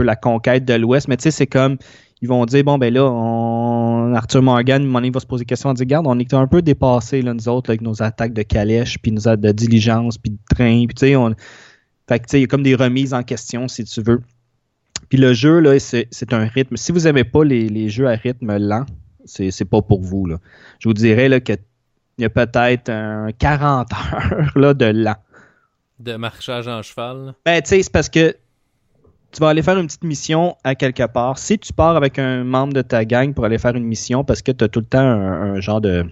peu 0.00 0.06
la 0.06 0.16
conquête 0.16 0.64
de 0.64 0.74
l'Ouest, 0.74 1.08
mais 1.08 1.18
tu 1.18 1.24
sais, 1.24 1.30
c'est 1.30 1.46
comme, 1.46 1.76
ils 2.22 2.28
vont 2.28 2.46
dire, 2.46 2.64
bon, 2.64 2.78
ben 2.78 2.92
là, 2.92 3.04
on, 3.04 4.14
Arthur 4.14 4.42
Morgan, 4.42 4.82
il 5.04 5.12
va 5.12 5.20
se 5.20 5.26
poser 5.26 5.44
question, 5.44 5.68
on 5.68 5.74
dit, 5.74 5.82
regarde, 5.82 6.06
on 6.06 6.18
est 6.18 6.32
un 6.32 6.46
peu 6.46 6.62
dépassés, 6.62 7.20
là, 7.20 7.34
nous 7.34 7.48
autres, 7.48 7.70
avec 7.70 7.82
nos 7.82 8.02
attaques 8.02 8.32
de 8.32 8.42
calèche, 8.42 8.98
puis 8.98 9.12
nos 9.12 9.36
de 9.36 9.52
diligence, 9.52 10.16
puis 10.16 10.32
de 10.32 10.38
train, 10.48 10.86
puis 10.86 10.94
tu 10.94 11.06
sais, 11.06 11.16
on... 11.16 11.34
Fait 12.08 12.18
que, 12.18 12.24
tu 12.24 12.30
sais, 12.30 12.38
il 12.38 12.40
y 12.42 12.44
a 12.44 12.46
comme 12.46 12.62
des 12.62 12.74
remises 12.74 13.14
en 13.14 13.22
question, 13.22 13.68
si 13.68 13.84
tu 13.84 14.02
veux. 14.02 14.20
Puis 15.08 15.18
le 15.18 15.32
jeu, 15.32 15.60
là, 15.60 15.78
c'est 15.78 16.32
un 16.32 16.46
rythme. 16.46 16.76
Si 16.76 16.92
vous 16.92 17.00
n'aimez 17.00 17.24
pas 17.24 17.44
les, 17.44 17.88
jeux 17.88 18.08
à 18.08 18.14
rythme 18.14 18.56
lent, 18.56 18.86
c'est 19.26 19.64
pas 19.64 19.82
pour 19.82 20.00
vous. 20.00 20.26
Là. 20.26 20.38
Je 20.80 20.88
vous 20.88 20.94
dirais 20.94 21.40
qu'il 21.40 21.58
y 22.18 22.24
a 22.24 22.30
peut-être 22.30 22.88
un 22.88 23.30
40 23.32 23.88
heures 23.92 24.52
là, 24.56 24.74
de 24.74 24.86
lent. 24.86 25.16
De 26.00 26.16
marchage 26.16 26.66
en 26.66 26.82
cheval? 26.82 27.34
Ben, 27.44 27.60
tu 27.62 27.68
sais, 27.68 27.82
c'est 27.82 27.92
parce 27.92 28.08
que 28.08 28.34
tu 29.32 29.40
vas 29.40 29.48
aller 29.48 29.62
faire 29.62 29.78
une 29.78 29.86
petite 29.86 30.04
mission 30.04 30.56
à 30.64 30.74
quelque 30.74 31.06
part. 31.06 31.38
Si 31.38 31.58
tu 31.58 31.72
pars 31.72 31.96
avec 31.96 32.18
un 32.18 32.44
membre 32.44 32.72
de 32.72 32.82
ta 32.82 33.04
gang 33.04 33.32
pour 33.32 33.44
aller 33.44 33.58
faire 33.58 33.76
une 33.76 33.84
mission 33.84 34.24
parce 34.24 34.42
que 34.42 34.52
tu 34.52 34.64
as 34.64 34.68
tout 34.68 34.80
le 34.80 34.86
temps 34.86 34.98
un 34.98 35.60
genre 35.60 35.80
de 35.80 36.04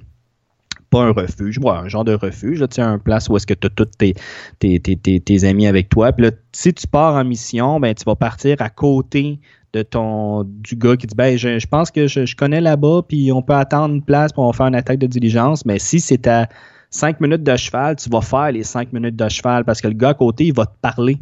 pas 0.90 1.02
un 1.02 1.12
refuge, 1.12 1.58
ouais, 1.58 1.70
un 1.70 1.88
genre 1.88 2.04
de 2.04 2.14
refuge, 2.14 2.64
tu 2.70 2.80
un 2.80 2.98
place 2.98 3.28
où 3.28 3.36
est-ce 3.36 3.46
que 3.46 3.54
tu 3.54 3.66
as 3.66 3.70
tous 3.70 3.84
tes, 3.98 4.14
tes, 4.58 5.44
amis 5.44 5.66
avec 5.66 5.88
toi. 5.88 6.12
Puis 6.12 6.26
là, 6.26 6.30
si 6.52 6.72
tu 6.72 6.86
pars 6.86 7.14
en 7.14 7.24
mission, 7.24 7.78
ben 7.80 7.94
tu 7.94 8.04
vas 8.04 8.16
partir 8.16 8.56
à 8.60 8.70
côté 8.70 9.38
de 9.74 9.82
ton 9.82 10.44
du 10.44 10.76
gars 10.76 10.96
qui 10.96 11.06
dit 11.06 11.14
ben 11.14 11.36
je, 11.36 11.66
pense 11.66 11.90
que 11.90 12.06
je, 12.06 12.34
connais 12.34 12.60
là-bas, 12.60 13.02
puis 13.06 13.32
on 13.32 13.42
peut 13.42 13.54
attendre 13.54 13.94
une 13.94 14.02
place 14.02 14.32
pour 14.32 14.54
faire 14.56 14.66
une 14.66 14.74
attaque 14.74 14.98
de 14.98 15.06
diligence. 15.06 15.64
Mais 15.66 15.78
si 15.78 16.00
c'est 16.00 16.26
à 16.26 16.48
5 16.90 17.20
minutes 17.20 17.42
de 17.42 17.56
cheval, 17.56 17.96
tu 17.96 18.08
vas 18.08 18.22
faire 18.22 18.52
les 18.52 18.62
5 18.62 18.92
minutes 18.92 19.16
de 19.16 19.28
cheval 19.28 19.64
parce 19.64 19.80
que 19.80 19.88
le 19.88 19.94
gars 19.94 20.10
à 20.10 20.14
côté, 20.14 20.46
il 20.46 20.54
va 20.54 20.66
te 20.66 20.76
parler. 20.80 21.18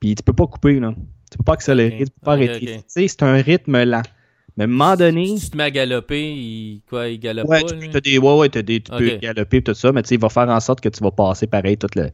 Puis 0.00 0.14
tu 0.14 0.22
peux 0.22 0.34
pas 0.34 0.46
couper, 0.46 0.78
là. 0.80 0.94
Tu 1.30 1.38
peux 1.38 1.44
pas 1.44 1.54
accélérer, 1.54 1.98
tu 1.98 2.04
peux 2.04 2.24
pas 2.24 2.32
arrêter. 2.32 2.82
C'est 2.86 3.22
un 3.22 3.34
rythme 3.34 3.82
lent. 3.84 4.02
Mais 4.56 4.64
à 4.64 4.66
un 4.66 4.70
moment 4.70 4.96
donné. 4.96 5.36
Si 5.36 5.44
tu 5.44 5.50
te 5.50 5.56
mets 5.56 5.64
à 5.64 5.70
galoper, 5.70 6.32
il, 6.32 6.82
quoi, 6.88 7.08
il 7.08 7.20
galope 7.20 7.48
ouais, 7.48 7.62
pas. 7.62 7.68
Tu, 7.68 7.96
as 7.96 8.00
des, 8.00 8.18
ouais, 8.18 8.36
ouais, 8.38 8.58
as 8.58 8.62
des, 8.62 8.80
tu 8.80 8.90
peux 8.90 9.16
galoper 9.16 9.62
tout 9.62 9.74
ça, 9.74 9.92
mais 9.92 10.02
tu 10.02 10.08
sais, 10.08 10.14
il 10.16 10.20
va 10.20 10.28
faire 10.28 10.48
en 10.48 10.58
sorte 10.58 10.80
que 10.80 10.88
tu 10.88 11.00
vas 11.02 11.12
passer 11.12 11.46
pareil 11.46 11.76
tout 11.76 11.86
le, 11.94 12.10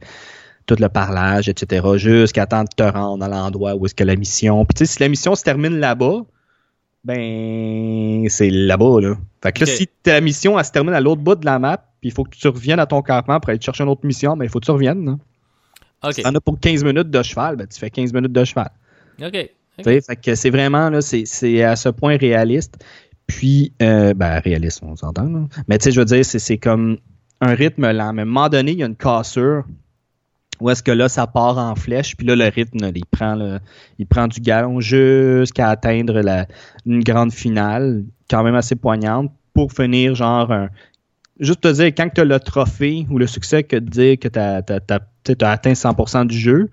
tout 0.67 0.75
le 0.79 0.87
parlage, 0.87 1.49
etc., 1.49 1.85
jusqu'à 1.95 2.45
temps 2.45 2.63
de 2.63 2.69
te 2.75 2.83
rendre 2.83 3.25
à 3.25 3.27
l'endroit 3.27 3.73
où 3.75 3.85
est-ce 3.87 3.95
que 3.95 4.03
la 4.03 4.15
mission. 4.15 4.63
Puis 4.63 4.75
tu 4.75 4.85
sais, 4.85 4.93
si 4.93 4.99
la 4.99 5.09
mission 5.09 5.33
se 5.33 5.43
termine 5.43 5.79
là-bas, 5.79 6.21
ben 7.03 8.27
c'est 8.29 8.51
là-bas, 8.51 9.01
là. 9.01 9.15
Fait 9.41 9.51
que 9.51 9.61
là, 9.61 9.65
si 9.65 9.87
ta 10.03 10.21
mission 10.21 10.57
elle 10.57 10.65
se 10.65 10.71
termine 10.71 10.93
à 10.93 11.01
l'autre 11.01 11.21
bout 11.21 11.35
de 11.35 11.45
la 11.45 11.57
map, 11.57 11.77
puis 11.99 12.09
il 12.09 12.11
faut 12.11 12.23
que 12.23 12.35
tu 12.35 12.47
reviennes 12.47 12.79
à 12.79 12.85
ton 12.85 13.01
campement 13.01 13.39
pour 13.39 13.49
aller 13.49 13.61
chercher 13.61 13.83
une 13.83 13.89
autre 13.89 14.05
mission, 14.05 14.37
ben 14.37 14.45
il 14.45 14.49
faut 14.49 14.59
que 14.59 14.65
tu 14.65 14.71
reviennes. 14.71 15.05
Là. 15.05 15.17
OK. 16.03 16.13
Si 16.13 16.21
t'en 16.21 16.33
as 16.35 16.41
pour 16.41 16.59
15 16.59 16.83
minutes 16.83 17.09
de 17.09 17.23
cheval, 17.23 17.55
ben 17.55 17.67
tu 17.67 17.79
fais 17.79 17.89
15 17.89 18.13
minutes 18.13 18.31
de 18.31 18.43
cheval. 18.43 18.69
OK. 19.21 19.49
C'est 20.35 20.49
vraiment 20.49 20.89
là, 20.89 21.01
c'est 21.01 21.63
à 21.63 21.75
ce 21.75 21.89
point 21.89 22.17
réaliste. 22.17 22.83
Puis, 23.27 23.73
euh, 23.81 24.13
ben, 24.13 24.39
réaliste, 24.39 24.81
on 24.83 24.95
s'entend. 24.95 25.47
Mais 25.67 25.77
tu 25.79 25.85
sais, 25.85 25.91
je 25.91 25.99
veux 25.99 26.05
dire, 26.05 26.23
c'est 26.23 26.57
comme 26.57 26.97
un 27.41 27.55
rythme 27.55 27.91
lent. 27.91 28.13
Mais 28.13 28.21
à 28.21 28.23
un 28.23 28.25
moment 28.25 28.49
donné, 28.49 28.71
il 28.73 28.77
y 28.77 28.83
a 28.83 28.85
une 28.85 28.95
cassure 28.95 29.65
où 30.61 30.69
est-ce 30.69 30.83
que 30.83 30.91
là, 30.91 31.09
ça 31.09 31.27
part 31.27 31.57
en 31.57 31.75
flèche, 31.75 32.15
puis 32.15 32.25
là, 32.25 32.35
le 32.35 32.45
rythme, 32.45 32.91
il, 32.95 33.05
prend 33.05 33.59
il 33.99 34.07
prend 34.07 34.27
du 34.27 34.39
galon 34.39 34.79
jusqu'à 34.79 35.67
atteindre 35.69 36.21
la, 36.21 36.47
une 36.85 37.03
grande 37.03 37.33
finale, 37.33 38.05
quand 38.29 38.41
même 38.43 38.55
assez 38.55 38.75
poignante, 38.75 39.31
pour 39.53 39.73
finir 39.73 40.15
genre 40.15 40.51
un, 40.53 40.69
Juste 41.39 41.61
te 41.61 41.67
dire, 41.67 41.87
quand 41.87 42.09
tu 42.13 42.21
as 42.21 42.25
le 42.25 42.39
trophée 42.39 43.05
ou 43.09 43.17
le 43.17 43.27
succès 43.27 43.63
que 43.63 43.75
de 43.75 43.89
dire 43.89 44.17
que 44.17 44.29
tu 44.29 44.39
as, 44.39 45.49
atteint 45.49 45.73
100% 45.73 46.27
du 46.27 46.37
jeu, 46.37 46.69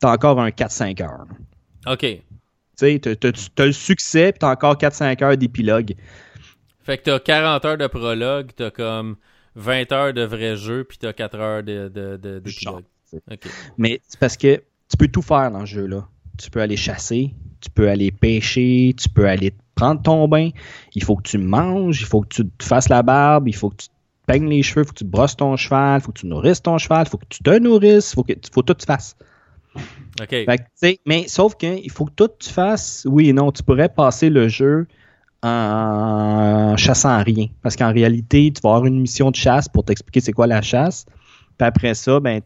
tu 0.00 0.06
as 0.08 0.10
encore 0.10 0.40
un 0.40 0.48
4-5 0.48 1.00
heures. 1.02 1.26
OK. 1.86 2.06
Tu 2.78 2.84
as, 2.84 3.64
le 3.64 3.72
succès, 3.72 4.32
puis 4.32 4.40
tu 4.40 4.46
as 4.46 4.50
encore 4.50 4.76
4-5 4.76 5.22
heures 5.22 5.36
d'épilogue. 5.36 5.94
Fait 6.82 6.98
que 6.98 7.04
tu 7.04 7.10
as 7.10 7.20
40 7.20 7.64
heures 7.64 7.78
de 7.78 7.86
prologue, 7.86 8.50
tu 8.56 8.64
as 8.64 8.70
comme 8.70 9.16
20 9.54 9.92
heures 9.92 10.12
de 10.12 10.22
vrai 10.22 10.56
jeu, 10.56 10.84
puis 10.84 10.98
tu 10.98 11.06
as 11.06 11.12
4 11.12 11.38
heures 11.38 11.62
d'épilogue. 11.62 12.84
De, 13.12 13.20
Mais 13.78 14.00
c'est 14.08 14.18
parce 14.18 14.36
que 14.36 14.62
tu 14.88 14.96
peux 14.96 15.08
tout 15.08 15.22
faire 15.22 15.50
dans 15.50 15.66
ce 15.66 15.74
jeu-là. 15.74 16.08
Tu 16.38 16.50
peux 16.50 16.60
aller 16.60 16.76
chasser, 16.76 17.34
tu 17.60 17.70
peux 17.70 17.88
aller 17.88 18.10
pêcher, 18.10 18.94
tu 18.98 19.08
peux 19.08 19.28
aller 19.28 19.52
prendre 19.74 20.02
ton 20.02 20.26
bain. 20.26 20.50
Il 20.94 21.04
faut 21.04 21.16
que 21.16 21.22
tu 21.22 21.38
manges, 21.38 22.00
il 22.00 22.06
faut 22.06 22.22
que 22.22 22.28
tu 22.28 22.48
te 22.48 22.64
fasses 22.64 22.88
la 22.88 23.02
barbe, 23.02 23.48
il 23.48 23.54
faut 23.54 23.70
que 23.70 23.76
tu 23.76 23.88
te 23.88 23.94
peignes 24.26 24.48
les 24.48 24.62
cheveux, 24.62 24.82
il 24.82 24.86
faut 24.86 24.92
que 24.92 24.98
tu 24.98 25.04
brosses 25.04 25.36
ton 25.36 25.56
cheval, 25.56 26.00
il 26.00 26.04
faut 26.04 26.12
que 26.12 26.20
tu 26.20 26.26
nourrisses 26.26 26.62
ton 26.62 26.78
cheval, 26.78 27.04
il 27.06 27.10
faut 27.10 27.18
que 27.18 27.26
tu 27.28 27.42
te 27.42 27.58
nourrisses, 27.58 28.12
il 28.12 28.14
faut 28.14 28.24
que 28.24 28.32
faut 28.52 28.62
tout 28.62 28.74
que 28.74 28.80
tu 28.80 28.86
fasses 28.86 29.14
mais 31.06 31.28
sauf 31.28 31.54
qu'il 31.54 31.90
faut 31.90 32.04
que 32.06 32.12
tout 32.14 32.30
tu 32.38 32.50
fasses, 32.50 33.06
oui 33.08 33.28
et 33.28 33.32
non, 33.32 33.52
tu 33.52 33.62
pourrais 33.62 33.88
passer 33.88 34.30
le 34.30 34.48
jeu 34.48 34.86
en 35.42 36.76
chassant 36.76 37.22
rien. 37.22 37.46
Parce 37.62 37.76
qu'en 37.76 37.92
réalité, 37.92 38.52
tu 38.54 38.60
vas 38.62 38.70
avoir 38.70 38.86
une 38.86 39.00
mission 39.00 39.30
de 39.30 39.36
chasse 39.36 39.68
pour 39.68 39.84
t'expliquer 39.84 40.20
c'est 40.20 40.32
quoi 40.32 40.46
la 40.46 40.62
chasse. 40.62 41.06
Puis 41.58 41.66
après 41.66 41.94
ça, 41.94 42.20
ben, 42.20 42.40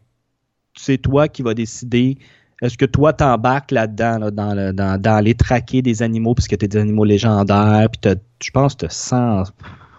c'est 0.75 0.97
toi 0.97 1.27
qui 1.27 1.43
vas 1.43 1.53
décider 1.53 2.17
est-ce 2.61 2.77
que 2.77 2.85
toi 2.85 3.13
t'embarques 3.13 3.71
là-dedans, 3.71 4.31
dans, 4.31 4.55
le, 4.55 4.73
dans, 4.73 5.23
les 5.23 5.35
traquer 5.35 5.83
des 5.83 6.01
animaux, 6.01 6.33
puisque 6.33 6.57
tu 6.57 6.65
es 6.65 6.67
des 6.67 6.77
animaux 6.79 7.05
légendaires, 7.05 7.87
puis 7.89 8.11
je 8.41 8.51
pense 8.51 8.73
que 8.73 8.87
tu 8.87 9.13
as 9.13 9.51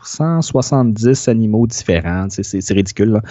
170 0.03 1.29
animaux 1.29 1.69
différents. 1.69 2.27
C'est 2.31 2.73
ridicule. 2.73 3.11
Là. 3.11 3.23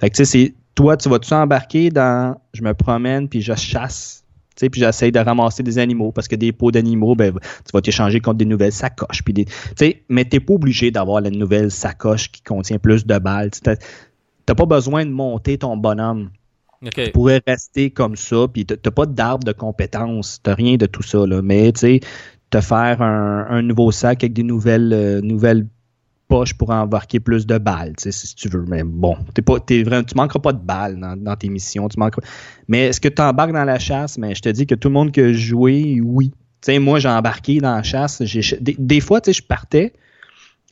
Fait 0.00 0.10
que 0.10 0.16
tu 0.16 0.24
sais, 0.24 0.54
toi, 0.74 0.96
tu 0.96 1.08
vas-tu 1.08 1.32
embarquer 1.34 1.90
dans 1.90 2.36
je 2.54 2.62
me 2.62 2.74
promène 2.74 3.28
puis 3.28 3.42
je 3.42 3.54
chasse, 3.54 4.24
tu 4.56 4.60
sais, 4.60 4.70
puis 4.70 4.80
j'essaie 4.80 5.10
de 5.10 5.18
ramasser 5.18 5.62
des 5.62 5.78
animaux 5.78 6.12
parce 6.12 6.28
que 6.28 6.36
des 6.36 6.52
pots 6.52 6.70
d'animaux, 6.70 7.14
ben, 7.14 7.32
tu 7.32 7.72
vas 7.72 7.80
t'échanger 7.80 8.20
contre 8.20 8.38
des 8.38 8.44
nouvelles 8.44 8.72
sacoches. 8.72 9.22
Puis 9.24 9.32
des, 9.32 9.44
tu 9.46 9.52
sais, 9.76 10.02
mais 10.08 10.24
t'es 10.24 10.40
pas 10.40 10.54
obligé 10.54 10.90
d'avoir 10.90 11.20
la 11.20 11.30
nouvelle 11.30 11.70
sacoche 11.70 12.30
qui 12.30 12.42
contient 12.42 12.78
plus 12.78 13.06
de 13.06 13.18
balles. 13.18 13.50
Tu 13.50 13.70
n'as 13.70 14.54
pas 14.54 14.66
besoin 14.66 15.06
de 15.06 15.10
monter 15.10 15.58
ton 15.58 15.76
bonhomme. 15.76 16.30
Tu 16.90 17.12
pourrais 17.12 17.40
rester 17.46 17.90
comme 17.90 18.16
ça, 18.16 18.46
puis 18.52 18.66
t'as 18.66 18.90
pas 18.90 19.06
d'arbre 19.06 19.44
de 19.44 19.52
compétences, 19.52 20.40
t'as 20.42 20.54
rien 20.54 20.76
de 20.76 20.86
tout 20.86 21.02
ça, 21.02 21.24
là. 21.26 21.40
Mais, 21.40 21.72
tu 21.72 21.80
sais, 21.80 22.00
te 22.50 22.60
faire 22.60 23.00
un, 23.00 23.62
nouveau 23.62 23.92
sac 23.92 24.24
avec 24.24 24.32
des 24.32 24.42
nouvelles, 24.42 24.92
euh, 24.92 25.20
nouvelles 25.22 25.66
poche 26.32 26.54
pour 26.54 26.70
embarquer 26.70 27.20
plus 27.20 27.46
de 27.46 27.58
balles, 27.58 27.92
si 27.98 28.34
tu 28.34 28.48
veux. 28.48 28.64
Mais 28.66 28.84
bon, 28.84 29.16
t'es 29.34 29.42
pas, 29.42 29.60
t'es 29.60 29.82
vraiment, 29.82 30.02
tu 30.02 30.14
manqueras 30.16 30.38
pas 30.38 30.54
de 30.54 30.64
balles 30.64 30.98
dans, 31.18 31.36
tes 31.36 31.50
missions. 31.50 31.88
Tu 31.88 32.00
manqueras... 32.00 32.22
Mais 32.68 32.86
est-ce 32.86 33.02
que 33.02 33.08
tu 33.08 33.20
embarques 33.20 33.52
dans 33.52 33.64
la 33.64 33.78
chasse? 33.78 34.16
Mais 34.16 34.34
je 34.34 34.40
te 34.40 34.48
dis 34.48 34.66
que 34.66 34.74
tout 34.74 34.88
le 34.88 34.94
monde 34.94 35.12
qui 35.12 35.20
a 35.20 35.32
joué, 35.34 36.00
oui. 36.02 36.32
moi, 36.80 37.00
j'ai 37.00 37.10
embarqué 37.10 37.60
dans 37.60 37.76
la 37.76 37.82
chasse. 37.82 38.22
Des, 38.22 39.00
fois, 39.00 39.20
tu 39.20 39.30
sais, 39.30 39.42
je 39.42 39.46
partais, 39.46 39.92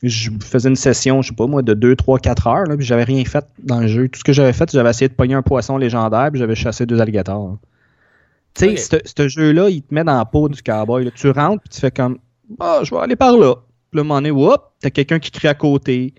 je 0.01 0.31
faisais 0.41 0.67
une 0.67 0.75
session, 0.75 1.21
je 1.21 1.29
sais 1.29 1.35
pas 1.35 1.45
moi, 1.45 1.61
de 1.61 1.75
2, 1.75 1.95
3, 1.95 2.17
4 2.17 2.47
heures, 2.47 2.63
là, 2.63 2.75
puis 2.75 2.85
j'avais 2.85 3.03
rien 3.03 3.23
fait 3.23 3.45
dans 3.59 3.81
le 3.81 3.87
jeu. 3.87 4.09
Tout 4.09 4.17
ce 4.17 4.23
que 4.23 4.33
j'avais 4.33 4.53
fait, 4.53 4.71
j'avais 4.71 4.89
essayé 4.89 5.09
de 5.09 5.13
pogner 5.13 5.35
un 5.35 5.43
poisson 5.43 5.77
légendaire, 5.77 6.29
puis 6.31 6.39
j'avais 6.39 6.55
chassé 6.55 6.87
deux 6.87 6.99
alligators. 6.99 7.59
Tu 8.55 8.77
sais, 8.77 8.99
ce 9.05 9.27
jeu-là, 9.27 9.69
il 9.69 9.83
te 9.83 9.93
met 9.93 10.03
dans 10.03 10.17
la 10.17 10.25
peau 10.25 10.49
du 10.49 10.63
cowboy. 10.63 11.11
Tu 11.15 11.29
rentres, 11.29 11.61
puis 11.61 11.69
tu 11.69 11.79
fais 11.79 11.91
comme, 11.91 12.17
ah, 12.59 12.79
je 12.83 12.89
vais 12.95 13.01
aller 13.01 13.15
par 13.15 13.37
là. 13.37 13.55
Puis 13.91 14.01
là, 14.01 14.15
à 14.15 14.57
t'as 14.79 14.89
quelqu'un 14.89 15.19
qui 15.19 15.31
crie 15.31 15.47
à 15.47 15.53
côté. 15.53 16.13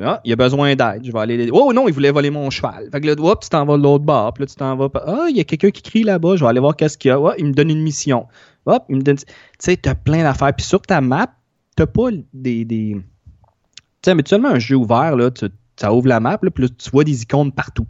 Ah, 0.00 0.20
il 0.24 0.32
a 0.32 0.36
besoin 0.36 0.76
d'aide. 0.76 1.04
Je 1.04 1.12
vais 1.12 1.18
aller. 1.18 1.50
Oh 1.52 1.72
non, 1.72 1.88
il 1.88 1.94
voulait 1.94 2.12
voler 2.12 2.30
mon 2.30 2.50
cheval. 2.50 2.88
Fait 2.92 3.00
que 3.00 3.06
là, 3.06 3.14
whoop, 3.14 3.40
tu 3.40 3.48
t'en 3.48 3.64
vas 3.64 3.76
de 3.76 3.82
l'autre 3.82 4.04
bord. 4.04 4.32
Puis 4.32 4.42
là, 4.42 4.46
tu 4.46 4.54
t'en 4.54 4.76
vas. 4.76 4.88
Ah, 5.06 5.26
il 5.28 5.36
y 5.36 5.40
a 5.40 5.44
quelqu'un 5.44 5.70
qui 5.70 5.82
crie 5.82 6.04
là-bas. 6.04 6.36
Je 6.36 6.44
vais 6.44 6.50
aller 6.50 6.60
voir 6.60 6.76
qu'est-ce 6.76 6.96
qu'il 6.96 7.10
y 7.10 7.12
a. 7.12 7.34
il 7.36 7.46
me 7.46 7.52
donne 7.52 7.70
une 7.70 7.82
mission. 7.82 8.26
Hop, 8.66 8.84
il 8.88 8.96
me 8.96 9.02
donne. 9.02 9.16
Tu 9.16 9.24
sais, 9.58 9.76
t'as 9.76 9.94
plein 9.94 10.22
d'affaires. 10.22 10.54
Puis 10.54 10.66
sur 10.66 10.80
ta 10.82 11.00
map, 11.00 11.34
t'as 11.74 11.86
pas 11.86 12.10
des. 12.32 12.64
des... 12.64 12.96
Tu 12.96 13.02
sais, 14.04 14.12
habituellement, 14.12 14.50
un 14.50 14.58
jeu 14.58 14.76
ouvert, 14.76 15.16
là, 15.16 15.30
tu, 15.30 15.46
ça 15.76 15.92
ouvre 15.92 16.06
la 16.06 16.20
map, 16.20 16.38
là, 16.42 16.50
puis 16.50 16.64
là, 16.64 16.68
tu 16.68 16.90
vois 16.90 17.04
des 17.04 17.22
icônes 17.22 17.50
partout. 17.50 17.86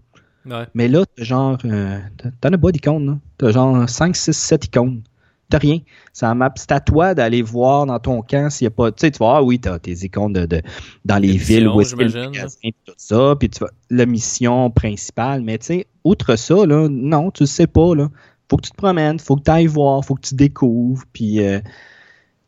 Ouais. 0.47 0.67
Mais 0.75 0.89
là, 0.89 1.05
t'as 1.15 1.25
genre. 1.25 1.59
Euh, 1.67 1.99
t'en 2.41 2.53
as 2.53 2.59
pas 2.59 2.73
d'icônes, 2.73 3.07
là. 3.07 3.19
T'as 3.37 3.53
genre 3.53 3.89
5, 3.89 4.17
6, 4.17 4.33
7 4.33 4.65
icônes. 4.67 5.03
T'as 5.51 5.59
rien. 5.59 5.79
C'est 6.13 6.33
map. 6.35 6.53
C'est 6.57 6.73
à 6.73 6.81
toi 6.81 7.15
d'aller 7.15 7.41
voir 7.41 7.87
dans 7.87 7.99
ton 7.99 8.21
camp 8.23 8.51
s'il 8.51 8.67
n'y 8.67 8.69
a 8.69 8.71
pas. 8.71 8.93
Tu 8.93 9.01
sais, 9.01 9.11
tu 9.11 9.19
vois, 9.19 9.39
ah 9.39 9.43
oui, 9.43 9.59
t'as 9.59 9.79
tes 9.79 9.93
icônes 9.93 10.35
de, 10.35 10.45
de 10.45 10.61
dans 11.05 11.19
les 11.19 11.37
villes 11.37 11.69
où 11.69 11.81
est-ce 11.81 11.97
le 11.97 12.05
magasin, 12.05 12.69
tout 12.85 12.93
ça, 12.97 13.35
puis 13.39 13.49
tu 13.49 13.61
vas, 13.61 13.71
la 13.89 14.05
mission 14.05 14.71
principale. 14.71 15.43
Mais 15.43 15.59
tu 15.59 15.67
sais, 15.67 15.87
outre 16.05 16.37
ça, 16.37 16.67
là, 16.67 16.89
non, 16.91 17.31
tu 17.31 17.45
le 17.45 17.47
sais 17.47 17.67
pas, 17.67 17.95
là. 17.95 18.09
Faut 18.51 18.57
que 18.57 18.63
tu 18.63 18.71
te 18.71 18.77
promènes, 18.77 19.19
faut 19.19 19.37
que 19.37 19.43
tu 19.43 19.51
ailles 19.51 19.67
voir, 19.67 20.05
faut 20.05 20.15
que 20.15 20.27
tu 20.27 20.35
découvres, 20.35 21.05
puis. 21.13 21.41
Euh, 21.41 21.61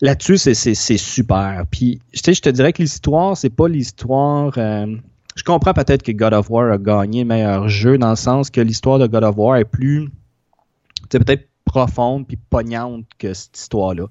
là-dessus, 0.00 0.38
c'est 0.38 0.74
super. 0.74 1.64
Puis, 1.70 2.00
tu 2.12 2.20
sais, 2.24 2.34
je 2.34 2.42
te 2.42 2.48
dirais 2.48 2.72
que 2.72 2.82
l'histoire, 2.82 3.36
c'est 3.36 3.50
pas 3.50 3.68
l'histoire. 3.68 4.52
Euh, 4.56 4.96
je 5.36 5.44
comprends 5.44 5.74
peut-être 5.74 6.02
que 6.02 6.12
God 6.12 6.32
of 6.32 6.50
War 6.50 6.72
a 6.72 6.78
gagné 6.78 7.20
le 7.20 7.28
meilleur 7.28 7.68
jeu 7.68 7.98
dans 7.98 8.10
le 8.10 8.16
sens 8.16 8.50
que 8.50 8.60
l'histoire 8.60 8.98
de 8.98 9.06
God 9.06 9.24
of 9.24 9.36
War 9.36 9.56
est 9.56 9.64
plus. 9.64 10.08
Tu 10.08 11.06
sais, 11.12 11.18
peut-être 11.18 11.49
profonde 11.70 12.26
puis 12.26 12.36
pognante 12.36 13.04
que 13.18 13.32
cette 13.32 13.56
histoire-là. 13.56 14.06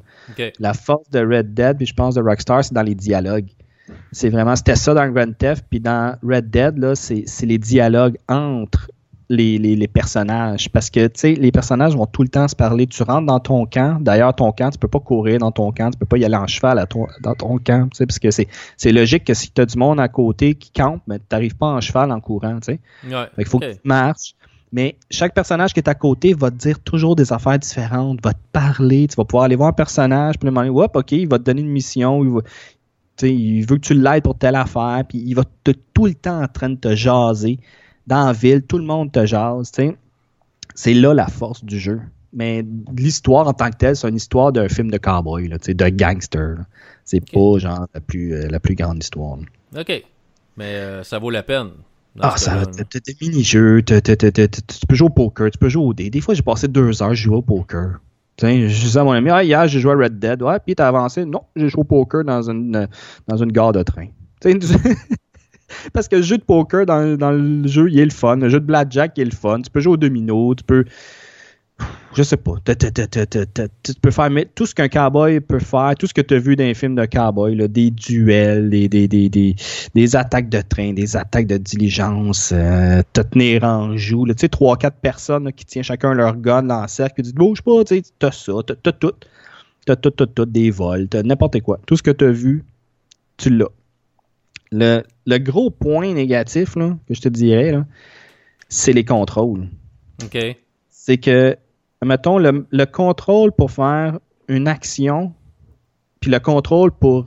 La 0.59 0.73
force 0.73 1.09
de 1.09 1.19
Red 1.19 1.53
Dead, 1.53 1.77
puis 1.77 1.85
je 1.85 1.93
pense 1.93 2.15
de 2.15 2.21
Rockstar, 2.21 2.63
c'est 2.63 2.73
dans 2.73 2.83
les 2.83 2.95
dialogues. 2.95 3.49
C'est 4.13 4.29
vraiment, 4.29 4.55
c'était 4.55 4.77
ça 4.77 4.93
dans 4.93 5.07
Grand 5.09 5.35
Theft, 5.37 5.65
puis 5.69 5.81
dans 5.81 6.15
Red 6.23 6.49
Dead, 6.49 6.77
là, 6.77 6.95
c'est, 6.95 7.25
les 7.41 7.57
dialogues 7.57 8.17
entre 8.29 8.89
les, 9.29 9.87
personnages. 9.87 10.69
Parce 10.71 10.89
que, 10.89 11.07
tu 11.07 11.19
sais, 11.19 11.33
les 11.33 11.51
personnages 11.51 11.95
vont 11.95 12.05
tout 12.05 12.23
le 12.23 12.29
temps 12.29 12.47
se 12.47 12.55
parler. 12.55 12.87
Tu 12.87 13.03
rentres 13.03 13.25
dans 13.25 13.39
ton 13.39 13.65
camp. 13.65 13.99
D'ailleurs, 13.99 14.33
ton 14.33 14.51
camp, 14.53 14.69
tu 14.69 14.77
peux 14.77 14.87
pas 14.87 14.99
courir 14.99 15.39
dans 15.39 15.51
ton 15.51 15.71
camp. 15.71 15.91
Tu 15.91 15.97
peux 15.97 16.05
pas 16.05 16.17
y 16.17 16.23
aller 16.23 16.37
en 16.37 16.47
cheval 16.47 16.79
à 16.79 16.85
dans 17.21 17.35
ton 17.35 17.57
camp. 17.57 17.89
Tu 17.89 17.97
sais, 17.97 18.05
parce 18.05 18.19
que 18.19 18.31
c'est, 18.31 18.47
c'est 18.77 18.91
logique 18.91 19.25
que 19.25 19.33
si 19.33 19.51
tu 19.51 19.61
as 19.61 19.65
du 19.65 19.77
monde 19.77 19.99
à 19.99 20.07
côté 20.07 20.55
qui 20.55 20.71
campe, 20.71 21.01
mais 21.07 21.19
tu 21.19 21.25
n'arrives 21.31 21.57
pas 21.57 21.67
en 21.67 21.81
cheval 21.81 22.11
en 22.11 22.21
courant, 22.21 22.59
tu 22.59 22.73
sais. 22.73 22.79
Il 23.37 23.45
faut 23.45 23.59
que 23.59 23.73
tu 23.73 23.79
marches. 23.83 24.35
Mais 24.71 24.97
chaque 25.09 25.33
personnage 25.33 25.73
qui 25.73 25.79
est 25.79 25.89
à 25.89 25.95
côté 25.95 26.33
va 26.33 26.51
te 26.51 26.55
dire 26.55 26.79
toujours 26.79 27.15
des 27.15 27.33
affaires 27.33 27.57
différentes, 27.57 28.23
va 28.23 28.33
te 28.33 28.39
parler, 28.51 29.07
tu 29.07 29.15
vas 29.15 29.25
pouvoir 29.25 29.45
aller 29.45 29.55
voir 29.55 29.69
un 29.69 29.73
personnage, 29.73 30.37
puis 30.37 30.45
le 30.45 30.51
moment, 30.51 30.83
hop, 30.83 30.95
ok, 30.95 31.11
il 31.13 31.27
va 31.27 31.39
te 31.39 31.43
donner 31.43 31.61
une 31.61 31.69
mission, 31.69 32.23
il, 32.23 32.29
va, 32.29 32.41
il 33.27 33.65
veut 33.65 33.77
que 33.77 33.87
tu 33.87 33.93
l'aides 33.95 34.23
pour 34.23 34.37
telle 34.37 34.55
affaire, 34.55 35.03
puis 35.07 35.23
il 35.25 35.33
va 35.33 35.43
te, 35.63 35.71
tout 35.93 36.05
le 36.05 36.13
temps 36.13 36.43
en 36.43 36.47
train 36.47 36.69
de 36.69 36.75
te 36.75 36.95
jaser. 36.95 37.59
Dans 38.05 38.27
la 38.27 38.33
ville, 38.33 38.61
tout 38.63 38.77
le 38.77 38.85
monde 38.85 39.11
te 39.11 39.25
jase, 39.25 39.71
C'est 40.75 40.93
là 40.93 41.13
la 41.13 41.27
force 41.27 41.63
du 41.63 41.79
jeu. 41.79 42.01
Mais 42.31 42.63
l'histoire 42.95 43.47
en 43.47 43.53
tant 43.53 43.71
que 43.71 43.77
telle, 43.77 43.95
c'est 43.95 44.07
une 44.07 44.15
histoire 44.15 44.51
d'un 44.51 44.69
film 44.69 44.91
de 44.91 44.97
cowboy, 44.97 45.47
là, 45.47 45.57
de 45.57 45.89
gangster. 45.89 46.57
C'est 47.03 47.21
pas 47.31 47.57
genre 47.57 47.87
la 47.93 48.01
plus, 48.01 48.35
euh, 48.35 48.47
la 48.49 48.59
plus 48.59 48.75
grande 48.75 49.01
histoire. 49.01 49.39
OK. 49.75 50.03
Mais 50.57 50.75
euh, 50.75 51.03
ça 51.03 51.17
vaut 51.17 51.31
la 51.31 51.41
peine. 51.41 51.69
Ah, 52.19 52.35
ça, 52.37 52.63
t'as 52.65 52.99
des 52.99 53.15
mini-jeux, 53.21 53.81
tu 53.83 54.01
peux 54.87 54.95
jouer 54.95 55.07
au 55.07 55.11
poker, 55.11 55.51
tu 55.51 55.57
peux 55.57 55.69
jouer 55.69 55.83
au 55.83 55.93
dé. 55.93 56.09
Des 56.09 56.21
fois, 56.21 56.33
j'ai 56.33 56.41
passé 56.41 56.67
deux 56.67 57.01
heures, 57.01 57.13
je 57.13 57.23
jouais 57.23 57.37
au 57.37 57.41
poker. 57.41 57.99
je 58.41 58.67
disais 58.67 58.99
à 58.99 59.03
mon 59.03 59.11
ami, 59.11 59.29
ah, 59.29 59.43
hier, 59.43 59.67
j'ai 59.67 59.79
joué 59.79 59.93
à 59.93 59.95
Red 59.95 60.19
Dead. 60.19 60.41
Ouais, 60.41 60.59
puis 60.59 60.75
t'as 60.75 60.87
avancé. 60.87 61.25
Non, 61.25 61.43
j'ai 61.55 61.69
joué 61.69 61.81
au 61.81 61.85
poker 61.85 62.23
dans 62.23 62.49
une, 62.49 62.87
dans 63.27 63.37
une 63.37 63.51
gare 63.51 63.71
de 63.71 63.83
train. 63.83 64.07
Parce 65.93 66.07
que 66.07 66.15
le 66.15 66.23
jeu 66.23 66.37
de 66.37 66.43
poker 66.43 66.85
dans, 66.85 67.15
dans, 67.15 67.31
le 67.31 67.67
jeu, 67.67 67.89
il 67.91 67.99
est 67.99 68.05
le 68.05 68.11
fun. 68.11 68.37
Le 68.37 68.49
jeu 68.49 68.59
de 68.59 68.65
blackjack, 68.65 69.13
il 69.17 69.21
est 69.21 69.25
le 69.25 69.31
fun. 69.31 69.61
Tu 69.61 69.69
peux 69.69 69.79
jouer 69.79 69.93
au 69.93 69.97
domino, 69.97 70.55
tu 70.55 70.63
peux 70.63 70.85
je 72.13 72.23
sais 72.23 72.37
pas. 72.37 72.55
Tu 72.65 73.93
peux 74.01 74.11
faire 74.11 74.29
tout 74.55 74.65
ce 74.65 74.75
qu'un 74.75 74.89
cowboy 74.89 75.39
peut 75.39 75.59
faire, 75.59 75.93
tout 75.97 76.07
ce 76.07 76.13
que 76.13 76.21
tu 76.21 76.33
as 76.33 76.39
vu 76.39 76.55
dans 76.55 76.63
les 76.63 76.73
films 76.73 76.95
de 76.95 77.05
cowboy, 77.05 77.55
là, 77.55 77.67
des 77.67 77.91
duels, 77.91 78.69
des, 78.69 78.89
des, 78.89 79.07
des, 79.07 79.29
des, 79.29 80.15
attaques 80.15 80.49
de 80.49 80.61
train, 80.61 80.93
des 80.93 81.15
attaques 81.15 81.47
de 81.47 81.57
diligence, 81.57 82.51
euh, 82.53 83.01
te 83.13 83.21
tenir 83.21 83.63
en 83.63 83.95
joue. 83.95 84.25
Tu 84.27 84.33
sais, 84.37 84.49
trois, 84.49 84.75
quatre 84.75 84.97
personnes 84.97 85.51
qui 85.53 85.65
tiennent 85.65 85.83
chacun 85.83 86.13
leur 86.13 86.35
gun 86.35 86.63
dans 86.63 86.81
le 86.81 86.87
cercle, 86.87 87.15
qui 87.17 87.21
disent 87.21 87.33
bouge 87.33 87.61
pas, 87.61 87.83
tu 87.83 88.01
as 88.21 88.31
ça, 88.31 88.53
t'as 88.65 88.89
as 88.89 88.93
tout. 88.93 89.13
T'as 89.85 89.95
tout, 89.95 90.11
tout, 90.11 90.25
tout, 90.25 90.45
des 90.45 90.71
vols, 90.71 91.07
t'as 91.07 91.23
n'importe 91.23 91.61
quoi. 91.61 91.79
Tout 91.85 91.95
ce 91.95 92.03
que 92.03 92.11
tu 92.11 92.25
as 92.25 92.31
vu, 92.31 92.65
tu 93.37 93.49
l'as. 93.49 93.69
Le, 94.71 95.01
le, 95.25 95.37
gros 95.39 95.71
point 95.71 96.13
négatif 96.13 96.75
là, 96.75 96.95
que 97.07 97.13
je 97.15 97.21
te 97.21 97.29
dirais, 97.29 97.73
c'est 98.67 98.93
les 98.93 99.03
contrôles. 99.03 99.67
OK. 100.21 100.37
C'est 100.89 101.17
que 101.17 101.57
mettons, 102.05 102.37
le, 102.37 102.85
contrôle 102.85 103.51
pour 103.51 103.71
faire 103.71 104.19
une 104.47 104.67
action, 104.67 105.33
puis 106.19 106.31
le 106.31 106.39
contrôle 106.39 106.91
pour, 106.91 107.25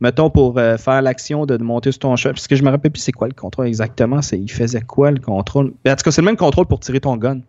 mettons, 0.00 0.30
pour 0.30 0.58
euh, 0.58 0.76
faire 0.76 1.02
l'action 1.02 1.46
de, 1.46 1.56
monter 1.58 1.92
sur 1.92 2.00
ton 2.00 2.16
cheval. 2.16 2.34
Parce 2.34 2.48
que 2.48 2.56
je 2.56 2.62
me 2.62 2.70
rappelle 2.70 2.90
plus 2.90 3.00
c'est 3.00 3.12
quoi 3.12 3.28
le 3.28 3.34
contrôle 3.34 3.66
exactement. 3.66 4.22
C'est, 4.22 4.38
il 4.38 4.50
faisait 4.50 4.82
quoi 4.82 5.10
le 5.10 5.20
contrôle? 5.20 5.72
En 5.86 5.96
tout 5.96 6.02
cas, 6.04 6.10
c'est 6.10 6.20
le 6.20 6.26
même 6.26 6.36
contrôle 6.36 6.66
pour 6.66 6.80
tirer 6.80 7.00
ton 7.00 7.16
gun. 7.16 7.40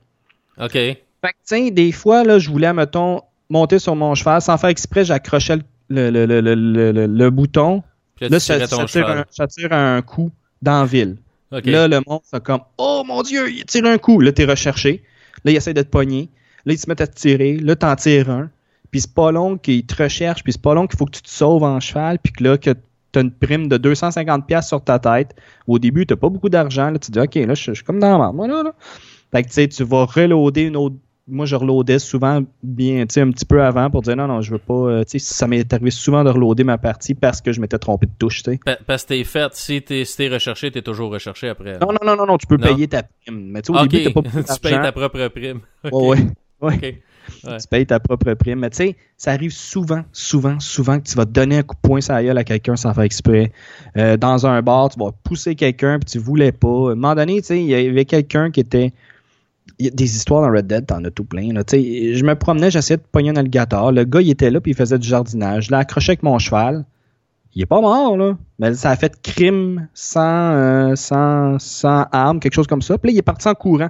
OK. 0.60 0.74
Fait 0.74 1.00
que, 1.22 1.38
tiens, 1.46 1.70
des 1.70 1.92
fois, 1.92 2.24
là, 2.24 2.40
je 2.40 2.50
voulais, 2.50 2.74
mettons, 2.74 3.22
monter 3.50 3.80
sur 3.80 3.96
mon 3.96 4.16
cheval. 4.16 4.42
Sans 4.42 4.58
faire 4.58 4.70
exprès, 4.70 5.06
j'accrochais 5.06 5.60
le, 5.90 6.10
le, 6.10 6.26
le, 6.26 7.08
le, 7.08 7.30
bouton. 7.30 7.84
là, 8.20 8.40
ça, 8.40 8.60
tire 8.68 9.72
un, 9.72 9.98
un, 9.98 10.02
coup 10.02 10.32
dans 10.62 10.82
la 10.82 10.86
ville. 10.86 11.18
Là, 11.52 11.88
le 11.88 12.02
monde, 12.08 12.22
c'est 12.24 12.42
comme, 12.44 12.62
oh 12.78 13.04
mon 13.06 13.22
Dieu, 13.22 13.50
il 13.52 13.64
tire 13.66 13.86
un 13.86 13.98
coup. 13.98 14.20
Là, 14.20 14.32
t'es 14.32 14.46
recherché. 14.46 15.04
Là, 15.46 15.52
il 15.52 15.56
essaie 15.56 15.74
de 15.74 15.82
te 15.82 15.88
pogner. 15.90 16.30
Là, 16.66 16.74
ils 16.74 16.78
se 16.78 16.88
mettent 16.90 17.02
à 17.02 17.08
te 17.08 17.16
tirer. 17.16 17.58
Là, 17.58 17.76
t'en 17.76 17.96
tires 17.96 18.30
un. 18.30 18.50
Puis 18.92 19.02
c'est 19.02 19.14
pas 19.14 19.32
long 19.32 19.58
qu'ils 19.58 19.86
te 19.86 20.02
recherchent. 20.02 20.44
Puis 20.44 20.54
c'est 20.54 20.62
pas 20.62 20.74
long 20.74 20.88
qu'il 20.88 20.98
faut 20.98 21.06
que 21.06 21.16
tu 21.16 21.22
te 21.22 21.30
sauves 21.30 21.64
en 21.64 21.80
cheval. 21.80 22.20
Puis 22.20 22.34
que 22.34 22.44
là, 22.44 22.58
que 22.58 22.72
t'as 23.12 23.22
une 23.22 23.32
prime 23.32 23.68
de 23.68 23.78
250$ 23.78 24.68
sur 24.68 24.84
ta 24.84 25.00
tête. 25.00 25.36
Au 25.68 25.80
début, 25.80 26.06
t'as 26.06 26.16
pas 26.16 26.30
beaucoup 26.30 26.50
d'argent. 26.50 26.90
Là, 26.90 27.00
tu 27.00 27.12
te 27.12 27.12
dis, 27.12 27.20
OK, 27.20 27.36
là, 27.36 27.54
je, 27.54 27.74
suis 27.74 27.84
comme 27.84 28.00
dans 28.00 28.12
la 28.12 28.18
merde. 28.18 28.36
Moi, 28.36 28.48
là, 28.48 28.64
là. 28.64 28.74
Fait 29.32 29.44
que, 29.44 29.48
tu 29.48 29.54
sais, 29.54 29.68
tu 29.68 29.84
vas 29.84 30.06
reloader 30.06 30.64
une 30.64 30.78
autre 30.78 30.96
moi, 31.28 31.46
je 31.46 31.56
reloadais 31.56 32.00
souvent 32.00 32.44
bien, 32.62 33.06
tu 33.06 33.14
sais, 33.14 33.22
un 33.22 33.32
petit 33.32 33.46
peu 33.46 33.64
avant 33.64 33.90
pour 33.90 34.02
dire 34.02 34.16
non, 34.16 34.28
non, 34.28 34.42
je 34.42 34.52
veux 34.52 34.58
pas. 34.58 34.74
Euh, 34.74 35.04
tu 35.04 35.20
sais, 35.20 35.34
ça 35.34 35.48
m'est 35.48 35.72
arrivé 35.74 35.90
souvent 35.90 36.24
de 36.24 36.30
reloader 36.30 36.64
ma 36.64 36.78
partie 36.78 37.14
parce 37.14 37.40
que 37.40 37.54
je 37.54 37.62
m'étais 37.62 37.78
trompé 37.78 38.08
de 38.08 38.12
touche, 38.20 38.44
tu 38.44 38.52
sais. 38.52 38.60
parce 38.86 39.04
que 39.04 39.10
t'es 39.10 39.24
fait, 39.24 39.54
si 39.54 39.82
t'es 39.82 40.04
si 40.04 40.28
recherché, 40.28 40.70
t'es 40.72 40.82
toujours 40.82 41.12
recherché 41.12 41.48
après. 41.48 41.80
Non, 41.80 41.88
non, 41.92 42.06
non, 42.06 42.16
non, 42.18 42.26
non 42.26 42.38
tu 42.38 42.48
peux 42.48 42.58
payer 42.58 42.88
ta 42.88 43.04
prime. 43.04 43.52
Mais 43.52 43.62
tu 43.62 43.74
sais, 43.74 43.80
au 43.80 43.88
début, 43.88 44.04
t'as 44.04 44.22
pas 44.22 44.30
Tu 44.54 44.60
payes 44.62 44.74
ta 44.74 44.92
propre 44.92 45.28
prime. 45.30 45.62
ouais. 45.86 45.92
Ouais. 45.92 46.18
Tu 47.42 47.68
payes 47.70 47.86
ta 47.86 48.00
propre 48.00 48.34
prime. 48.34 48.60
Mais 48.60 48.70
tu 48.70 48.78
sais, 48.78 48.96
ça 49.18 49.32
arrive 49.32 49.52
souvent, 49.52 50.04
souvent, 50.12 50.60
souvent 50.60 51.00
que 51.00 51.08
tu 51.08 51.16
vas 51.16 51.26
donner 51.26 51.60
un 51.60 51.64
coup 51.64 51.76
de 51.76 51.82
poing 51.82 52.02
sur 52.02 52.14
la 52.14 52.24
gueule 52.24 52.38
à 52.38 52.44
quelqu'un 52.44 52.76
sans 52.76 52.94
faire 52.94 53.04
exprès. 53.04 53.52
Euh, 53.98 54.18
dans 54.18 54.46
un 54.46 54.62
bar, 54.62 54.90
tu 54.90 55.00
vas 55.00 55.12
pousser 55.24 55.56
quelqu'un 55.56 56.00
puis 56.00 56.12
tu 56.12 56.20
voulais 56.20 56.52
pas. 56.52 56.68
À 56.68 56.92
un 56.92 56.96
moment 56.96 57.16
donné, 57.16 57.42
tu 57.42 57.48
sais, 57.48 57.60
il 57.62 57.68
y 57.68 57.76
avait 57.76 58.06
quelqu'un 58.06 58.52
qui 58.52 58.60
était. 58.60 58.94
Il 59.80 59.86
y 59.86 59.88
a 59.88 59.92
des 59.92 60.16
histoires 60.16 60.42
dans 60.42 60.56
Red 60.56 60.68
Dead, 60.68 60.86
t'en 60.86 61.04
as 61.04 61.12
tout 61.12 61.24
plein. 61.24 61.54
Là. 61.54 61.64
je 61.72 62.24
me 62.24 62.36
promenais, 62.36 62.70
j'essayais 62.70 62.98
de 62.98 63.04
pogner 63.10 63.30
un 63.30 63.38
alligator. 63.38 63.92
Le 63.92 64.04
gars, 64.04 64.22
il 64.22 64.30
était 64.30 64.52
là 64.52 64.60
puis 64.60 64.72
il 64.72 64.76
faisait 64.76 65.00
du 65.00 65.08
jardinage. 65.08 65.66
Je 65.66 65.72
l'ai 65.72 65.78
accroché 65.78 66.12
avec 66.12 66.24
mon 66.24 66.38
cheval. 66.38 66.86
Il 67.56 67.62
est 67.62 67.68
pas 67.68 67.82
mort, 67.82 68.18
là. 68.18 68.38
Mais 68.60 68.74
ça 68.74 68.92
a 68.92 68.96
fait 68.96 69.22
crime 69.22 69.88
sans, 69.94 70.52
euh, 70.54 70.96
sans, 70.96 71.60
sans 71.60 72.06
arme, 72.12 72.40
quelque 72.40 72.54
chose 72.54 72.68
comme 72.68 72.82
ça. 72.82 72.98
Puis 72.98 73.10
là, 73.10 73.14
il 73.14 73.18
est 73.20 73.24
parti 73.24 73.48
en 73.48 73.54
courant 73.54 73.90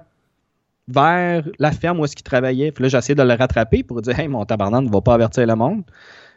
vers 0.87 1.43
la 1.59 1.71
ferme 1.71 1.99
où 1.99 2.05
est-ce 2.05 2.15
qu'il 2.15 2.23
travaillait. 2.23 2.71
Puis 2.71 2.83
là, 2.83 2.89
j'essayais 2.89 3.15
de 3.15 3.23
le 3.23 3.33
rattraper 3.33 3.83
pour 3.83 4.01
dire 4.01 4.19
Hey, 4.19 4.27
mon 4.27 4.45
tabarnak 4.45 4.83
ne 4.83 4.91
va 4.91 5.01
pas 5.01 5.13
avertir 5.13 5.45
le 5.45 5.55
monde. 5.55 5.83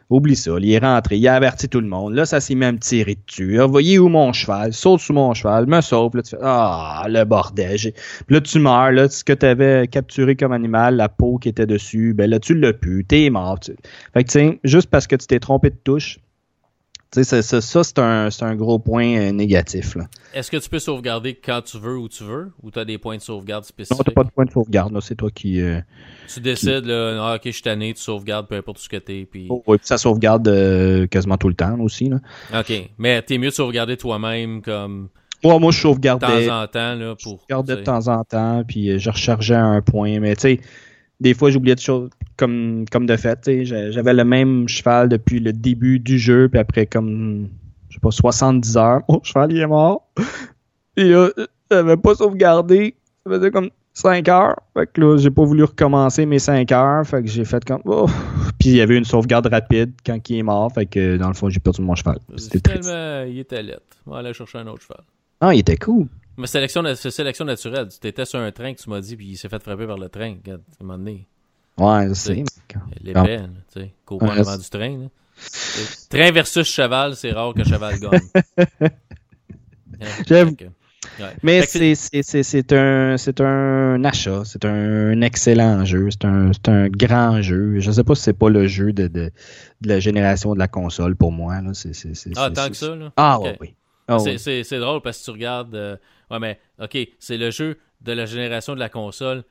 Oublie 0.09 0.37
ça. 0.37 0.51
Il 0.57 0.71
est 0.71 0.77
rentré, 0.77 1.17
il 1.17 1.27
a 1.27 1.35
averti 1.35 1.67
tout 1.67 1.81
le 1.81 1.87
monde. 1.87 2.13
Là, 2.13 2.25
ça 2.25 2.39
s'est 2.39 2.55
même 2.55 2.79
tiré 2.79 3.17
dessus. 3.27 3.59
Ah, 3.59 3.65
voyez 3.65 3.99
où 3.99 4.07
mon 4.07 4.31
cheval? 4.31 4.71
Saute 4.71 5.01
sous 5.01 5.11
mon 5.11 5.33
cheval, 5.33 5.67
me 5.67 5.81
sauve. 5.81 6.15
Là, 6.15 6.23
tu 6.23 6.35
Ah, 6.41 7.05
le 7.09 7.25
bordel. 7.25 7.77
Puis 7.77 7.93
là, 8.29 8.39
tu 8.39 8.59
meurs. 8.59 8.93
Là, 8.93 9.09
ce 9.09 9.25
que 9.25 9.33
tu 9.33 9.45
avais 9.45 9.85
capturé 9.87 10.37
comme 10.37 10.53
animal, 10.53 10.95
la 10.95 11.09
peau 11.09 11.37
qui 11.39 11.49
était 11.49 11.65
dessus, 11.65 12.13
ben 12.13 12.29
là, 12.29 12.39
tu 12.39 12.55
l'as 12.55 12.71
pu. 12.71 13.03
T'es 13.05 13.29
mort. 13.29 13.59
Fait 14.13 14.23
que, 14.23 14.31
tu 14.31 14.59
juste 14.63 14.89
parce 14.89 15.07
que 15.07 15.17
tu 15.17 15.27
t'es 15.27 15.39
trompé 15.39 15.71
de 15.71 15.77
touche, 15.83 16.19
ça, 17.11 17.41
ça, 17.41 17.61
ça 17.61 17.83
c'est 17.83 17.99
un, 17.99 18.29
un, 18.41 18.55
gros 18.55 18.79
point 18.79 19.17
euh, 19.17 19.31
négatif. 19.31 19.97
Est-ce 20.33 20.51
que 20.51 20.57
tu 20.57 20.69
peux 20.69 20.79
sauvegarder 20.79 21.35
quand 21.35 21.61
tu 21.61 21.79
veux 21.79 21.97
ou 21.97 22.09
tu 22.09 22.23
veux 22.23 22.51
ou 22.61 22.71
tu 22.71 22.79
as 22.79 22.85
des 22.85 22.97
points 22.97 23.17
de 23.17 23.21
sauvegarde 23.21 23.63
spécifiques? 23.63 23.97
Non, 23.97 24.03
tu 24.03 24.13
pas 24.13 24.23
de 24.23 24.29
points 24.29 24.45
de 24.45 24.51
sauvegarde. 24.51 24.97
C'est 25.01 25.15
toi 25.15 25.31
qui. 25.31 25.61
Euh, 25.61 25.79
tu 26.33 26.41
décides, 26.41 26.85
là, 26.85 27.17
ah, 27.21 27.35
ok, 27.35 27.41
je 27.45 27.51
suis 27.51 27.61
tanné, 27.61 27.93
tu 27.93 28.01
sauvegardes 28.01 28.47
peu 28.47 28.55
importe 28.55 28.79
ce 28.79 28.89
que 28.89 28.97
t'es. 28.97 29.27
Puis... 29.29 29.47
Oh, 29.49 29.63
oui, 29.67 29.77
puis 29.77 29.87
ça 29.87 29.97
sauvegarde 29.97 30.47
euh, 30.47 31.07
quasiment 31.07 31.37
tout 31.37 31.49
le 31.49 31.55
temps 31.55 31.79
aussi. 31.79 32.09
Là. 32.09 32.19
Ok, 32.59 32.73
mais 32.97 33.21
t'es 33.21 33.37
mieux 33.37 33.49
de 33.49 33.53
sauvegarder 33.53 33.97
toi-même 33.97 34.61
comme. 34.61 35.09
Moi, 35.43 35.59
moi, 35.59 35.71
je 35.71 35.79
sauvegardais. 35.79 36.43
De 36.43 36.47
temps 36.47 36.63
en 36.63 36.67
temps. 36.67 36.95
Là, 36.95 37.15
pour, 37.15 37.33
je 37.33 37.37
sauvegardais 37.39 37.75
de 37.77 37.83
temps 37.83 38.07
en 38.07 38.23
temps, 38.23 38.63
puis 38.67 38.99
je 38.99 39.09
rechargeais 39.09 39.55
un 39.55 39.81
point. 39.81 40.19
Mais 40.19 40.35
tu 40.35 40.41
sais 40.41 40.59
des 41.19 41.33
fois, 41.33 41.49
j'oubliais 41.49 41.75
de 41.75 41.79
choses 41.79 42.09
comme, 42.37 42.85
comme 42.91 43.05
de 43.05 43.15
fait. 43.15 43.39
J'avais 43.63 44.13
le 44.13 44.23
même 44.23 44.67
cheval 44.67 45.09
depuis 45.09 45.39
le 45.39 45.53
début 45.53 45.99
du 45.99 46.19
jeu, 46.19 46.47
puis 46.49 46.59
après 46.59 46.85
comme, 46.85 47.49
je 47.89 47.95
sais 47.95 47.99
pas, 47.99 48.11
70 48.11 48.77
heures, 48.77 49.01
mon 49.09 49.21
cheval 49.23 49.51
il 49.51 49.59
est 49.59 49.67
mort. 49.67 50.07
Et 50.95 51.09
là, 51.09 51.29
j'avais 51.71 51.97
pas 51.97 52.15
sauvegardé. 52.15 52.95
Ça 53.25 53.33
faisait 53.33 53.51
comme 53.51 53.69
5 53.93 54.29
heures. 54.29 54.55
Fait 54.75 54.87
que 54.91 55.01
là, 55.01 55.17
j'ai 55.17 55.31
pas 55.31 55.43
voulu 55.43 55.63
recommencer 55.63 56.25
mes 56.25 56.39
5 56.39 56.71
heures. 56.71 57.05
Fait 57.05 57.23
que 57.23 57.27
j'ai 57.27 57.45
fait 57.45 57.63
comme. 57.65 57.81
oh. 57.85 58.07
Puis 58.59 58.69
il 58.69 58.75
y 58.75 58.81
avait 58.81 58.97
une 58.97 59.05
sauvegarde 59.05 59.47
rapide 59.47 59.93
quand 60.05 60.29
il 60.29 60.37
est 60.37 60.43
mort. 60.43 60.71
Fait 60.73 60.85
que 60.85 61.17
dans 61.17 61.27
le 61.27 61.33
fond, 61.33 61.49
j'ai 61.49 61.59
perdu 61.59 61.81
mon 61.81 61.95
cheval. 61.95 62.19
C'était 62.37 62.59
triste. 62.59 62.83
Finalement, 62.83 63.25
il 63.29 63.39
était 63.39 63.61
lettre. 63.61 63.81
On 64.05 64.11
va 64.11 64.19
aller 64.19 64.33
chercher 64.33 64.59
un 64.59 64.67
autre 64.67 64.83
cheval. 64.83 65.03
Ah, 65.41 65.53
il 65.53 65.59
était 65.59 65.77
cool. 65.77 66.07
Mais 66.37 66.47
sélection, 66.47 66.83
c'est 66.95 67.11
sélection 67.11 67.45
naturelle. 67.45 67.87
Tu 67.99 68.07
étais 68.07 68.25
sur 68.25 68.39
un 68.39 68.51
train 68.51 68.73
que 68.73 68.79
tu 68.81 68.89
m'as 68.89 69.01
dit, 69.01 69.15
puis 69.17 69.27
il 69.29 69.37
s'est 69.37 69.49
fait 69.49 69.61
frapper 69.61 69.87
par 69.87 69.97
le 69.97 70.07
train. 70.09 70.35
Regarde, 70.35 70.61
à 70.79 70.83
un 70.83 70.85
moment 70.85 70.99
donné. 70.99 71.27
Ouais, 71.77 72.07
je 72.09 72.13
sais. 72.13 72.43
L'épée, 73.01 73.39
tu 73.73 73.81
sais, 73.81 73.93
avant 74.09 74.57
du 74.57 74.69
train. 74.69 74.97
là. 74.97 75.07
Train 76.09 76.31
versus 76.31 76.67
cheval, 76.67 77.15
c'est 77.15 77.31
rare 77.31 77.53
que 77.53 77.63
cheval 77.63 77.99
gagne. 77.99 78.89
Ouais. 81.19 81.35
Mais 81.41 81.61
c'est 81.65 82.73
un, 82.73 83.17
c'est 83.17 83.41
un 83.41 84.03
achat, 84.03 84.43
c'est 84.45 84.65
un 84.65 85.21
excellent 85.21 85.85
jeu, 85.85 86.09
c'est 86.11 86.25
un, 86.25 86.51
un 86.67 86.87
grand 86.89 87.41
jeu. 87.41 87.79
Je 87.79 87.91
sais 87.91 88.03
pas 88.03 88.13
si 88.13 88.21
c'est 88.23 88.37
pas 88.37 88.49
le 88.49 88.67
jeu 88.67 88.93
de, 88.93 89.07
de, 89.07 89.31
de 89.81 89.87
la 89.87 89.99
génération 89.99 90.53
de 90.53 90.59
la 90.59 90.67
console 90.67 91.15
pour 91.15 91.31
moi. 91.31 91.61
Là. 91.61 91.71
Ah, 92.35 92.51
tant 92.51 92.67
que 92.69 92.75
ça, 92.75 92.95
là. 92.95 93.11
Ah 93.15 93.39
Ok. 93.39 93.45
ouais, 93.45 93.57
oui. 93.61 93.75
Ah, 94.07 94.19
C'est- 94.19 94.31
oui. 94.31 94.39
C'est 94.39 94.63
c'est 94.63 94.79
drôle 94.79 95.01
parce 95.01 95.19
que 95.19 95.25
tu 95.25 95.31
regardes. 95.31 95.75
euh, 95.75 95.97
ouais, 96.31 96.39
mais 96.39 96.59
ok, 96.81 96.97
c'est 97.19 97.37
le 97.37 97.51
jeu 97.51 97.77
de 98.01 98.11
la 98.13 98.25
génération 98.25 98.73
de 98.75 98.79
la 98.79 98.89
console 98.89 99.43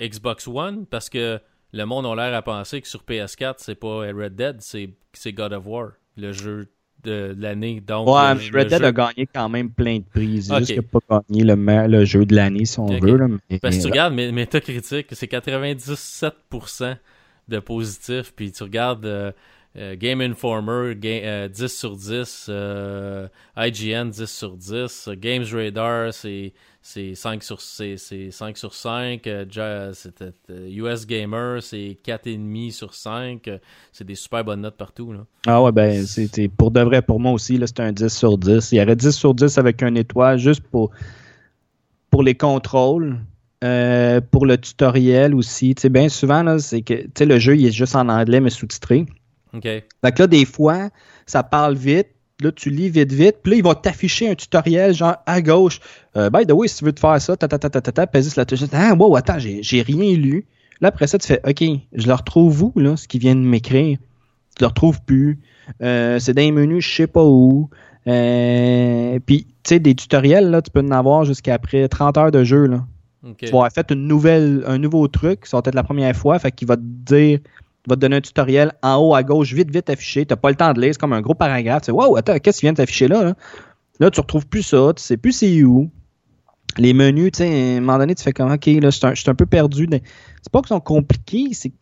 Xbox 0.00 0.46
One 0.48 0.86
parce 0.86 1.08
que 1.10 1.40
le 1.72 1.84
monde 1.84 2.06
a 2.06 2.14
l'air 2.14 2.34
à 2.36 2.42
penser 2.42 2.80
que 2.80 2.88
sur 2.88 3.02
PS4, 3.04 3.54
c'est 3.58 3.74
pas 3.74 4.00
Red 4.12 4.34
Dead, 4.34 4.56
c'est 4.60 4.90
c'est 5.12 5.32
God 5.32 5.52
of 5.52 5.66
War, 5.66 5.90
le 6.16 6.32
jeu 6.32 6.68
de, 7.02 7.34
de 7.34 7.42
l'année. 7.42 7.80
Donc, 7.80 8.08
Ouais, 8.08 8.34
le- 8.34 8.40
mais 8.40 8.48
le 8.50 8.58
Red 8.58 8.68
Dead 8.68 8.78
jeu- 8.80 8.86
a 8.86 8.92
gagné 8.92 9.26
quand 9.26 9.48
même 9.48 9.70
plein 9.70 9.98
de 9.98 10.04
prix. 10.04 10.42
C'est 10.42 10.56
juste 10.58 10.72
qu'il 10.72 10.76
n'a 10.82 11.00
pas 11.00 11.22
gagné 11.28 11.44
le, 11.44 11.86
le 11.88 12.04
jeu 12.04 12.26
de 12.26 12.34
l'année, 12.34 12.64
si 12.64 12.78
on 12.78 12.86
veut. 12.86 13.16
Là, 13.16 13.28
mais, 13.28 13.58
Parce 13.58 13.76
que 13.76 13.80
tu 13.82 13.86
regardes 13.88 14.14
mais 14.14 14.30
Metacritic, 14.32 15.06
c'est 15.12 15.26
97% 15.26 16.96
de 17.48 17.58
positif, 17.58 18.32
puis 18.34 18.52
tu 18.52 18.62
regardes 18.62 19.06
euh, 19.06 19.28
euh, 19.28 19.32
Game 19.76 20.20
Informer, 20.20 20.94
ga- 20.96 21.22
euh, 21.24 21.48
10 21.48 21.68
sur 21.68 21.96
10, 21.96 22.46
euh, 22.48 23.28
IGN 23.56 24.10
10 24.10 24.26
sur 24.26 24.56
10, 24.56 25.06
euh, 25.08 25.14
Games 25.16 25.44
Radar 25.52 26.12
c'est 26.12 26.52
c'est 26.82 27.14
5 27.14 27.42
sur 27.42 27.60
c'est 27.60 27.96
c'est 27.96 28.30
5 28.32 28.56
sur 28.56 28.74
5, 28.74 29.26
euh, 29.28 29.44
Ja- 29.48 29.92
c'était, 29.94 30.32
euh, 30.50 30.68
US 30.70 31.06
Gamer 31.06 31.62
c'est 31.62 31.98
4,5 32.02 32.72
sur 32.72 32.94
5, 32.94 33.46
euh, 33.46 33.58
c'est 33.92 34.04
des 34.06 34.14
super 34.16 34.42
bonnes 34.44 34.62
notes 34.62 34.76
partout. 34.76 35.14
Ah 35.46 35.62
ouais, 35.62 35.70
ben, 35.72 36.04
c'était 36.04 36.48
pour 36.48 36.70
de 36.72 36.80
vrai, 36.80 37.00
pour 37.02 37.20
moi 37.20 37.32
aussi, 37.32 37.56
là, 37.56 37.66
c'est 37.68 37.80
un 37.80 37.92
10 37.92 38.08
sur 38.16 38.38
10. 38.38 38.72
Il 38.72 38.78
y 38.78 38.82
aurait 38.82 38.96
10 38.96 39.12
sur 39.12 39.34
10 39.34 39.56
avec 39.56 39.82
un 39.84 39.94
étoile 39.94 40.38
juste 40.38 40.62
pour, 40.62 40.90
les 42.24 42.34
contrôles. 42.34 43.18
euh, 43.62 44.20
pour 44.30 44.46
le 44.46 44.56
tutoriel 44.56 45.34
aussi, 45.34 45.74
bien 45.90 46.08
souvent, 46.08 46.58
c'est 46.58 46.80
que, 46.80 46.94
le 47.24 47.38
jeu, 47.38 47.56
il 47.56 47.66
est 47.66 47.72
juste 47.72 47.94
en 47.94 48.08
anglais, 48.08 48.40
mais 48.40 48.48
sous-titré. 48.50 49.04
OK. 49.54 49.62
Fait 49.62 49.84
que 50.02 50.22
là, 50.22 50.26
des 50.26 50.44
fois, 50.44 50.90
ça 51.26 51.42
parle 51.42 51.76
vite, 51.76 52.08
là, 52.40 52.52
tu 52.52 52.70
lis 52.70 52.88
vite, 52.88 53.12
vite, 53.12 53.36
puis 53.42 53.52
là, 53.52 53.58
ils 53.58 53.64
vont 53.64 53.74
t'afficher 53.74 54.30
un 54.30 54.34
tutoriel, 54.34 54.94
genre, 54.94 55.16
à 55.26 55.42
gauche. 55.42 55.80
Euh, 56.16 56.30
by 56.30 56.46
the 56.46 56.52
way, 56.52 56.68
si 56.68 56.78
tu 56.78 56.84
veux 56.84 56.92
te 56.92 57.00
faire 57.00 57.20
ça, 57.20 57.36
ta 57.36 57.48
ta 57.48 57.58
ta 57.58 57.68
ta 57.68 57.80
ta 57.80 57.92
ta, 57.92 58.06
pèse 58.06 58.36
la 58.36 58.44
touche. 58.44 58.60
Ah, 58.72 58.94
wow, 58.94 59.16
attends, 59.16 59.38
j'ai 59.38 59.82
rien 59.82 60.16
lu. 60.16 60.46
Là, 60.80 60.88
après 60.88 61.06
ça, 61.06 61.18
tu 61.18 61.26
fais, 61.26 61.40
OK, 61.46 61.62
je 61.92 62.06
le 62.06 62.14
retrouve 62.14 62.62
où, 62.62 62.72
là, 62.76 62.96
ce 62.96 63.06
qu'ils 63.06 63.20
viennent 63.20 63.42
de 63.42 63.48
m'écrire? 63.48 63.98
Tu 64.56 64.64
le 64.64 64.66
retrouves 64.66 65.02
plus. 65.02 65.38
Euh, 65.82 66.18
c'est 66.18 66.34
dans 66.34 66.42
les 66.42 66.52
menus, 66.52 66.84
je 66.84 66.94
sais 66.94 67.06
pas 67.06 67.24
où. 67.24 67.68
Euh, 68.06 69.18
puis, 69.26 69.44
tu 69.62 69.68
sais, 69.68 69.78
des 69.78 69.94
tutoriels, 69.94 70.50
là, 70.50 70.62
tu 70.62 70.70
peux 70.70 70.80
en 70.80 70.90
avoir 70.90 71.24
jusqu'à 71.24 71.54
après 71.54 71.86
30 71.86 72.16
heures 72.16 72.30
de 72.30 72.44
jeu, 72.44 72.66
là. 72.66 72.86
OK. 73.22 73.36
Tu 73.36 73.46
vas 73.46 73.58
avoir 73.58 73.72
fait 73.72 73.90
une 73.90 74.06
nouvelle, 74.06 74.64
un 74.66 74.78
nouveau 74.78 75.06
truc, 75.08 75.44
ça 75.44 75.58
va 75.58 75.62
être 75.66 75.74
la 75.74 75.82
première 75.82 76.16
fois, 76.16 76.38
fait 76.38 76.50
qu'il 76.50 76.66
va 76.66 76.76
te 76.76 76.82
dire, 76.82 77.38
il 77.38 77.59
va 77.88 77.96
te 77.96 78.00
donner 78.00 78.16
un 78.16 78.20
tutoriel 78.20 78.72
en 78.82 78.96
haut 78.96 79.14
à 79.14 79.22
gauche, 79.22 79.52
vite, 79.52 79.70
vite 79.70 79.88
affiché. 79.90 80.26
T'as 80.26 80.36
pas 80.36 80.50
le 80.50 80.56
temps 80.56 80.72
de 80.72 80.80
lire, 80.80 80.92
c'est 80.92 81.00
comme 81.00 81.12
un 81.12 81.20
gros 81.20 81.34
paragraphe. 81.34 81.82
Tu 81.82 81.90
wow, 81.90 82.16
attends, 82.16 82.38
qu'est-ce 82.38 82.60
qui 82.60 82.66
vient 82.66 82.72
de 82.72 82.76
t'afficher 82.78 83.08
là, 83.08 83.22
là? 83.24 83.34
Là, 84.00 84.10
tu 84.10 84.20
retrouves 84.20 84.46
plus 84.46 84.62
ça, 84.62 84.92
tu 84.96 85.02
sais 85.02 85.16
plus 85.16 85.32
c'est 85.32 85.62
où. 85.62 85.90
Les 86.78 86.92
menus, 86.94 87.32
tu 87.32 87.38
sais, 87.38 87.48
à 87.74 87.76
un 87.76 87.80
moment 87.80 87.98
donné, 87.98 88.14
tu 88.14 88.22
fais 88.22 88.32
comme, 88.32 88.50
OK, 88.52 88.66
là, 88.66 88.90
je 88.90 89.14
suis 89.14 89.30
un, 89.30 89.34
peu 89.34 89.44
perdu. 89.46 89.86
dans- 89.86 90.00
C'est 90.40 90.52
pas 90.52 90.60
qu'ils 90.60 90.68
sont 90.68 90.80
compliqués, 90.80 91.48
c'est 91.52 91.72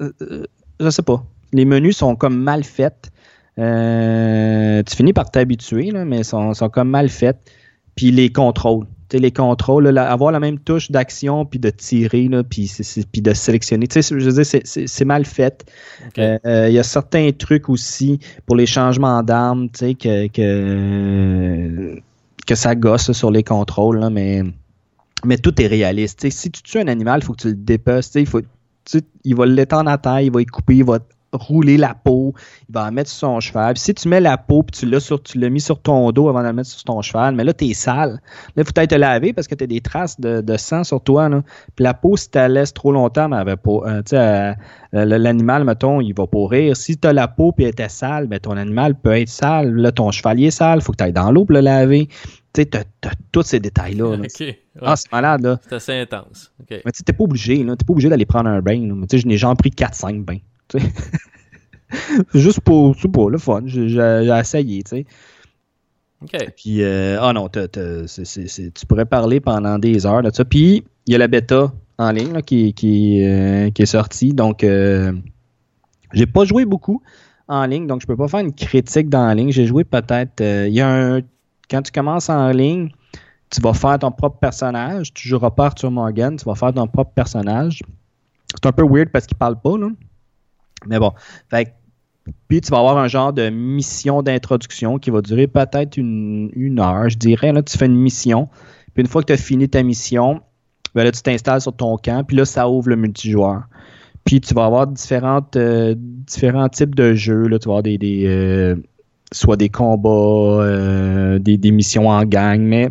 euh, 0.00 0.10
euh, 0.22 0.44
je 0.80 0.90
sais 0.90 1.02
pas. 1.02 1.24
Les 1.52 1.64
menus 1.64 1.96
sont 1.96 2.14
comme 2.16 2.36
mal 2.36 2.64
faits. 2.64 3.10
Euh, 3.58 4.82
tu 4.82 4.96
finis 4.96 5.12
par 5.12 5.30
t'habituer, 5.30 5.92
mais 5.92 6.18
ils 6.18 6.24
sont, 6.24 6.54
sont 6.54 6.68
comme 6.68 6.90
mal 6.90 7.08
faits. 7.08 7.38
Puis 7.94 8.10
les 8.10 8.30
contrôles. 8.30 8.86
Les 9.18 9.30
contrôles, 9.30 9.88
là, 9.88 10.10
avoir 10.10 10.32
la 10.32 10.40
même 10.40 10.58
touche 10.58 10.90
d'action, 10.90 11.44
puis 11.44 11.58
de 11.58 11.70
tirer, 11.70 12.28
là, 12.28 12.42
puis, 12.44 12.70
de 13.14 13.32
sélectionner. 13.34 13.86
Tu 13.86 14.02
sais, 14.02 14.18
je 14.18 14.24
veux 14.28 14.42
dire, 14.42 14.60
c'est- 14.64 15.04
mal 15.04 15.24
fait. 15.24 15.64
Euh, 16.18 16.38
euh, 16.46 16.68
Il 16.68 16.74
y 16.74 16.78
a 16.78 16.82
certains 16.82 17.30
trucs 17.32 17.68
aussi 17.68 18.18
pour 18.46 18.56
les 18.56 18.66
changements 18.66 19.22
d'armes, 19.22 19.68
tu 19.70 19.78
sais, 19.78 19.94
que, 19.94 20.26
que, 20.28 22.00
que 22.46 22.54
ça 22.54 22.74
gosse 22.74 23.12
sur 23.12 23.30
les 23.30 23.42
contrôles, 23.42 23.98
là, 23.98 24.10
mais, 24.10 24.42
mais 25.24 25.38
tout 25.38 25.60
est 25.60 25.66
réaliste. 25.66 26.20
Tu 26.20 26.30
sais, 26.30 26.36
si 26.36 26.50
tu 26.50 26.62
tues 26.62 26.78
un 26.78 26.88
animal, 26.88 27.20
il 27.22 27.24
faut 27.26 27.32
que 27.32 27.42
tu 27.42 27.48
le 27.48 27.54
tu 27.56 28.02
sais, 28.02 28.20
Il, 28.20 28.26
faut, 28.26 28.40
tu 28.40 28.46
sais, 28.86 29.02
il 29.24 29.34
va 29.36 29.46
l'étendre 29.46 29.90
à 29.90 29.98
terre, 29.98 30.20
il 30.20 30.32
va 30.32 30.40
y 30.42 30.46
couper, 30.46 30.76
il 30.76 30.84
va 30.84 30.98
rouler 31.32 31.76
la 31.76 31.94
peau, 31.94 32.34
il 32.68 32.74
va 32.74 32.84
la 32.84 32.90
mettre 32.90 33.10
sur 33.10 33.20
son 33.20 33.40
cheval. 33.40 33.74
Puis 33.74 33.82
si 33.82 33.94
tu 33.94 34.08
mets 34.08 34.20
la 34.20 34.36
peau, 34.36 34.62
puis 34.62 34.78
tu 34.80 34.86
l'as 34.86 35.00
sur, 35.00 35.22
tu 35.22 35.38
l'as 35.38 35.48
mis 35.48 35.60
sur 35.60 35.80
ton 35.80 36.10
dos 36.12 36.28
avant 36.28 36.40
de 36.40 36.44
la 36.44 36.52
mettre 36.52 36.68
sur 36.68 36.84
ton 36.84 37.00
cheval, 37.02 37.34
mais 37.34 37.44
là, 37.44 37.52
t'es 37.52 37.72
sale. 37.74 38.12
Là, 38.12 38.18
il 38.58 38.64
faut 38.64 38.72
peut-être 38.72 38.90
te 38.90 38.94
laver 38.94 39.32
parce 39.32 39.46
que 39.48 39.54
tu 39.54 39.64
as 39.64 39.66
des 39.66 39.80
traces 39.80 40.20
de, 40.20 40.40
de 40.40 40.56
sang 40.56 40.84
sur 40.84 41.02
toi. 41.02 41.28
Là. 41.28 41.42
Puis 41.74 41.84
la 41.84 41.94
peau, 41.94 42.16
si 42.16 42.30
tu 42.30 42.38
la 42.38 42.48
laisses 42.48 42.74
trop 42.74 42.92
longtemps, 42.92 43.30
elle 43.32 43.46
va 43.46 43.56
pas, 43.56 43.80
euh, 44.12 44.54
l'animal, 44.92 45.64
mettons, 45.64 46.00
il 46.00 46.12
va 46.14 46.26
pourrir. 46.26 46.76
Si 46.76 46.98
tu 46.98 47.08
as 47.08 47.12
la 47.12 47.28
peau 47.28 47.54
et 47.58 47.62
elle 47.64 47.68
était 47.70 47.88
sale, 47.88 48.26
ben, 48.26 48.38
ton 48.38 48.56
animal 48.56 48.94
peut 48.94 49.16
être 49.16 49.28
sale. 49.28 49.74
Là, 49.74 49.92
ton 49.92 50.10
chevalier 50.10 50.46
est 50.46 50.50
sale, 50.50 50.82
faut 50.82 50.92
que 50.92 50.98
tu 50.98 51.04
ailles 51.04 51.12
dans 51.12 51.30
l'eau 51.32 51.44
pour 51.44 51.54
le 51.54 51.60
laver. 51.60 52.08
Tu 52.52 52.62
sais, 52.62 52.66
tu 52.66 52.78
as, 52.78 52.84
tous 53.30 53.42
ces 53.42 53.60
détails-là. 53.60 54.16
là. 54.16 54.22
Ouais. 54.74 54.80
Ah, 54.86 54.96
c'est 54.96 55.12
malade, 55.12 55.42
là. 55.42 55.58
c'est 55.68 55.74
assez 55.74 55.92
intense. 55.92 56.50
Mais 56.70 56.78
tu 56.78 56.90
sais, 56.94 57.02
t'es 57.04 57.12
pas 57.12 57.24
obligé, 57.24 57.62
là. 57.62 57.76
T'es 57.76 57.84
pas 57.84 57.92
obligé 57.92 58.08
d'aller 58.08 58.24
prendre 58.24 58.48
un 58.48 58.62
bain. 58.62 58.78
Mais 58.94 59.06
Tu 59.06 59.18
sais, 59.18 59.22
je 59.22 59.26
n'ai 59.28 59.36
genre 59.36 59.54
pris 59.54 59.68
4-5 59.68 60.24
bains. 60.24 60.38
Juste 62.34 62.60
pour, 62.60 62.96
pas 62.96 63.30
le 63.30 63.38
fun. 63.38 63.62
J'ai 63.66 64.38
essayé, 64.40 64.82
tu 64.82 64.90
sais. 64.90 65.06
OK. 66.22 66.36
Puis, 66.56 66.82
euh, 66.82 67.18
ah 67.20 67.32
non, 67.32 67.48
tu 67.48 68.86
pourrais 68.86 69.04
parler 69.04 69.40
pendant 69.40 69.78
des 69.78 70.06
heures 70.06 70.22
de 70.22 70.30
ça. 70.32 70.44
Puis, 70.44 70.84
il 71.06 71.12
y 71.12 71.14
a 71.14 71.18
la 71.18 71.28
bêta 71.28 71.72
en 71.98 72.10
ligne 72.12 72.32
là, 72.32 72.42
qui, 72.42 72.72
qui, 72.74 73.24
euh, 73.24 73.70
qui 73.70 73.82
est 73.82 73.86
sortie. 73.86 74.32
Donc, 74.32 74.64
euh, 74.64 75.12
j'ai 76.12 76.26
pas 76.26 76.44
joué 76.44 76.64
beaucoup 76.64 77.02
en 77.48 77.66
ligne, 77.66 77.86
donc 77.86 78.00
je 78.00 78.06
peux 78.06 78.16
pas 78.16 78.28
faire 78.28 78.40
une 78.40 78.54
critique 78.54 79.08
dans 79.08 79.26
la 79.26 79.34
ligne. 79.34 79.50
J'ai 79.50 79.66
joué 79.66 79.84
peut-être. 79.84 80.40
euh, 80.40 80.68
Il 80.68 80.74
y 80.74 80.80
a 80.80 80.88
un. 80.88 81.20
Quand 81.70 81.82
tu 81.82 81.90
commences 81.92 82.30
en 82.30 82.50
ligne, 82.50 82.90
tu 83.50 83.60
vas 83.60 83.74
faire 83.74 83.98
ton 83.98 84.10
propre 84.12 84.38
personnage. 84.38 85.12
Tu 85.12 85.28
joueras 85.28 85.50
pas 85.50 85.66
Arthur 85.66 85.90
Morgan, 85.90 86.36
tu 86.36 86.44
vas 86.44 86.54
faire 86.54 86.72
ton 86.72 86.86
propre 86.86 87.12
personnage. 87.12 87.80
C'est 88.54 88.66
un 88.66 88.72
peu 88.72 88.84
weird 88.84 89.10
parce 89.10 89.26
qu'il 89.26 89.36
parle 89.36 89.60
pas, 89.60 89.76
là. 89.78 89.88
Mais 90.86 90.98
bon. 90.98 91.12
Fait 91.48 91.74
puis 92.48 92.60
tu 92.60 92.70
vas 92.70 92.78
avoir 92.78 92.98
un 92.98 93.08
genre 93.08 93.32
de 93.32 93.50
mission 93.50 94.22
d'introduction 94.22 94.98
qui 94.98 95.10
va 95.10 95.22
durer 95.22 95.46
peut-être 95.46 95.96
une, 95.96 96.50
une 96.54 96.78
heure, 96.78 97.08
je 97.08 97.18
dirais. 97.18 97.52
Là, 97.52 97.62
tu 97.62 97.76
fais 97.76 97.86
une 97.86 97.96
mission. 97.96 98.48
Puis 98.94 99.02
une 99.02 99.08
fois 99.08 99.22
que 99.22 99.26
tu 99.26 99.32
as 99.32 99.36
fini 99.36 99.68
ta 99.68 99.82
mission, 99.82 100.40
ben 100.94 101.04
là, 101.04 101.10
tu 101.10 101.22
t'installes 101.22 101.60
sur 101.60 101.74
ton 101.74 101.96
camp. 101.96 102.24
Puis 102.24 102.36
là, 102.36 102.44
ça 102.44 102.68
ouvre 102.68 102.90
le 102.90 102.96
multijoueur. 102.96 103.64
Puis 104.24 104.40
tu 104.40 104.54
vas 104.54 104.66
avoir 104.66 104.86
différentes, 104.86 105.56
euh, 105.56 105.94
différents 105.98 106.68
types 106.68 106.94
de 106.94 107.14
jeux. 107.14 107.48
Là. 107.48 107.58
Tu 107.58 107.66
vas 107.66 107.72
avoir 107.72 107.82
des, 107.82 107.98
des, 107.98 108.24
euh, 108.26 108.76
soit 109.32 109.56
des 109.56 109.68
combats, 109.68 110.62
euh, 110.62 111.38
des, 111.38 111.56
des 111.56 111.70
missions 111.72 112.08
en 112.08 112.24
gang. 112.24 112.60
Mais 112.60 112.90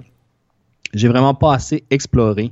j'ai 0.93 1.07
vraiment 1.07 1.35
pas 1.35 1.53
assez 1.53 1.85
exploré 1.89 2.51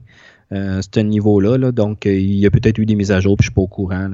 euh, 0.51 0.81
ce 0.81 0.99
niveau-là. 0.99 1.57
là. 1.57 1.71
Donc, 1.71 2.05
euh, 2.05 2.13
il 2.13 2.35
y 2.39 2.45
a 2.45 2.51
peut-être 2.51 2.77
eu 2.79 2.85
des 2.85 2.95
mises 2.95 3.11
à 3.11 3.19
jour, 3.19 3.35
puis 3.37 3.43
je 3.45 3.49
suis 3.49 3.53
pas 3.53 3.61
au 3.61 3.67
courant. 3.67 4.09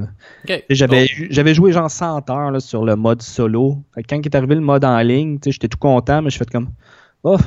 J'avais, 0.69 1.07
j'avais 1.29 1.53
joué 1.53 1.71
genre 1.71 1.89
100 1.89 2.29
heures 2.29 2.51
là, 2.51 2.59
sur 2.59 2.83
le 2.85 2.95
mode 2.95 3.21
solo. 3.21 3.77
Quand 4.09 4.17
il 4.17 4.25
est 4.25 4.35
arrivé 4.35 4.55
le 4.55 4.61
mode 4.61 4.83
en 4.85 4.99
ligne, 4.99 5.37
j'étais 5.45 5.67
tout 5.67 5.77
content, 5.77 6.21
mais 6.21 6.29
je 6.29 6.37
fais 6.37 6.45
comme, 6.45 6.69
oh, 7.23 7.37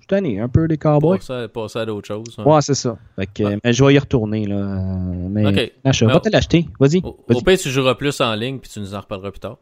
je 0.00 0.06
tanné 0.06 0.38
un 0.38 0.48
peu 0.48 0.68
des 0.68 0.76
cowboys. 0.78 1.18
Passer, 1.18 1.48
passer 1.52 1.78
à 1.80 1.86
d'autres 1.86 2.06
choses. 2.06 2.34
hein. 2.38 2.44
Ouais, 2.44 2.60
c'est 2.62 2.74
ça. 2.74 2.96
Fait 3.16 3.26
que, 3.26 3.42
Ouais. 3.42 3.58
mais 3.64 3.72
je 3.72 3.84
vais 3.84 3.94
y 3.94 3.98
retourner, 3.98 4.46
là. 4.46 4.78
Mais, 5.30 5.46
Ok. 5.46 5.72
achat. 5.84 6.06
Mais 6.06 6.12
va 6.12 6.20
te 6.20 6.28
l'acheter. 6.28 6.66
Vas-y. 6.78 6.98
Au, 6.98 7.16
Vas-y. 7.28 7.38
au 7.38 7.40
pire, 7.40 7.58
tu 7.58 7.70
joueras 7.70 7.94
plus 7.94 8.20
en 8.20 8.34
ligne, 8.34 8.58
puis 8.58 8.70
tu 8.70 8.80
nous 8.80 8.94
en 8.94 9.00
reparleras 9.00 9.30
plus 9.30 9.40
tard. 9.40 9.56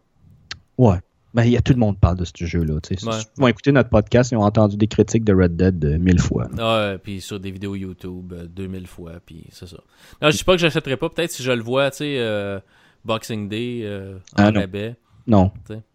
Ouais. 0.77 0.97
Ben, 1.35 1.45
y 1.45 1.57
a 1.57 1.63
tout 1.63 1.73
le 1.73 1.79
monde 1.79 1.99
parle 1.99 2.17
de 2.19 2.25
ce 2.25 2.33
jeu-là. 2.45 2.75
Ouais. 2.75 2.81
Ils 3.01 3.41
vont 3.41 3.47
écouter 3.49 3.73
notre 3.73 3.89
podcast, 3.89 4.33
ils 4.33 4.37
ont 4.37 4.43
entendu 4.43 4.77
des 4.77 4.87
critiques 4.87 5.25
de 5.25 5.33
Red 5.35 5.57
Dead 5.57 5.85
euh, 5.85 5.99
mille 5.99 6.19
fois. 6.21 6.47
Ouais, 6.59 6.99
puis 6.99 7.21
sur 7.23 7.41
des 7.41 7.51
vidéos 7.51 7.75
YouTube 7.75 8.33
euh, 8.35 8.47
2000 8.47 8.87
fois, 8.87 9.13
puis 9.25 9.45
c'est 9.51 9.67
ça. 9.67 9.79
Non, 10.21 10.31
je 10.31 10.37
dis 10.37 10.45
pas 10.45 10.53
que 10.53 10.59
j'achèterai 10.61 10.97
pas, 10.99 11.09
peut-être 11.09 11.31
si 11.31 11.43
je 11.43 11.53
le 11.53 11.63
vois, 11.63 11.91
tu 11.91 11.99
sais, 11.99 12.17
euh, 12.19 12.61
Boxing 13.05 13.49
Day, 13.49 13.81
euh, 13.85 14.17
en 14.37 14.43
Ah, 14.45 14.51
non. 14.53 14.61
rabais, 14.61 14.95
Non. 15.27 15.51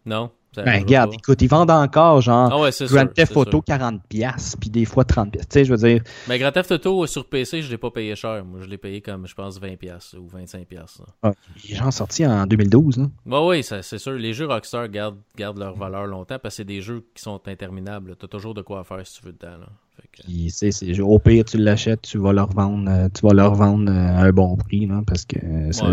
Non? 0.06 0.30
Ben, 0.56 0.84
pas. 1.06 1.14
écoute, 1.14 1.42
ils 1.42 1.48
vendent 1.48 1.70
encore, 1.70 2.20
genre, 2.20 2.48
Ah 2.52 2.60
ouais, 2.60 2.70
Grand 2.70 2.72
sûr, 2.88 3.12
Theft 3.12 3.36
Auto 3.36 3.50
sûr. 3.50 3.62
40$, 3.76 4.00
piastres, 4.08 4.56
puis 4.58 4.70
des 4.70 4.84
fois 4.84 5.04
30$. 5.04 5.30
piastres. 5.30 5.48
Tu 5.48 5.58
sais, 5.60 5.64
je 5.64 5.74
veux 5.74 5.88
dire, 5.88 6.02
Mais 6.28 6.38
Grand 6.38 6.50
Theft 6.52 6.72
Auto 6.72 7.04
euh, 7.04 7.06
sur 7.06 7.26
PC, 7.28 7.62
je 7.62 7.70
l'ai 7.70 7.78
pas 7.78 7.90
payé 7.90 8.16
cher. 8.16 8.44
Moi, 8.44 8.60
je 8.62 8.66
l'ai 8.66 8.78
payé 8.78 9.00
comme, 9.00 9.26
je 9.26 9.34
pense, 9.34 9.60
20$ 9.60 9.76
piastres 9.76 10.16
ou 10.18 10.26
25$. 10.28 10.64
piastres, 10.64 11.02
là. 11.02 11.12
ah, 11.24 11.32
il 11.64 11.72
est 11.72 11.76
genre 11.76 11.92
sorti 11.92 12.26
en 12.26 12.46
2012. 12.46 12.96
Là. 12.98 13.06
Bah 13.26 13.44
oui, 13.44 13.62
c'est 13.62 13.82
sûr. 13.98 14.12
Les 14.12 14.32
jeux 14.32 14.46
Rockstar 14.46 14.88
gardent, 14.88 15.18
gardent 15.36 15.58
leur 15.58 15.76
valeur 15.76 16.06
longtemps 16.06 16.38
parce 16.42 16.54
que 16.54 16.56
c'est 16.56 16.64
des 16.64 16.80
jeux 16.80 17.04
qui 17.14 17.22
sont 17.22 17.40
interminables. 17.46 18.16
T'as 18.16 18.26
toujours 18.28 18.54
de 18.54 18.62
quoi 18.62 18.84
faire 18.84 19.06
si 19.06 19.20
tu 19.20 19.26
veux 19.26 19.32
dedans. 19.32 19.58
Là. 19.60 19.66
Que- 20.12 20.22
Puis, 20.24 20.52
tu 20.52 21.00
au 21.02 21.18
pire, 21.18 21.44
tu 21.44 21.58
l'achètes, 21.58 22.02
tu 22.02 22.18
vas 22.18 22.32
le 22.32 22.42
revendre, 22.42 22.88
euh, 22.90 23.08
tu 23.12 23.26
vas 23.26 23.34
le 23.34 23.44
revendre 23.44 23.90
euh, 23.90 23.94
à 23.94 24.20
un 24.22 24.30
bon 24.30 24.56
prix, 24.56 24.86
là, 24.86 25.02
parce 25.06 25.24
que 25.24 25.36
ça- 25.72 25.86
Ouais. 25.88 25.92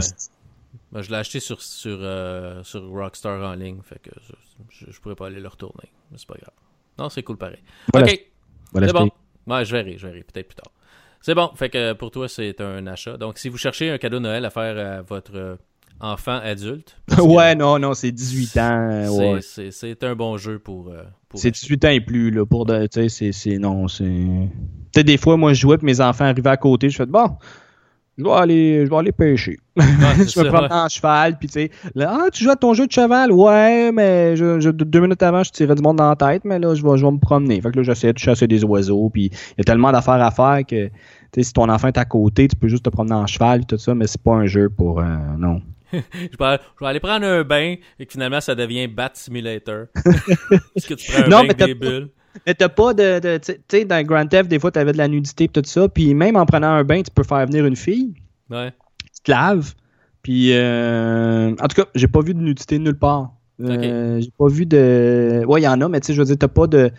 Ben, 0.95 1.01
je 1.01 1.09
l'ai 1.09 1.17
acheté 1.17 1.41
sur, 1.41 1.61
sur, 1.61 1.97
euh, 1.99 2.63
sur 2.63 2.87
Rockstar 2.87 3.43
en 3.43 3.53
ligne. 3.53 3.79
Fait 3.83 3.99
que 4.01 4.11
je, 4.69 4.85
je, 4.89 4.99
pourrais 5.01 5.15
pas 5.15 5.27
aller 5.27 5.41
le 5.41 5.47
retourner. 5.49 5.89
Mais 6.09 6.17
c'est 6.17 6.25
pas 6.25 6.37
grave. 6.39 6.53
Non, 6.97 7.09
c'est 7.09 7.21
cool 7.21 7.35
pareil. 7.35 7.59
Voilà, 7.91 8.07
ok, 8.07 8.21
voilà, 8.71 8.87
c'est 8.87 8.93
bon. 8.93 9.11
Ouais, 9.45 9.65
je 9.65 9.75
verrai, 9.75 9.97
je 9.97 10.07
verrai. 10.07 10.23
Peut-être 10.23 10.47
plus 10.47 10.55
tard. 10.55 10.71
C'est 11.19 11.35
bon. 11.35 11.51
Fait 11.55 11.69
que 11.69 11.91
pour 11.91 12.11
toi, 12.11 12.29
c'est 12.29 12.61
un 12.61 12.87
achat. 12.87 13.17
Donc, 13.17 13.39
si 13.39 13.49
vous 13.49 13.57
cherchez 13.57 13.89
un 13.91 13.97
cadeau 13.97 14.19
de 14.19 14.23
Noël 14.23 14.45
à 14.45 14.49
faire 14.49 14.77
à 14.77 15.01
votre 15.01 15.57
enfant 15.99 16.37
adulte, 16.37 16.95
que 17.13 17.21
ouais, 17.21 17.55
non, 17.55 17.77
non, 17.77 17.93
c'est 17.93 18.13
18 18.13 18.57
ans. 18.57 18.89
euh, 18.89 19.05
c'est- 19.05 19.33
ouais. 19.33 19.41
c'est 19.41 19.71
c'est 19.71 20.03
un 20.05 20.15
bon 20.15 20.37
jeu 20.37 20.59
pour. 20.59 20.87
euh, 20.91 21.03
pour 21.27 21.41
C'est 21.41 21.51
18 21.51 21.83
ans 21.83 21.89
et 21.89 21.99
plus, 21.99 22.31
là, 22.31 22.45
pour 22.45 22.65
tu 22.67 23.09
sais, 23.09 23.33
c'est, 23.33 23.57
non, 23.57 23.89
c'est... 23.89 24.47
Sais, 24.95 25.03
des 25.03 25.17
fois, 25.17 25.35
moi, 25.35 25.51
je 25.51 25.59
jouais, 25.59 25.77
puis 25.77 25.87
mes 25.87 25.99
enfants 25.99 26.23
arrivaient 26.23 26.51
à 26.51 26.55
côté, 26.55 26.89
je 26.89 26.95
fais, 26.95 27.05
bon, 27.05 27.37
je 28.17 28.23
vais 28.23 28.31
aller, 28.31 28.85
je 28.85 28.93
aller 28.93 29.11
pêcher. 29.11 29.57
Ouais, 29.75 30.25
je 30.25 30.39
me 30.39 30.49
ouais. 30.49 30.67
en 30.71 30.87
cheval, 30.87 31.37
puis 31.37 31.47
tu 31.47 31.53
sais, 31.53 31.71
là, 31.95 32.17
ah, 32.21 32.29
tu 32.31 32.43
joues 32.43 32.51
à 32.51 32.55
ton 32.55 32.73
jeu 32.73 32.87
de 32.87 32.91
cheval? 32.91 33.31
Ouais, 33.31 33.91
mais 33.91 34.35
je, 34.35 34.59
je- 34.59 34.69
deux 34.69 35.01
minutes 35.01 35.21
avant, 35.21 35.43
je 35.43 35.51
tirais 35.51 35.75
du 35.75 35.81
monde 35.81 35.97
dans 35.97 36.09
la 36.09 36.15
tête, 36.15 36.45
mais 36.45 36.59
là, 36.59 36.73
je 36.75 36.83
vais, 36.83 36.97
je 36.97 37.05
vais 37.05 37.11
me 37.11 37.19
promener. 37.19 37.59
Fait 37.59 37.71
que 37.71 37.77
là, 37.77 37.83
j'essaie 37.83 38.13
de 38.13 38.17
chasser 38.17 38.47
des 38.47 38.63
oiseaux, 38.63 39.09
puis 39.09 39.25
il 39.25 39.57
y 39.57 39.61
a 39.61 39.63
tellement 39.63 39.91
d'affaires 39.91 40.21
à 40.21 40.31
faire 40.31 40.59
que, 40.65 40.87
tu 40.87 40.91
sais, 41.35 41.43
si 41.43 41.53
ton 41.53 41.67
enfant 41.69 41.89
est 41.89 41.97
à 41.97 42.05
côté, 42.05 42.47
tu 42.47 42.55
peux 42.55 42.69
juste 42.69 42.85
te 42.85 42.89
promener 42.89 43.15
en 43.15 43.27
cheval, 43.27 43.61
et 43.61 43.65
tout 43.65 43.77
ça, 43.77 43.93
mais 43.93 44.07
c'est 44.07 44.21
pas 44.21 44.33
un 44.33 44.45
jeu 44.45 44.69
pour, 44.69 44.99
euh, 44.99 45.03
non. 45.37 45.61
je, 45.93 46.37
vais, 46.37 46.57
aller 46.87 46.99
prendre 46.99 47.25
un 47.25 47.43
bain 47.43 47.75
et 47.99 48.05
que 48.05 48.11
finalement 48.11 48.41
ça 48.41 48.55
devient 48.55 48.87
Bat 48.87 49.11
Simulator. 49.13 49.85
Parce 49.93 50.85
que 50.87 50.93
tu 50.93 51.11
prends 51.11 51.23
un 51.23 51.27
Non, 51.27 51.37
bain 51.41 51.49
avec 51.49 51.57
des 51.57 51.75
bulles. 51.75 52.09
Mais 52.45 52.53
t'as 52.53 52.69
pas 52.69 52.93
de. 52.93 53.19
de- 53.19 53.37
tu 53.37 53.53
sais, 53.69 53.85
dans 53.85 54.03
Grand 54.05 54.25
Theft, 54.27 54.49
des 54.49 54.59
fois, 54.59 54.71
t'avais 54.71 54.91
de 54.93 54.97
la 54.97 55.07
nudité 55.07 55.45
et 55.45 55.47
tout 55.47 55.61
ça. 55.65 55.87
Puis 55.89 56.13
même 56.13 56.35
en 56.35 56.45
prenant 56.45 56.67
un 56.69 56.83
bain, 56.83 57.01
tu 57.01 57.11
peux 57.13 57.23
faire 57.23 57.45
venir 57.45 57.65
une 57.65 57.75
fille 57.75 58.13
Ouais. 58.49 58.71
qui 59.13 59.21
te 59.23 59.31
lave. 59.31 59.73
Puis, 60.21 60.49
euh, 60.53 61.51
en 61.51 61.67
tout 61.67 61.81
cas, 61.81 61.85
j'ai 61.95 62.07
pas 62.07 62.21
vu 62.21 62.33
de 62.33 62.39
nudité 62.39 62.79
nulle 62.79 62.97
part. 62.97 63.31
Euh, 63.61 64.19
J'ai 64.19 64.31
pas 64.37 64.47
vu 64.47 64.65
de. 64.65 65.43
Ouais, 65.47 65.61
il 65.61 65.63
y 65.63 65.67
en 65.67 65.79
a, 65.79 65.87
mais 65.87 65.99
tu 66.01 66.07
sais, 66.07 66.13
je 66.13 66.19
veux 66.19 66.25
dire, 66.25 66.37
t'as 66.37 66.47
pas 66.49 66.67
de. 66.67 66.91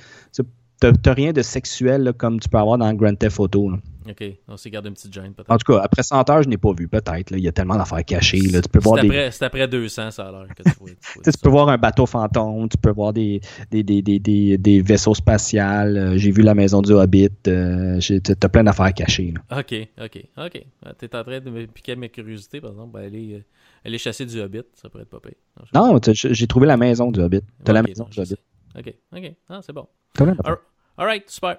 T'as 0.81 0.93
t'as 0.93 1.13
rien 1.15 1.33
de 1.33 1.41
sexuel 1.43 2.03
là, 2.03 2.13
comme 2.13 2.39
tu 2.39 2.49
peux 2.51 2.59
avoir 2.59 2.77
dans 2.79 2.93
Grand 2.95 3.15
Theft 3.15 3.41
Auto. 3.41 3.71
là. 3.71 3.77
Ok. 4.09 4.25
On 4.49 4.57
s'est 4.57 4.71
gardé 4.71 4.89
une 4.89 4.95
petite 4.95 5.13
gêne 5.13 5.33
peut-être. 5.35 5.51
En 5.51 5.57
tout 5.59 5.73
cas, 5.73 5.81
après 5.83 6.03
100 6.03 6.31
heures, 6.31 6.43
je 6.43 6.49
n'ai 6.49 6.57
pas 6.59 6.73
vu, 6.73 6.87
peut-être. 6.89 7.31
là. 7.31 7.37
Il 7.37 7.43
y 7.43 7.49
a 7.49 7.53
tellement 7.53 7.77
d'affaires 7.77 8.05
cachées. 8.05 8.39
Là. 8.39 8.61
Tu 8.63 8.69
peux 8.69 8.79
voir 8.79 8.97
C'est 8.97 9.03
des. 9.03 9.09
après, 9.09 9.31
c'est 9.33 9.45
après 9.45 9.67
200, 9.69 10.11
ça 10.13 10.29
a 10.29 10.33
l'air 10.33 10.55
que 10.55 10.63
tu 10.63 10.71
vois. 10.79 10.89
tu 10.91 10.97
vois 11.15 11.23
Tu 11.33 11.39
peux 11.43 11.49
voir 11.49 11.69
un 11.69 11.79
bateau 11.79 12.07
fantôme, 12.07 12.69
tu 12.69 12.77
peux 12.79 12.91
voir 12.93 13.13
des, 13.13 13.41
des, 13.71 13.83
des, 13.83 14.03
des, 14.03 14.57
des, 14.59 14.81
vaisseaux 14.81 15.15
spatials. 15.15 15.97
euh, 15.97 16.17
J'ai 16.17 16.31
vu 16.31 16.43
la 16.43 16.55
maison 16.55 16.83
du 16.83 16.93
Hobbit. 16.93 17.31
euh, 17.49 17.99
T'as 18.39 18.49
plein 18.49 18.65
d'affaires 18.65 18.93
cachées. 18.95 19.33
là. 19.35 19.59
Ok, 19.59 19.75
ok, 20.03 20.25
ok. 20.39 20.63
Ah, 20.85 20.93
T'es 20.95 21.15
en 21.17 21.25
train 21.25 21.41
de 21.41 21.51
me 21.51 21.67
piquer 21.67 21.97
ma 21.97 22.09
curiosité, 22.09 22.61
par 22.61 22.71
exemple. 22.71 22.93
Ben, 22.95 23.05
aller, 23.07 23.35
euh, 23.35 23.45
aller 23.85 23.99
chasser 23.99 24.25
du 24.27 24.41
Hobbit, 24.41 24.63
ça 24.75 24.89
pourrait 24.89 25.03
être 25.03 25.11
pas 25.11 25.21
pire. 25.21 25.33
Non, 25.75 25.99
j'ai 26.15 26.47
trouvé 26.47 26.67
la 26.67 26.77
maison 26.77 27.11
du 27.11 27.21
Hobbit. 27.21 27.41
T'as 27.65 27.73
la 27.73 27.81
Ok, 27.81 27.89
maison 27.89 28.05
non, 28.05 28.11
du 28.11 28.21
Hobbit. 28.21 28.37
Ok, 28.79 28.95
ok. 29.17 29.33
Ah, 29.49 29.61
c'est 29.63 29.73
bon. 29.73 29.87
Plein 30.13 30.27
d'affaires. 30.27 30.59
Alright, 30.99 31.29
super. 31.29 31.59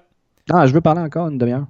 Ah, 0.51 0.65
je 0.65 0.73
veux 0.73 0.81
parler 0.81 1.01
encore 1.01 1.27
une 1.27 1.37
demi-heure. 1.37 1.67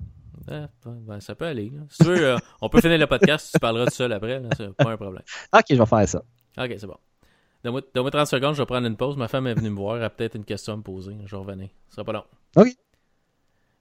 Ah, 0.49 0.67
ben, 0.85 1.19
ça 1.19 1.35
peut 1.35 1.45
aller. 1.45 1.69
là. 1.69 1.81
Si 1.89 1.97
tu 1.99 2.03
veux, 2.05 2.25
euh, 2.25 2.37
on 2.61 2.69
peut 2.69 2.79
finir 2.81 2.97
le 2.97 3.07
podcast, 3.07 3.49
tu 3.53 3.59
parleras 3.59 3.85
tout 3.85 3.93
seul 3.95 4.11
après, 4.13 4.41
c'est 4.55 4.73
pas 4.75 4.91
un 4.91 4.97
problème. 4.97 5.23
Ok, 5.53 5.65
je 5.69 5.75
vais 5.75 5.85
faire 5.85 6.07
ça. 6.07 6.23
Ok, 6.57 6.73
c'est 6.77 6.87
bon. 6.87 6.97
Donne-moi 7.63 7.81
donne-moi 7.93 8.11
30 8.11 8.27
secondes, 8.27 8.53
je 8.55 8.61
vais 8.61 8.65
prendre 8.65 8.87
une 8.87 8.95
pause. 8.97 9.17
Ma 9.17 9.27
femme 9.27 9.47
est 9.47 9.53
venue 9.55 9.69
me 9.71 9.75
voir, 9.75 9.97
elle 9.97 10.03
a 10.03 10.09
peut-être 10.09 10.35
une 10.35 10.45
question 10.45 10.73
à 10.73 10.77
me 10.77 10.83
poser. 10.83 11.15
Je 11.25 11.31
vais 11.31 11.37
revenir. 11.37 11.69
Ce 11.89 11.95
sera 11.95 12.05
pas 12.05 12.13
long. 12.13 12.23
Ok. 12.55 12.67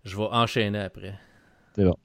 Je 0.05 0.17
vais 0.17 0.23
enchaîner 0.25 0.81
après. 0.81 1.19
C'est 1.75 1.85
bon. 1.85 1.97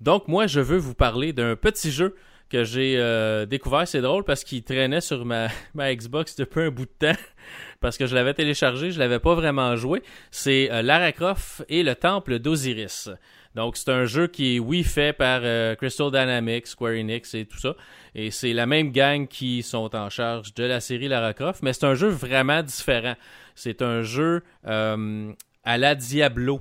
Donc, 0.00 0.26
moi, 0.26 0.48
je 0.48 0.58
veux 0.60 0.78
vous 0.78 0.94
parler 0.94 1.32
d'un 1.32 1.54
petit 1.54 1.92
jeu 1.92 2.16
que 2.52 2.64
j'ai 2.64 2.96
euh, 2.98 3.46
découvert. 3.46 3.88
C'est 3.88 4.02
drôle 4.02 4.24
parce 4.24 4.44
qu'il 4.44 4.62
traînait 4.62 5.00
sur 5.00 5.24
ma, 5.24 5.48
Xbox 5.74 6.36
depuis 6.36 6.60
un 6.60 6.70
bout 6.70 6.84
de 6.84 7.08
temps. 7.08 7.20
Parce 7.80 7.98
que 7.98 8.06
je 8.06 8.14
l'avais 8.14 8.32
téléchargé, 8.32 8.92
je 8.92 9.00
l'avais 9.00 9.18
pas 9.18 9.34
vraiment 9.34 9.74
joué. 9.74 10.04
C'est 10.30 10.70
euh, 10.70 10.82
Lara 10.82 11.10
Croft 11.10 11.64
et 11.68 11.82
le 11.82 11.96
Temple 11.96 12.38
d'Osiris. 12.38 13.10
Donc, 13.56 13.76
c'est 13.76 13.90
un 13.90 14.04
jeu 14.04 14.28
qui 14.28 14.54
est, 14.54 14.58
oui, 14.60 14.84
fait 14.84 15.12
par 15.12 15.40
euh, 15.42 15.74
Crystal 15.74 16.12
Dynamics, 16.12 16.68
Square 16.68 16.92
Enix 16.92 17.34
et 17.34 17.44
tout 17.44 17.58
ça. 17.58 17.74
Et 18.14 18.30
c'est 18.30 18.52
la 18.52 18.66
même 18.66 18.92
gang 18.92 19.26
qui 19.26 19.64
sont 19.64 19.96
en 19.96 20.10
charge 20.10 20.54
de 20.54 20.62
la 20.62 20.78
série 20.78 21.08
Lara 21.08 21.34
Croft, 21.34 21.62
mais 21.64 21.72
c'est 21.72 21.84
un 21.84 21.96
jeu 21.96 22.08
vraiment 22.08 22.62
différent. 22.62 23.16
C'est 23.56 23.82
un 23.82 24.02
jeu 24.02 24.42
euh, 24.68 25.32
à 25.64 25.76
la 25.76 25.96
Diablo. 25.96 26.60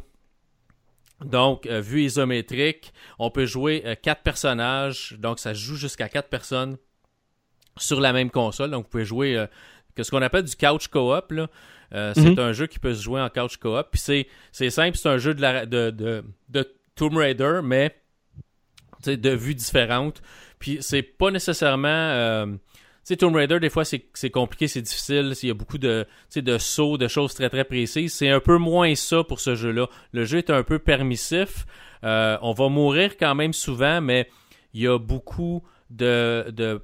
Donc, 1.24 1.66
euh, 1.68 1.82
vue 1.82 2.04
isométrique, 2.04 2.94
on 3.20 3.30
peut 3.30 3.46
jouer 3.46 3.84
euh, 3.86 3.96
quatre 4.02 4.22
personnages, 4.24 5.16
donc 5.20 5.40
ça 5.40 5.54
se 5.54 5.60
joue 5.60 5.76
jusqu'à 5.76 6.10
quatre 6.10 6.30
personnes 6.30 6.78
sur 7.78 8.02
la 8.02 8.12
même 8.14 8.30
console. 8.32 8.72
Donc, 8.72 8.86
vous 8.86 8.90
pouvez 8.90 9.06
jouer 9.06 9.38
euh, 9.38 9.46
que 9.96 10.04
ce 10.04 10.12
qu'on 10.12 10.22
appelle 10.22 10.44
du 10.44 10.56
couch 10.56 10.88
co-op. 10.88 11.32
là. 11.32 11.48
Euh, 11.94 12.14
c'est 12.16 12.30
Mhm. 12.32 12.40
un 12.40 12.54
jeu 12.54 12.68
qui 12.68 12.80
peut 12.80 12.94
se 12.94 13.04
jouer 13.04 13.22
en 13.22 13.30
couch 13.30 13.58
co-op. 13.58 13.90
Puis 13.92 14.00
c'est, 14.02 14.28
c'est 14.52 14.70
simple, 14.70 14.98
c'est 14.98 15.10
un 15.10 15.18
jeu 15.18 15.34
de, 15.34 15.42
la, 15.42 15.66
de, 15.66 15.90
de, 15.92 16.24
de 16.50 16.74
Tomb 16.96 17.16
Raider, 17.18 17.60
mais 17.64 17.96
de 19.06 19.30
vues 19.32 19.56
différentes. 19.56 20.22
Puis 20.60 20.78
c'est 20.82 21.02
pas 21.04 21.32
nécessairement. 21.32 22.58
Tomb 23.18 23.36
Raider, 23.36 23.60
des 23.60 23.70
fois, 23.70 23.84
c'est 23.86 24.30
compliqué, 24.30 24.68
c'est 24.68 24.82
difficile. 24.82 25.34
Il 25.42 25.48
y 25.48 25.52
a 25.52 25.54
beaucoup 25.54 25.78
de, 25.78 26.06
de 26.36 26.58
sauts, 26.58 26.98
de 26.98 27.08
choses 27.08 27.34
très 27.34 27.50
très 27.50 27.64
précises. 27.64 28.14
C'est 28.14 28.30
un 28.30 28.40
peu 28.40 28.58
moins 28.58 28.96
ça 28.96 29.24
pour 29.24 29.40
ce 29.40 29.56
jeu-là. 29.56 29.88
Le 30.12 30.24
jeu 30.24 30.38
est 30.38 30.50
un 30.50 30.64
peu 30.64 30.80
permissif. 30.80 31.66
Euh, 32.04 32.38
on 32.42 32.54
va 32.54 32.70
mourir 32.70 33.18
quand 33.18 33.36
même 33.36 33.54
souvent, 33.54 34.02
mais 34.02 34.30
il 34.74 34.82
y 34.82 34.88
a 34.88 34.98
beaucoup 34.98 35.64
de, 35.90 36.82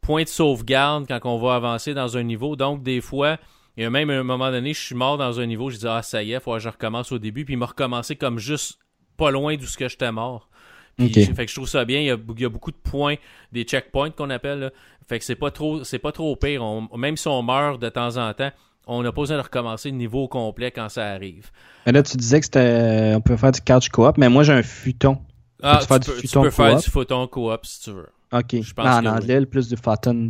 points 0.00 0.24
de 0.24 0.28
sauvegarde 0.28 1.06
quand 1.06 1.20
on 1.24 1.38
va 1.38 1.54
avancer 1.54 1.94
dans 1.94 2.16
un 2.16 2.22
niveau. 2.22 2.56
Donc, 2.56 2.82
des 2.82 3.00
fois, 3.00 3.38
il 3.76 3.82
y 3.82 3.86
a 3.86 3.90
même 3.90 4.10
un 4.10 4.22
moment 4.22 4.50
donné, 4.50 4.74
je 4.74 4.80
suis 4.80 4.94
mort 4.94 5.18
dans 5.18 5.38
un 5.38 5.46
niveau, 5.46 5.70
je 5.70 5.76
dis 5.76 5.86
Ah, 5.86 6.02
ça 6.02 6.22
y 6.22 6.32
est, 6.32 6.40
faut 6.40 6.54
que 6.54 6.58
je 6.58 6.68
recommence 6.68 7.12
au 7.12 7.18
début. 7.18 7.44
Puis 7.44 7.54
il 7.54 7.58
m'a 7.58 7.66
recommencé 7.66 8.16
comme 8.16 8.38
juste 8.38 8.78
pas 9.16 9.30
loin 9.30 9.56
d'où 9.56 9.66
ce 9.66 9.76
que 9.76 9.88
j'étais 9.88 10.12
mort. 10.12 10.48
Fait 11.34 11.44
que 11.44 11.50
je 11.50 11.56
trouve 11.56 11.68
ça 11.68 11.84
bien. 11.84 12.00
Il 12.00 12.06
y, 12.06 12.10
a, 12.10 12.16
il 12.36 12.40
y 12.40 12.44
a 12.44 12.48
beaucoup 12.48 12.70
de 12.70 12.76
points, 12.76 13.16
des 13.52 13.64
checkpoints 13.64 14.10
qu'on 14.10 14.30
appelle. 14.30 14.58
là. 14.60 14.70
Fait 15.08 15.18
que 15.18 15.24
c'est 15.24 15.34
pas 15.36 15.50
trop, 15.50 15.84
c'est 15.84 15.98
pas 15.98 16.12
trop 16.12 16.34
pire. 16.36 16.62
On- 16.62 16.88
même 16.96 17.16
si 17.16 17.28
on 17.28 17.42
meurt 17.42 17.80
de 17.80 17.88
temps 17.88 18.16
en 18.16 18.32
temps, 18.34 18.50
on 18.86 19.02
n'a 19.02 19.12
pas 19.12 19.20
besoin 19.20 19.36
de 19.36 19.42
recommencer 19.42 19.90
le 19.90 19.96
niveau 19.96 20.26
complet 20.28 20.70
quand 20.70 20.88
ça 20.88 21.06
arrive. 21.10 21.50
Mais 21.84 21.92
là, 21.92 22.02
tu 22.02 22.16
disais 22.16 22.40
que 22.40 22.46
c'était. 22.46 23.12
On 23.14 23.20
peut 23.20 23.36
faire 23.36 23.52
du 23.52 23.60
couch 23.60 23.88
co-op, 23.88 24.16
mais 24.18 24.28
moi, 24.28 24.42
j'ai 24.42 24.52
un 24.52 24.62
futon. 24.62 25.18
Ah, 25.62 25.78
tu, 25.80 25.86
faire 25.86 26.00
du 26.00 26.06
peux, 26.10 26.16
futon 26.16 26.42
faire 26.50 26.66
du 26.84 26.90
photon 26.90 27.26
coop 27.28 27.64
si 27.64 27.80
tu 27.82 27.90
veux. 27.90 28.08
Ok. 28.32 28.60
Je 28.60 28.74
pense 28.74 28.84
Non, 28.86 28.90
en 28.92 29.00
que 29.00 29.06
oui. 29.06 29.08
anglais, 29.12 29.40
le 29.40 29.46
plus 29.46 29.68
du 29.68 29.76
photon 29.76 30.28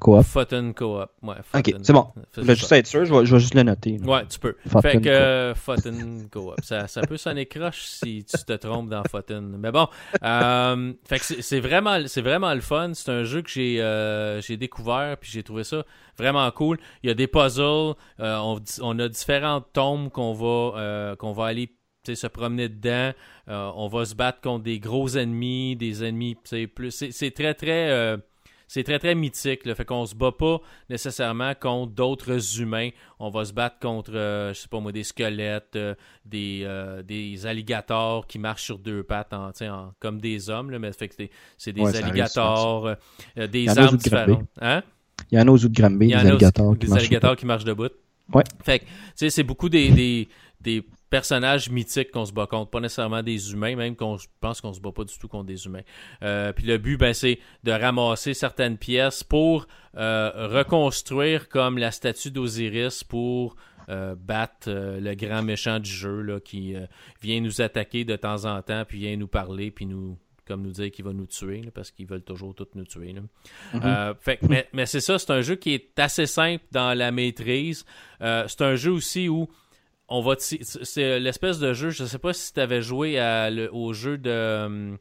co-op. 0.00 0.24
Photon 0.24 0.72
coop. 0.76 1.08
Ouais, 1.22 1.34
Ok, 1.54 1.74
c'est 1.82 1.92
bon. 1.92 2.08
Je 2.36 2.40
vais 2.42 2.56
juste 2.56 2.72
être 2.72 2.86
sûr, 2.88 3.04
je 3.04 3.14
vais, 3.14 3.24
je 3.24 3.34
vais 3.34 3.40
juste 3.40 3.54
le 3.54 3.62
noter. 3.62 3.98
là. 3.98 4.06
Ouais, 4.06 4.26
tu 4.26 4.38
peux. 4.40 4.56
Photon 4.66 4.80
fait 4.82 5.00
que 5.00 5.52
coop. 5.54 5.86
euh, 5.86 6.24
Coop. 6.32 6.54
Ça, 6.62 6.88
ça 6.88 7.02
peut 7.02 7.16
sonner 7.16 7.46
croche 7.46 7.82
si 7.84 8.24
tu 8.24 8.44
te 8.44 8.52
trompes 8.54 8.88
dans 8.88 9.02
Photon. 9.04 9.42
Mais 9.58 9.70
bon, 9.70 9.86
euh, 10.24 10.92
fait 11.08 11.18
que 11.20 11.24
c'est 11.42 11.60
vraiment, 11.60 11.98
vraiment 12.16 12.52
le 12.54 12.60
fun. 12.60 12.90
C'est 12.94 13.10
un 13.12 13.22
jeu 13.24 13.42
que 13.42 13.50
j'ai 13.50 13.78
euh, 13.80 14.40
découvert 14.58 15.16
puis 15.18 15.30
j'ai 15.32 15.42
trouvé 15.42 15.62
ça 15.64 15.84
vraiment 16.18 16.50
cool. 16.50 16.78
Il 17.02 17.08
y 17.08 17.10
a 17.10 17.14
des 17.14 17.26
puzzles. 17.26 17.94
euh, 18.20 18.38
on, 18.38 18.60
on 18.80 18.98
a 18.98 19.08
différentes 19.08 19.66
tombes 19.72 20.10
qu'on 20.10 20.32
va 20.32 20.78
euh, 20.80 21.16
qu'on 21.16 21.32
va 21.32 21.46
aller 21.46 21.70
se 22.14 22.26
promener 22.26 22.68
dedans. 22.68 23.12
Euh, 23.48 23.70
on 23.74 23.88
va 23.88 24.04
se 24.04 24.14
battre 24.14 24.40
contre 24.40 24.62
des 24.64 24.78
gros 24.78 25.16
ennemis, 25.16 25.76
des 25.76 26.04
ennemis 26.04 26.36
plus. 26.74 27.04
C'est 27.10 27.30
très 27.32 27.54
très 27.54 27.90
euh, 27.90 28.16
c'est 28.68 28.82
très 28.82 28.98
très 28.98 29.14
mythique. 29.14 29.64
Là. 29.64 29.74
Fait 29.76 29.84
qu'on 29.84 30.06
se 30.06 30.14
bat 30.14 30.32
pas 30.32 30.60
nécessairement 30.90 31.52
contre 31.54 31.92
d'autres 31.92 32.60
humains. 32.60 32.88
On 33.20 33.30
va 33.30 33.44
se 33.44 33.52
battre 33.52 33.78
contre, 33.78 34.10
euh, 34.14 34.52
je 34.54 34.60
sais 34.60 34.68
pas 34.68 34.80
moi, 34.80 34.90
des 34.90 35.04
squelettes, 35.04 35.76
euh, 35.76 35.94
des, 36.24 36.62
euh, 36.64 37.02
des 37.02 37.46
alligators 37.46 38.26
qui 38.26 38.38
marchent 38.40 38.64
sur 38.64 38.78
deux 38.78 39.04
pattes 39.04 39.32
en, 39.32 39.52
comme 40.00 40.20
des 40.20 40.50
hommes. 40.50 40.70
Là, 40.70 40.78
mais 40.80 40.92
fait 40.92 41.30
c'est- 41.56 41.72
des 41.72 41.80
Ouais, 41.80 41.96
alligators, 41.96 42.90
des 43.36 43.68
armes 43.78 43.96
différentes. 43.96 44.44
Hein? 44.60 44.82
Il 45.30 45.38
y 45.38 45.40
en 45.40 45.46
a 45.46 45.50
aux 45.50 45.54
autres 45.64 45.68
de 45.68 45.80
Granby, 45.80 46.08
des 46.08 46.14
alligators 46.14 46.72
qui 46.74 46.78
des 46.80 46.88
marchent. 46.88 47.00
alligators 47.02 47.36
qui 47.36 47.46
marchent 47.46 47.64
debout. 47.64 47.88
Ouais. 48.34 48.42
Fait 48.64 48.80
que, 48.80 48.84
tu 48.84 48.90
sais, 49.14 49.30
c'est 49.30 49.42
beaucoup 49.44 49.68
des, 49.68 49.90
des, 49.90 50.28
des 50.60 50.82
personnages 51.10 51.70
mythiques 51.70 52.10
qu'on 52.10 52.24
se 52.24 52.32
bat 52.32 52.46
contre, 52.46 52.70
pas 52.70 52.80
nécessairement 52.80 53.22
des 53.22 53.52
humains, 53.52 53.76
même 53.76 53.96
qu'on 53.96 54.16
pense 54.40 54.60
qu'on 54.60 54.72
se 54.72 54.80
bat 54.80 54.92
pas 54.92 55.04
du 55.04 55.16
tout 55.18 55.28
contre 55.28 55.46
des 55.46 55.66
humains. 55.66 55.82
Euh, 56.22 56.52
puis 56.52 56.66
le 56.66 56.78
but, 56.78 56.96
ben, 56.96 57.14
c'est 57.14 57.38
de 57.64 57.72
ramasser 57.72 58.34
certaines 58.34 58.78
pièces 58.78 59.22
pour 59.22 59.66
euh, 59.96 60.48
reconstruire 60.50 61.48
comme 61.48 61.78
la 61.78 61.90
statue 61.90 62.30
d'Osiris 62.30 63.04
pour 63.04 63.56
euh, 63.88 64.14
battre 64.16 64.68
le 64.68 65.14
grand 65.14 65.42
méchant 65.42 65.78
du 65.78 65.90
jeu 65.90 66.20
là, 66.20 66.40
qui 66.40 66.74
vient 67.22 67.40
nous 67.40 67.60
attaquer 67.60 68.04
de 68.04 68.16
temps 68.16 68.44
en 68.44 68.60
temps, 68.62 68.84
puis 68.86 68.98
vient 68.98 69.16
nous 69.16 69.28
parler, 69.28 69.70
puis 69.70 69.86
nous 69.86 70.18
comme 70.46 70.62
nous 70.62 70.70
dire 70.70 70.90
qu'il 70.90 71.04
va 71.04 71.12
nous 71.12 71.26
tuer, 71.26 71.62
là, 71.62 71.70
parce 71.74 71.90
qu'ils 71.90 72.06
veulent 72.06 72.22
toujours 72.22 72.54
tous 72.54 72.68
nous 72.74 72.84
tuer. 72.84 73.12
là. 73.12 73.20
Euh, 73.74 74.14
fait, 74.18 74.40
mais 74.42 74.68
mais 74.72 74.86
c'est 74.86 75.00
ça, 75.00 75.18
c'est 75.18 75.30
un 75.32 75.42
jeu 75.42 75.56
qui 75.56 75.74
est 75.74 75.98
assez 75.98 76.26
simple 76.26 76.64
dans 76.70 76.96
la 76.96 77.10
maîtrise. 77.10 77.84
Euh, 78.20 78.44
c'est 78.46 78.62
un 78.62 78.76
jeu 78.76 78.92
aussi 78.92 79.28
où 79.28 79.48
on 80.08 80.20
va 80.22 80.34
c'est 80.38 81.18
l'espèce 81.20 81.58
de 81.58 81.72
jeu, 81.72 81.90
je 81.90 82.04
sais 82.04 82.18
pas 82.18 82.32
si 82.32 82.52
tu 82.52 82.60
avais 82.60 82.82
joué 82.82 83.18
à 83.18 83.50
le- 83.50 83.72
au 83.74 83.92
jeu 83.92 84.18
de 84.18 84.64
hum, 84.66 84.98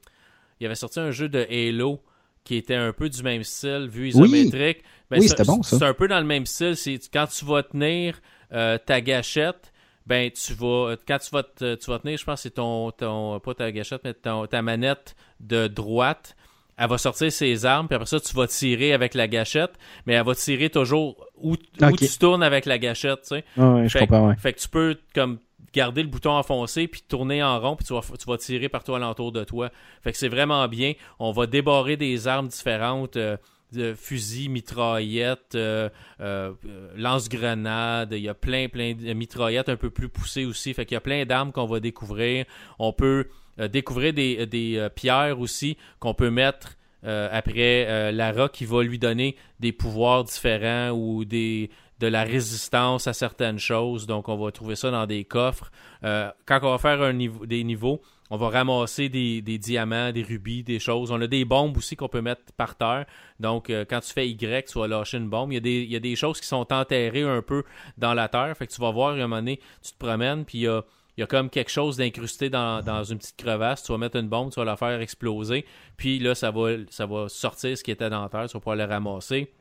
il 0.60 0.64
y 0.64 0.66
avait 0.66 0.76
sorti 0.76 1.00
un 1.00 1.12
jeu 1.12 1.30
de 1.30 1.46
Halo 1.50 2.02
qui 2.44 2.56
était 2.56 2.76
un 2.76 2.94
peu 2.94 3.10
du 3.10 3.22
même 3.24 3.44
style, 3.44 3.88
vu 3.90 4.04
Oui. 4.04 4.10
isométrique. 4.10 4.84
Ben, 5.10 5.20
Oui, 5.20 5.28
c'était 5.28 5.44
bon, 5.44 5.62
ça. 5.64 5.78
C'est 5.80 5.86
un 5.86 5.94
peu 5.94 6.08
dans 6.08 6.20
le 6.20 6.26
même 6.26 6.46
style, 6.46 6.76
c'est 6.76 7.00
quand 7.12 7.28
tu 7.28 7.44
vas 7.46 7.64
tenir 7.64 8.20
euh, 8.54 8.78
ta 8.78 9.02
gâchette, 9.02 9.72
ben 10.06 10.30
tu 10.32 10.54
vas 10.54 10.96
quand 11.08 11.18
tu 11.18 11.30
vas 11.32 11.44
te- 11.44 11.76
tu 11.76 11.90
vas 11.90 11.98
tenir, 12.00 12.18
je 12.18 12.24
pense 12.26 12.42
c'est 12.42 12.52
ton 12.52 12.92
ton 12.92 13.40
pas 13.40 13.54
ta 13.56 13.72
gâchette 13.72 14.02
mais 14.04 14.14
ton- 14.14 14.46
ta 14.46 14.62
manette 14.62 15.16
de 15.40 15.66
droite 15.68 16.36
elle 16.78 16.90
va 16.90 16.98
sortir 16.98 17.32
ses 17.32 17.66
armes, 17.66 17.88
puis 17.88 17.96
après 17.96 18.06
ça, 18.08 18.20
tu 18.20 18.34
vas 18.36 18.48
tirer 18.48 18.94
avec 18.94 19.14
la 19.14 19.28
gâchette, 19.28 19.72
mais 20.06 20.14
elle 20.14 20.26
va 20.26 20.36
tirer 20.36 20.70
toujours 20.70 21.26
où, 21.38 21.54
où 21.54 21.92
tu 21.98 22.08
tournes 22.20 22.44
avec 22.44 22.66
la 22.66 22.78
gâchette, 22.78 23.22
tu 23.22 23.28
sais. 23.30 23.44
Ouais, 23.58 23.66
ouais, 23.66 23.84
je 23.88 23.98
Fait, 23.98 24.00
comprends, 24.08 24.28
ouais. 24.30 24.36
fait 24.38 24.54
que 24.54 24.60
tu 24.60 24.70
peux 24.70 24.98
comme 25.14 25.40
garder 25.74 26.04
le 26.04 26.10
bouton 26.10 26.32
enfoncé 26.32 26.88
puis 26.88 27.02
tourner 27.08 27.44
en 27.44 27.60
rond 27.60 27.76
puis 27.76 27.86
tu 27.86 27.94
vas, 27.94 28.02
tu 28.02 28.26
vas 28.26 28.38
tirer 28.38 28.70
partout 28.70 28.96
alentour 28.96 29.32
de 29.32 29.44
toi. 29.44 29.70
Fait 30.04 30.12
que 30.14 30.18
c'est 30.18 30.30
vraiment 30.30 30.66
bien. 30.70 30.94
On 31.20 31.32
va 31.32 31.48
débarrer 31.48 31.98
des 31.98 32.28
armes 32.28 32.48
différentes. 32.48 33.18
euh, 33.18 33.38
de 33.74 33.94
fusils, 33.94 34.48
mitraillettes, 34.48 35.56
euh, 35.56 35.90
euh, 36.22 36.54
euh, 36.66 36.88
lance-grenades, 36.96 38.14
il 38.14 38.20
y 38.20 38.30
a 38.30 38.34
plein, 38.34 38.70
plein 38.70 38.94
de 38.94 39.12
mitraillettes 39.14 39.68
un 39.70 39.76
peu 39.76 39.90
plus 39.90 40.08
poussées 40.08 40.46
aussi. 40.46 40.74
Fait 40.74 40.86
qu'il 40.86 40.96
y 40.96 40.98
a 40.98 41.02
plein 41.02 41.26
d'armes 41.26 41.52
qu'on 41.52 41.66
va 41.66 41.80
découvrir. 41.82 42.46
On 42.80 42.94
peut 42.94 43.28
euh, 43.60 43.68
découvrir 43.68 44.14
des, 44.14 44.46
des 44.46 44.78
euh, 44.78 44.90
pierres 44.90 45.40
aussi 45.40 45.78
qu'on 46.00 46.14
peut 46.14 46.30
mettre 46.30 46.78
euh, 47.06 47.30
après 47.32 47.86
euh, 47.88 48.12
Lara 48.12 48.50
qui 48.50 48.66
va 48.66 48.82
lui 48.82 48.98
donner 48.98 49.36
des 49.60 49.72
pouvoirs 49.72 50.24
différents 50.24 50.90
ou 50.90 51.24
de 51.24 51.70
la 52.02 52.24
résistance 52.24 53.08
à 53.08 53.14
certaines 53.14 53.60
choses. 53.60 54.08
Donc, 54.08 54.28
on 54.28 54.38
va 54.38 54.52
trouver 54.52 54.76
ça 54.76 54.90
dans 54.90 55.06
des 55.06 55.24
coffres. 55.24 55.72
Euh, 56.04 56.32
quand 56.46 56.60
on 56.64 56.72
va 56.72 56.78
faire 56.78 57.02
un 57.02 57.14
niveau, 57.14 57.46
des 57.46 57.64
niveaux, 57.64 58.02
on 58.32 58.38
va 58.38 58.50
ramasser 58.50 59.08
des, 59.08 59.42
diamants, 59.42 60.12
des 60.12 60.24
rubis, 60.24 60.64
des 60.64 60.80
choses. 60.80 61.12
On 61.12 61.22
a 61.22 61.28
des 61.28 61.46
bombes 61.46 61.78
aussi 61.78 61.96
qu'on 61.96 62.08
peut 62.08 62.22
mettre 62.22 62.42
par 62.58 62.76
terre. 62.76 63.06
Donc, 63.40 63.70
euh, 63.70 63.86
quand 63.88 64.00
tu 64.00 64.12
fais 64.12 64.28
Y, 64.28 64.66
tu 64.66 64.80
vas 64.80 64.88
lâcher 64.88 65.18
une 65.18 65.30
bombe. 65.30 65.52
Il 65.52 65.56
y, 65.56 65.58
a 65.58 65.62
des, 65.62 65.84
il 65.84 65.92
y 65.92 65.96
a 65.96 66.00
des 66.00 66.16
choses 66.16 66.42
qui 66.42 66.48
sont 66.48 66.74
enterrées 66.74 67.22
un 67.22 67.44
peu 67.44 67.64
dans 68.00 68.16
la 68.16 68.28
terre. 68.30 68.52
Fait 68.58 68.66
que 68.66 68.74
tu 68.74 68.82
vas 68.82 68.90
voir, 68.90 69.12
à 69.12 69.14
un 69.14 69.18
moment 69.28 69.36
donné, 69.38 69.60
tu 69.84 69.92
te 69.92 69.98
promènes, 70.00 70.44
puis 70.44 70.58
il 70.58 70.62
y 70.62 70.68
a, 70.68 70.84
il 71.18 71.22
y 71.22 71.24
a 71.24 71.28
comme 71.28 71.50
quelque 71.50 71.72
chose 71.72 71.98
d'incrusté 71.98 72.50
dans, 72.50 72.84
dans 72.84 73.04
une 73.04 73.18
petite 73.18 73.38
crevasse. 73.38 73.84
Tu 73.84 73.92
vas 73.92 73.98
mettre 73.98 74.18
une 74.18 74.28
bombe, 74.28 74.52
tu 74.52 74.60
vas 74.60 74.66
la 74.66 74.76
faire 74.76 75.00
exploser. 75.00 75.66
Puis 75.96 76.20
là, 76.20 76.36
ça 76.36 76.52
va, 76.52 76.72
ça 76.90 77.06
va 77.06 77.30
sortir 77.30 77.78
ce 77.78 77.84
qui 77.84 77.92
était 77.92 78.10
dans 78.10 78.22
la 78.22 78.30
terre. 78.30 78.48
Tu 78.48 78.54
vas 78.54 78.60
pouvoir 78.60 78.76
le 78.76 78.84
ramasser. 78.84 79.52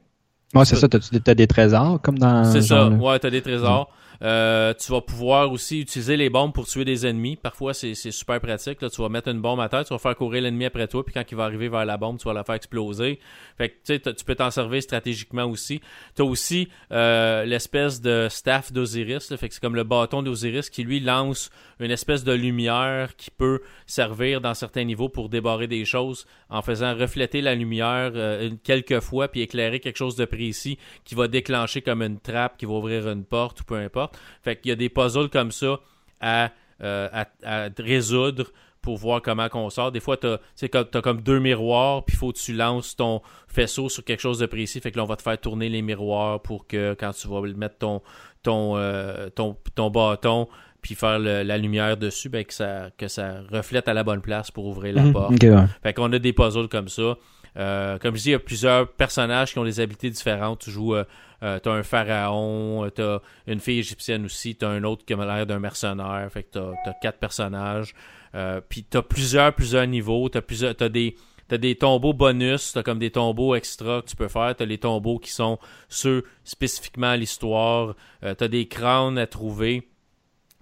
Ouais, 0.54 0.64
c'est 0.64 0.76
ça, 0.76 0.88
t'as 0.88 0.98
t'as 0.98 1.34
des 1.34 1.46
trésors 1.46 2.00
comme 2.00 2.18
dans. 2.18 2.44
C'est 2.44 2.62
ça, 2.62 2.88
genre, 2.88 3.02
ouais, 3.02 3.18
t'as 3.18 3.30
des 3.30 3.42
trésors. 3.42 3.90
Euh, 4.22 4.74
tu 4.74 4.92
vas 4.92 5.00
pouvoir 5.00 5.50
aussi 5.50 5.80
utiliser 5.80 6.16
les 6.16 6.30
bombes 6.30 6.52
pour 6.52 6.66
tuer 6.66 6.84
des 6.84 7.06
ennemis. 7.06 7.36
Parfois, 7.36 7.74
c'est 7.74 7.94
super 7.94 8.40
pratique. 8.40 8.80
Là. 8.82 8.90
Tu 8.90 9.00
vas 9.00 9.08
mettre 9.08 9.28
une 9.28 9.40
bombe 9.40 9.60
à 9.60 9.68
terre, 9.68 9.84
tu 9.84 9.92
vas 9.92 9.98
faire 9.98 10.16
courir 10.16 10.42
l'ennemi 10.42 10.64
après 10.64 10.86
toi, 10.88 11.04
puis 11.04 11.12
quand 11.12 11.24
il 11.30 11.36
va 11.36 11.44
arriver 11.44 11.68
vers 11.68 11.84
la 11.84 11.96
bombe, 11.96 12.18
tu 12.18 12.24
vas 12.24 12.34
la 12.34 12.44
faire 12.44 12.54
exploser. 12.54 13.18
Fait 13.56 13.70
que 13.70 14.10
tu 14.10 14.24
peux 14.24 14.34
t'en 14.34 14.50
servir 14.50 14.82
stratégiquement 14.82 15.44
aussi. 15.44 15.80
Tu 16.16 16.22
as 16.22 16.24
aussi 16.24 16.68
euh, 16.92 17.44
l'espèce 17.44 18.00
de 18.00 18.28
staff 18.30 18.72
d'Osiris. 18.72 19.34
Fait 19.36 19.48
que 19.48 19.54
c'est 19.54 19.60
comme 19.60 19.76
le 19.76 19.84
bâton 19.84 20.22
d'Osiris 20.22 20.70
qui 20.70 20.84
lui 20.84 21.00
lance 21.00 21.50
une 21.80 21.90
espèce 21.90 22.24
de 22.24 22.32
lumière 22.32 23.16
qui 23.16 23.30
peut 23.30 23.60
servir 23.86 24.40
dans 24.40 24.54
certains 24.54 24.84
niveaux 24.84 25.08
pour 25.08 25.28
débarrer 25.28 25.66
des 25.66 25.84
choses 25.84 26.26
en 26.48 26.62
faisant 26.62 26.94
refléter 26.94 27.40
la 27.40 27.54
lumière 27.54 28.12
euh, 28.14 28.50
quelques 28.62 29.00
fois 29.00 29.28
puis 29.28 29.40
éclairer 29.40 29.80
quelque 29.80 29.96
chose 29.96 30.16
de 30.16 30.24
précis 30.24 30.78
qui 31.04 31.14
va 31.14 31.28
déclencher 31.28 31.82
comme 31.82 32.02
une 32.02 32.20
trappe, 32.20 32.56
qui 32.56 32.66
va 32.66 32.74
ouvrir 32.74 33.08
une 33.08 33.24
porte 33.24 33.60
ou 33.60 33.64
peu 33.64 33.76
importe. 33.76 34.03
Fait 34.42 34.56
qu'il 34.56 34.70
y 34.70 34.72
a 34.72 34.76
des 34.76 34.88
puzzles 34.88 35.28
comme 35.30 35.50
ça 35.52 35.78
à, 36.20 36.50
euh, 36.82 37.08
à, 37.12 37.26
à 37.44 37.68
résoudre 37.78 38.46
pour 38.82 38.96
voir 38.98 39.22
comment 39.22 39.48
qu'on 39.48 39.70
sort. 39.70 39.92
Des 39.92 40.00
fois, 40.00 40.16
t'as 40.18 40.38
tu 40.58 40.68
as 40.74 41.00
comme 41.02 41.22
deux 41.22 41.38
miroirs, 41.40 42.04
puis 42.04 42.14
il 42.16 42.18
faut 42.18 42.32
que 42.32 42.38
tu 42.38 42.52
lances 42.52 42.96
ton 42.96 43.22
faisceau 43.48 43.88
sur 43.88 44.04
quelque 44.04 44.20
chose 44.20 44.38
de 44.38 44.46
précis. 44.46 44.80
Fait 44.80 44.90
que 44.90 44.98
là, 44.98 45.04
on 45.04 45.06
va 45.06 45.16
te 45.16 45.22
faire 45.22 45.38
tourner 45.40 45.68
les 45.70 45.80
miroirs 45.80 46.42
pour 46.42 46.66
que 46.66 46.94
quand 46.98 47.12
tu 47.12 47.26
vas 47.28 47.40
mettre 47.40 47.78
ton, 47.78 48.02
ton, 48.42 48.76
euh, 48.76 49.30
ton, 49.30 49.56
ton 49.74 49.88
bâton, 49.90 50.48
puis 50.82 50.94
faire 50.94 51.18
le- 51.18 51.42
la 51.44 51.56
lumière 51.56 51.96
dessus, 51.96 52.28
ben, 52.28 52.44
que, 52.44 52.52
ça, 52.52 52.90
que 52.98 53.08
ça 53.08 53.36
reflète 53.50 53.88
à 53.88 53.94
la 53.94 54.04
bonne 54.04 54.20
place 54.20 54.50
pour 54.50 54.66
ouvrir 54.66 54.94
la 54.94 55.04
Mhm, 55.04 55.12
porte. 55.14 55.32
ok, 55.32 55.42
ouais. 55.44 55.64
Fait 55.82 55.94
qu'on 55.94 56.12
a 56.12 56.18
des 56.18 56.34
puzzles 56.34 56.68
comme 56.68 56.88
ça. 56.88 57.16
Euh, 57.56 57.98
comme 57.98 58.16
je 58.16 58.22
dis, 58.22 58.28
il 58.30 58.32
y 58.32 58.34
a 58.34 58.38
plusieurs 58.38 58.88
personnages 58.92 59.52
qui 59.52 59.58
ont 59.58 59.64
des 59.64 59.80
habiletés 59.80 60.10
différentes. 60.10 60.58
Tu 60.60 60.70
joues, 60.70 60.94
euh, 60.94 61.04
euh, 61.42 61.58
t'as 61.58 61.72
un 61.72 61.82
pharaon, 61.82 62.88
t'as 62.94 63.20
une 63.46 63.60
fille 63.60 63.78
égyptienne 63.78 64.24
aussi, 64.24 64.56
t'as 64.56 64.68
un 64.68 64.84
autre 64.84 65.04
qui 65.04 65.14
a 65.14 65.16
l'air 65.16 65.46
d'un 65.46 65.58
mercenaire. 65.58 66.28
Fait 66.32 66.44
que 66.44 66.50
t'as, 66.52 66.72
t'as 66.84 66.92
quatre 66.94 67.18
personnages. 67.18 67.94
Euh, 68.34 68.60
Puis 68.68 68.84
t'as 68.84 69.02
plusieurs, 69.02 69.54
plusieurs 69.54 69.86
niveaux. 69.86 70.28
T'as 70.28 70.42
plusieurs, 70.42 70.74
t'as 70.74 70.88
des, 70.88 71.16
t'as 71.48 71.58
des 71.58 71.76
tombeaux 71.76 72.12
bonus. 72.12 72.72
T'as 72.72 72.82
comme 72.82 72.98
des 72.98 73.10
tombeaux 73.10 73.54
extra 73.54 74.02
que 74.02 74.08
tu 74.08 74.16
peux 74.16 74.28
faire. 74.28 74.54
T'as 74.56 74.64
les 74.64 74.78
tombeaux 74.78 75.18
qui 75.18 75.30
sont 75.30 75.58
ceux 75.88 76.24
spécifiquement 76.44 77.10
à 77.10 77.16
l'histoire. 77.16 77.94
Euh, 78.22 78.34
t'as 78.34 78.48
des 78.48 78.66
crânes 78.66 79.18
à 79.18 79.26
trouver 79.26 79.88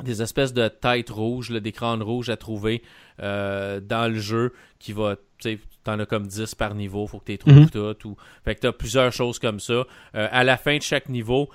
des 0.02 0.22
espèces 0.22 0.52
de 0.52 0.68
têtes 0.68 1.10
rouges, 1.10 1.50
des 1.50 1.72
crânes 1.72 2.02
rouges 2.02 2.30
à 2.30 2.36
trouver 2.36 2.82
euh, 3.20 3.80
dans 3.80 4.12
le 4.12 4.18
jeu 4.18 4.52
qui 4.78 4.92
va, 4.92 5.16
t'en 5.84 5.98
as 5.98 6.06
comme 6.06 6.26
10 6.26 6.54
par 6.54 6.74
niveau, 6.74 7.06
faut 7.06 7.18
que 7.18 7.24
tu 7.26 7.32
les 7.32 7.38
trouves 7.38 7.54
toutes. 7.70 8.04
Ou... 8.04 8.16
Fait 8.44 8.54
que 8.54 8.60
t'as 8.60 8.72
plusieurs 8.72 9.12
choses 9.12 9.38
comme 9.38 9.60
ça. 9.60 9.72
Euh, 9.74 9.84
à 10.30 10.44
la 10.44 10.56
fin 10.56 10.76
de 10.76 10.82
chaque 10.82 11.08
niveau, 11.08 11.48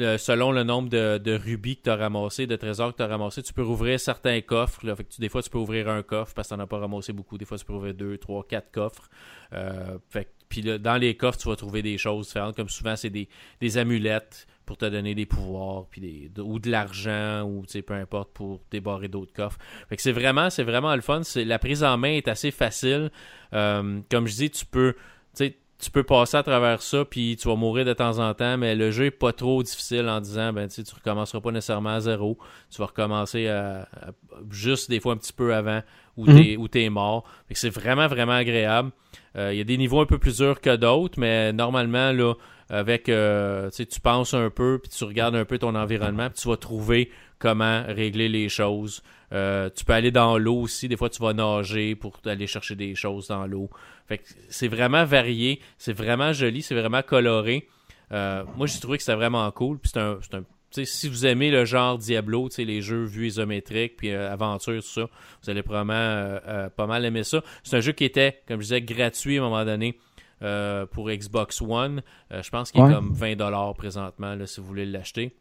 euh, 0.00 0.16
selon 0.16 0.52
le 0.52 0.62
nombre 0.62 0.88
de, 0.88 1.18
de 1.18 1.34
rubis 1.36 1.76
que 1.76 1.82
tu 1.82 1.90
as 1.90 1.96
ramassé, 1.96 2.46
de 2.46 2.56
trésors 2.56 2.92
que 2.92 2.96
tu 2.96 3.02
as 3.02 3.06
ramassé, 3.08 3.42
tu 3.42 3.52
peux 3.52 3.62
rouvrir 3.62 4.00
certains 4.00 4.40
coffres. 4.40 4.86
Là. 4.86 4.96
Fait 4.96 5.04
que 5.04 5.12
tu- 5.12 5.20
des 5.20 5.28
fois, 5.28 5.42
tu 5.42 5.50
peux 5.50 5.58
ouvrir 5.58 5.88
un 5.90 6.02
coffre 6.02 6.32
parce 6.34 6.48
que 6.48 6.54
tu 6.54 6.58
n'en 6.58 6.64
as 6.64 6.66
pas 6.66 6.78
ramassé 6.78 7.12
beaucoup. 7.12 7.36
Des 7.36 7.44
fois, 7.44 7.58
tu 7.58 7.64
peux 7.66 7.74
ouvrir 7.74 7.92
deux, 7.92 8.16
trois, 8.16 8.42
quatre 8.46 8.70
coffres. 8.72 9.10
Euh, 9.52 9.98
fait 10.08 10.24
que- 10.24 10.30
puis 10.48 10.62
dans 10.78 10.96
les 10.96 11.14
coffres, 11.16 11.38
tu 11.38 11.48
vas 11.48 11.56
trouver 11.56 11.82
des 11.82 11.98
choses 11.98 12.28
différentes. 12.28 12.56
Comme 12.56 12.68
souvent, 12.70 12.96
c'est 12.96 13.10
des, 13.10 13.28
des 13.60 13.76
amulettes 13.76 14.46
pour 14.72 14.78
te 14.78 14.86
donner 14.86 15.14
des 15.14 15.26
pouvoirs 15.26 15.84
puis 15.90 16.00
des, 16.00 16.30
de- 16.34 16.40
ou 16.40 16.58
de 16.58 16.70
l'argent 16.70 17.42
ou 17.42 17.64
tu 17.66 17.82
peu 17.82 17.92
importe 17.92 18.30
pour 18.32 18.60
débarrer 18.70 19.08
d'autres 19.08 19.34
coffres. 19.34 19.58
Fait 19.90 19.96
que 19.96 20.02
c'est 20.02 20.12
vraiment, 20.12 20.48
c'est 20.48 20.62
vraiment 20.62 20.94
le 20.94 21.02
fun. 21.02 21.22
C'est, 21.24 21.44
la 21.44 21.58
prise 21.58 21.84
en 21.84 21.98
main 21.98 22.12
est 22.12 22.26
assez 22.28 22.50
facile. 22.50 23.10
Euh, 23.52 24.00
comme 24.10 24.26
je 24.26 24.34
dis, 24.34 24.50
tu 24.50 24.64
peux, 24.64 24.94
tu 25.36 25.52
tu 25.78 25.90
peux 25.90 26.04
passer 26.04 26.36
à 26.36 26.44
travers 26.44 26.80
ça, 26.80 27.04
puis 27.04 27.36
tu 27.36 27.48
vas 27.48 27.56
mourir 27.56 27.84
de 27.84 27.92
temps 27.92 28.20
en 28.20 28.32
temps, 28.34 28.56
mais 28.56 28.76
le 28.76 28.92
jeu 28.92 29.06
est 29.06 29.10
pas 29.10 29.32
trop 29.32 29.64
difficile 29.64 30.08
en 30.08 30.20
disant, 30.20 30.52
ben, 30.52 30.68
tu 30.68 30.84
tu 30.84 30.94
recommenceras 30.94 31.40
pas 31.40 31.50
nécessairement 31.50 31.90
à 31.90 32.00
zéro. 32.00 32.38
Tu 32.70 32.78
vas 32.78 32.86
recommencer 32.86 33.48
à, 33.48 33.82
à- 33.82 34.12
juste 34.50 34.88
des 34.88 35.00
fois 35.00 35.14
un 35.14 35.16
petit 35.16 35.32
peu 35.32 35.52
avant 35.52 35.82
où 36.16 36.26
Mhm. 36.30 36.56
où 36.60 36.68
t'es 36.68 36.88
mort. 36.88 37.24
Fait 37.48 37.54
que 37.54 37.60
c'est 37.60 37.68
vraiment, 37.68 38.06
vraiment 38.06 38.32
agréable. 38.32 38.92
Euh, 39.36 39.52
Il 39.52 39.58
y 39.58 39.60
a 39.60 39.64
des 39.64 39.76
niveaux 39.76 40.00
un 40.00 40.06
peu 40.06 40.18
plus 40.18 40.36
durs 40.36 40.60
que 40.60 40.76
d'autres, 40.76 41.18
mais 41.18 41.52
normalement, 41.52 42.12
là, 42.12 42.34
avec, 42.72 43.08
euh, 43.10 43.70
tu 43.70 44.00
penses 44.00 44.32
un 44.34 44.48
peu, 44.48 44.80
puis 44.82 44.90
tu 44.90 45.04
regardes 45.04 45.36
un 45.36 45.44
peu 45.44 45.58
ton 45.58 45.74
environnement, 45.74 46.30
puis 46.30 46.40
tu 46.40 46.48
vas 46.48 46.56
trouver 46.56 47.10
comment 47.38 47.84
régler 47.86 48.28
les 48.30 48.48
choses. 48.48 49.02
Euh, 49.32 49.68
tu 49.74 49.84
peux 49.84 49.92
aller 49.92 50.10
dans 50.10 50.38
l'eau 50.38 50.60
aussi. 50.62 50.88
Des 50.88 50.96
fois, 50.96 51.10
tu 51.10 51.20
vas 51.22 51.34
nager 51.34 51.94
pour 51.94 52.18
aller 52.24 52.46
chercher 52.46 52.74
des 52.74 52.94
choses 52.94 53.28
dans 53.28 53.46
l'eau. 53.46 53.68
Fait 54.06 54.22
c'est 54.48 54.68
vraiment 54.68 55.04
varié, 55.04 55.60
c'est 55.76 55.92
vraiment 55.92 56.32
joli, 56.32 56.62
c'est 56.62 56.74
vraiment 56.74 57.02
coloré. 57.02 57.68
Euh, 58.12 58.44
moi, 58.56 58.66
j'ai 58.66 58.80
trouvé 58.80 58.96
que 58.96 59.04
c'était 59.04 59.16
vraiment 59.16 59.50
cool. 59.50 59.78
Puis 59.78 59.90
c'est 59.92 60.00
un, 60.00 60.18
un- 60.32 60.44
si 60.84 61.08
vous 61.08 61.26
aimez 61.26 61.50
le 61.50 61.66
genre 61.66 61.98
Diablo, 61.98 62.48
les 62.56 62.80
jeux 62.80 63.04
vus 63.04 63.26
isométriques, 63.26 63.96
puis 63.96 64.10
euh, 64.10 64.32
aventure, 64.32 64.82
tout 64.82 64.88
ça, 64.88 65.08
vous 65.42 65.50
allez 65.50 65.62
probablement 65.62 66.38
pas 66.74 66.86
mal 66.86 67.04
aimer 67.04 67.24
ça. 67.24 67.42
C'est 67.64 67.76
un 67.76 67.80
jeu 67.80 67.92
qui 67.92 68.04
était, 68.04 68.40
comme 68.48 68.60
je 68.60 68.64
disais, 68.64 68.80
gratuit 68.80 69.36
à 69.38 69.42
un 69.42 69.44
moment 69.44 69.64
donné 69.66 69.98
euh, 70.42 70.86
pour 70.86 71.10
Xbox 71.10 71.60
One. 71.62 72.02
Euh, 72.32 72.42
je 72.42 72.50
pense 72.50 72.70
qu'il 72.72 72.80
est 72.82 72.92
comme 72.92 73.12
20$ 73.14 73.74
présentement, 73.76 74.34
là, 74.34 74.46
si 74.46 74.60
vous 74.60 74.66
voulez 74.66 74.86
l'acheter. 74.86 75.36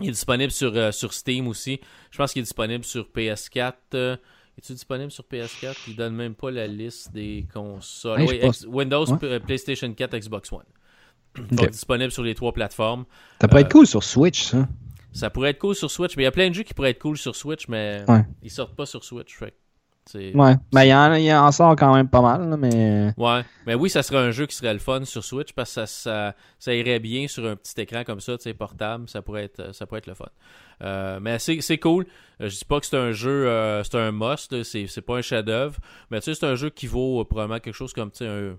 Il 0.00 0.08
est 0.08 0.12
disponible 0.12 0.50
sur, 0.50 0.72
euh, 0.74 0.90
sur 0.90 1.12
Steam 1.12 1.46
aussi. 1.48 1.78
Je 2.10 2.16
pense 2.18 2.32
qu'il 2.32 2.40
est 2.40 2.44
disponible 2.44 2.84
sur 2.84 3.08
PS4. 3.14 3.74
euh, 3.94 4.16
est-il 4.58 4.74
disponible 4.74 5.10
sur 5.10 5.24
PS4? 5.24 5.76
Il 5.88 5.96
donne 5.96 6.14
même 6.14 6.34
pas 6.34 6.50
la 6.50 6.66
liste 6.66 7.12
des 7.12 7.46
consoles. 7.52 8.20
Hey, 8.20 8.26
je 8.28 8.32
Oui, 8.32 8.38
pense- 8.40 8.56
X- 8.62 8.66
Windows, 8.68 9.06
Ouais. 9.06 9.40
PlayStation 9.40 9.92
4, 9.92 10.16
Xbox 10.18 10.50
One. 10.52 10.62
Donc, 11.50 11.70
disponible 11.70 12.10
sur 12.10 12.22
les 12.22 12.34
trois 12.34 12.52
plateformes. 12.52 13.04
Ça 13.40 13.48
pourrait 13.48 13.62
être 13.62 13.72
cool 13.72 13.86
sur 13.86 14.02
Switch, 14.02 14.42
ça. 14.42 14.68
Ça 15.14 15.28
pourrait 15.30 15.50
être 15.50 15.58
cool 15.58 15.74
sur 15.74 15.90
Switch, 15.90 16.16
mais 16.16 16.22
il 16.22 16.24
y 16.24 16.28
a 16.28 16.32
plein 16.32 16.48
de 16.48 16.54
jeux 16.54 16.62
qui 16.62 16.72
pourraient 16.74 16.90
être 16.90 16.98
cool 17.00 17.18
sur 17.18 17.36
Switch, 17.36 17.68
mais 17.68 18.02
Ouais. 18.08 18.24
ils 18.42 18.50
sortent 18.50 18.74
pas 18.74 18.86
sur 18.86 19.04
Switch. 19.04 19.36
Fait. 19.36 19.54
Ouais. 20.14 20.56
Mais 20.74 20.88
il 20.88 21.22
y 21.22 21.26
y 21.26 21.34
en 21.34 21.52
sort 21.52 21.76
quand 21.76 21.94
même 21.94 22.08
pas 22.08 22.20
mal, 22.20 22.48
là, 22.50 22.56
mais. 22.56 23.14
Ouais, 23.16 23.42
mais 23.66 23.74
oui, 23.74 23.88
ça 23.88 24.02
serait 24.02 24.18
un 24.18 24.30
jeu 24.30 24.46
qui 24.46 24.56
serait 24.56 24.72
le 24.72 24.78
fun 24.78 25.04
sur 25.04 25.24
Switch 25.24 25.52
parce 25.52 25.70
que 25.70 25.74
ça, 25.74 25.86
ça, 25.86 26.34
ça 26.58 26.74
irait 26.74 26.98
bien 26.98 27.28
sur 27.28 27.46
un 27.46 27.56
petit 27.56 27.80
écran 27.80 28.04
comme 28.04 28.20
ça, 28.20 28.36
tu 28.36 28.44
sais, 28.44 28.54
portable, 28.54 29.08
ça 29.08 29.22
pourrait 29.22 29.44
être, 29.44 29.74
ça 29.74 29.86
pourrait 29.86 29.98
être 29.98 30.06
le 30.08 30.14
fun. 30.14 30.26
Euh, 30.82 31.20
mais 31.20 31.38
c'est 31.38 31.78
cool. 31.78 32.06
Euh, 32.40 32.48
Je 32.48 32.58
dis 32.58 32.64
pas 32.64 32.80
que 32.80 32.86
c'est 32.86 32.96
un 32.96 33.12
jeu, 33.12 33.46
euh, 33.48 33.82
c'est 33.84 33.96
un 33.96 34.12
must, 34.12 34.62
c'est 34.64 35.00
pas 35.02 35.16
un 35.16 35.22
chef-d'œuvre, 35.22 35.78
mais 36.10 36.20
tu 36.20 36.24
sais, 36.24 36.34
c'est 36.34 36.46
un 36.46 36.56
jeu 36.56 36.70
qui 36.70 36.86
vaut 36.86 37.20
euh, 37.20 37.24
probablement 37.24 37.60
quelque 37.60 37.74
chose 37.74 37.92
comme 37.92 38.10
tu 38.10 38.18
sais, 38.18 38.26
un 38.26 38.56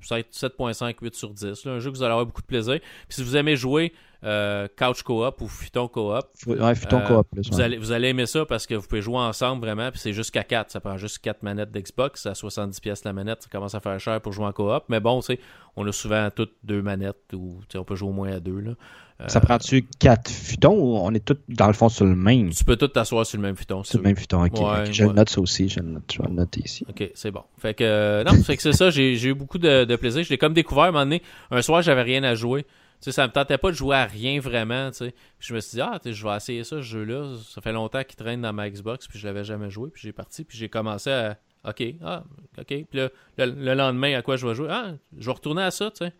7 0.00 0.32
7.5, 0.32 0.96
8 1.00 1.14
sur 1.14 1.30
10. 1.30 1.64
là, 1.64 1.72
un 1.72 1.78
jeu 1.78 1.90
que 1.90 1.96
vous 1.96 2.02
allez 2.02 2.10
avoir 2.10 2.26
beaucoup 2.26 2.42
de 2.42 2.46
plaisir. 2.46 2.80
Puis 2.80 3.16
si 3.16 3.22
vous 3.22 3.36
aimez 3.36 3.54
jouer 3.54 3.92
euh, 4.24 4.66
Couch 4.76 5.02
Co-op 5.02 5.40
ou 5.40 5.48
Futon 5.48 5.88
Co-op, 5.88 6.26
Ouais, 6.46 6.74
Futon 6.74 6.98
euh, 6.98 7.06
coop, 7.06 7.26
vous, 7.50 7.60
allez, 7.60 7.78
vous 7.78 7.92
allez 7.92 8.08
aimer 8.08 8.26
ça 8.26 8.44
parce 8.44 8.66
que 8.66 8.74
vous 8.74 8.86
pouvez 8.86 9.02
jouer 9.02 9.18
ensemble 9.18 9.64
vraiment, 9.64 9.90
puis 9.90 10.00
c'est 10.00 10.12
jusqu'à 10.12 10.42
4. 10.42 10.70
Ça 10.70 10.80
prend 10.80 10.96
juste 10.96 11.18
4 11.18 11.42
manettes 11.42 11.70
d'Xbox, 11.70 12.26
à 12.26 12.32
70$ 12.32 12.80
pièces 12.80 13.04
la 13.04 13.12
manette, 13.12 13.42
ça 13.44 13.48
commence 13.50 13.74
à 13.74 13.80
faire 13.80 13.98
cher 14.00 14.20
pour 14.20 14.32
jouer 14.32 14.46
en 14.46 14.52
coop. 14.52 14.84
Mais 14.88 15.00
bon, 15.00 15.20
tu 15.20 15.26
sais, 15.26 15.40
on 15.76 15.86
a 15.86 15.92
souvent 15.92 16.28
toutes 16.34 16.54
deux 16.64 16.82
manettes 16.82 17.32
ou 17.32 17.60
on 17.74 17.84
peut 17.84 17.94
jouer 17.94 18.08
au 18.08 18.12
moins 18.12 18.32
à 18.32 18.40
deux. 18.40 18.60
Là. 18.60 18.72
Euh, 19.20 19.26
Ça 19.26 19.40
prend-tu 19.40 19.82
quatre 19.98 20.30
futons 20.30 20.74
ou 20.74 20.96
on 20.96 21.12
est 21.12 21.24
tous 21.24 21.38
dans 21.48 21.66
le 21.66 21.72
fond 21.72 21.88
sur 21.88 22.04
le 22.04 22.14
même? 22.14 22.50
Tu 22.50 22.64
peux 22.64 22.76
tout 22.76 22.86
t'asseoir 22.86 23.26
sur 23.26 23.36
le 23.38 23.42
même 23.42 23.56
futon. 23.56 23.82
Sur 23.82 23.98
le 23.98 24.04
même 24.04 24.16
futon, 24.16 24.44
ok. 24.44 24.52
Ouais, 24.60 24.86
ok, 24.86 24.92
je 24.92 25.04
ouais. 25.04 25.12
note 25.12 25.28
ça 25.28 25.40
aussi, 25.40 25.68
je, 25.68 25.80
note, 25.80 26.04
je 26.12 26.22
vais 26.22 26.28
le 26.28 26.34
noter 26.34 26.60
ici. 26.64 26.86
Ok, 26.88 27.10
c'est 27.14 27.32
bon. 27.32 27.42
Fait 27.58 27.74
que, 27.74 27.82
euh, 27.82 28.22
non, 28.22 28.32
fait 28.42 28.56
que 28.56 28.62
c'est 28.62 28.72
ça, 28.72 28.90
j'ai 28.90 29.16
j'ai 29.16 29.30
eu 29.30 29.34
beaucoup 29.34 29.58
de, 29.58 29.84
de 29.84 29.96
plaisir. 29.96 30.22
Je 30.22 30.30
l'ai 30.30 30.38
comme 30.38 30.54
découvert 30.54 30.84
à 30.84 30.88
un 30.88 30.92
moment 30.92 31.04
donné. 31.04 31.22
Un 31.50 31.62
soir, 31.62 31.82
j'avais 31.82 32.02
rien 32.02 32.22
à 32.22 32.36
jouer. 32.36 32.64
Tu 33.00 33.04
sais, 33.04 33.12
ça 33.12 33.26
me 33.26 33.32
tentait 33.32 33.58
pas 33.58 33.70
de 33.70 33.76
jouer 33.76 33.96
à 33.96 34.04
rien 34.06 34.40
vraiment, 34.40 34.90
tu 34.90 34.96
sais. 34.98 35.10
Puis 35.38 35.48
je 35.48 35.54
me 35.54 35.60
suis 35.60 35.76
dit, 35.76 35.80
ah, 35.80 36.00
je 36.04 36.24
vais 36.26 36.36
essayer 36.36 36.64
ça, 36.64 36.76
ce 36.76 36.82
jeu-là. 36.82 37.36
Ça 37.48 37.60
fait 37.60 37.72
longtemps 37.72 38.02
qu'il 38.02 38.16
traîne 38.16 38.40
dans 38.42 38.52
ma 38.52 38.68
Xbox, 38.68 39.06
puis 39.06 39.18
je 39.18 39.26
l'avais 39.26 39.44
jamais 39.44 39.70
joué. 39.70 39.90
Puis 39.90 40.02
j'ai 40.04 40.12
parti, 40.12 40.42
puis 40.44 40.58
j'ai 40.58 40.68
commencé 40.68 41.10
à, 41.10 41.36
ok, 41.64 41.82
ah, 42.04 42.24
ok. 42.58 42.66
Puis 42.66 42.86
le, 42.94 43.10
le 43.38 43.74
lendemain, 43.74 44.18
à 44.18 44.22
quoi 44.22 44.36
je 44.36 44.46
vais 44.46 44.54
jouer? 44.54 44.68
Ah, 44.70 44.92
je 45.16 45.26
vais 45.26 45.32
retourner 45.32 45.62
à 45.62 45.70
ça, 45.70 45.90
tu 45.90 46.04
sais. 46.06 46.12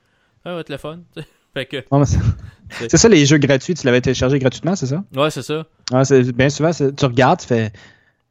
Ah, 0.44 0.60
fun, 0.78 1.00
tu 1.14 1.20
sais. 1.20 1.26
Fait 1.54 1.66
que, 1.66 1.84
c'est- 2.70 2.96
ça 2.96 3.08
les 3.08 3.24
jeux 3.26 3.38
gratuits, 3.38 3.74
tu 3.74 3.86
l'avais 3.86 4.00
téléchargé 4.00 4.38
gratuitement, 4.38 4.76
c'est 4.76 4.86
ça? 4.86 5.02
ouais, 5.16 5.30
c'est 5.30 5.42
ça. 5.42 5.66
Ah, 5.92 6.02
bien 6.34 6.48
souvent, 6.50 6.70
tu 6.72 7.04
regardes, 7.04 7.40
tu 7.40 7.46
fais. 7.46 7.72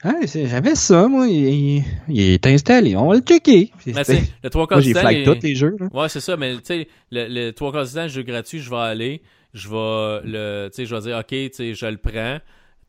Ah, 0.03 0.13
j'avais 0.25 0.75
ça, 0.75 1.07
moi, 1.07 1.27
il, 1.27 1.83
il- 2.07 2.21
est 2.21 2.45
installé, 2.45 2.95
on 2.95 3.07
va 3.07 3.15
le 3.15 3.21
checker. 3.21 3.71
Sais, 4.03 4.21
le 4.43 4.49
trois 4.49 4.67
quarts 4.67 4.77
moi, 4.77 4.81
du 4.83 4.87
j'ai 4.89 4.93
temps, 4.93 4.99
flag 5.01 5.17
les- 5.17 5.23
tous 5.23 5.43
les 5.43 5.55
jeux. 5.55 5.75
Là. 5.79 5.87
Ouais, 5.91 6.09
c'est 6.09 6.19
ça, 6.19 6.37
mais 6.37 6.55
tu 6.57 6.61
sais, 6.65 6.87
le, 7.11 7.27
le 7.27 7.51
trois 7.51 7.71
quarts 7.71 7.85
du 7.85 7.93
temps, 7.93 8.03
le 8.03 8.07
jeu 8.09 8.21
gratuit, 8.21 8.59
je 8.59 8.69
vais 8.69 8.75
aller, 8.77 9.21
je 9.55 9.67
vais 9.69 10.21
le, 10.23 10.69
tu 10.69 10.75
sais, 10.75 10.85
je 10.85 10.93
vais 10.95 11.01
dire, 11.01 11.17
ok, 11.17 11.25
tu 11.27 11.49
sais, 11.51 11.73
je 11.73 11.85
le 11.87 11.97
prends, 11.97 12.37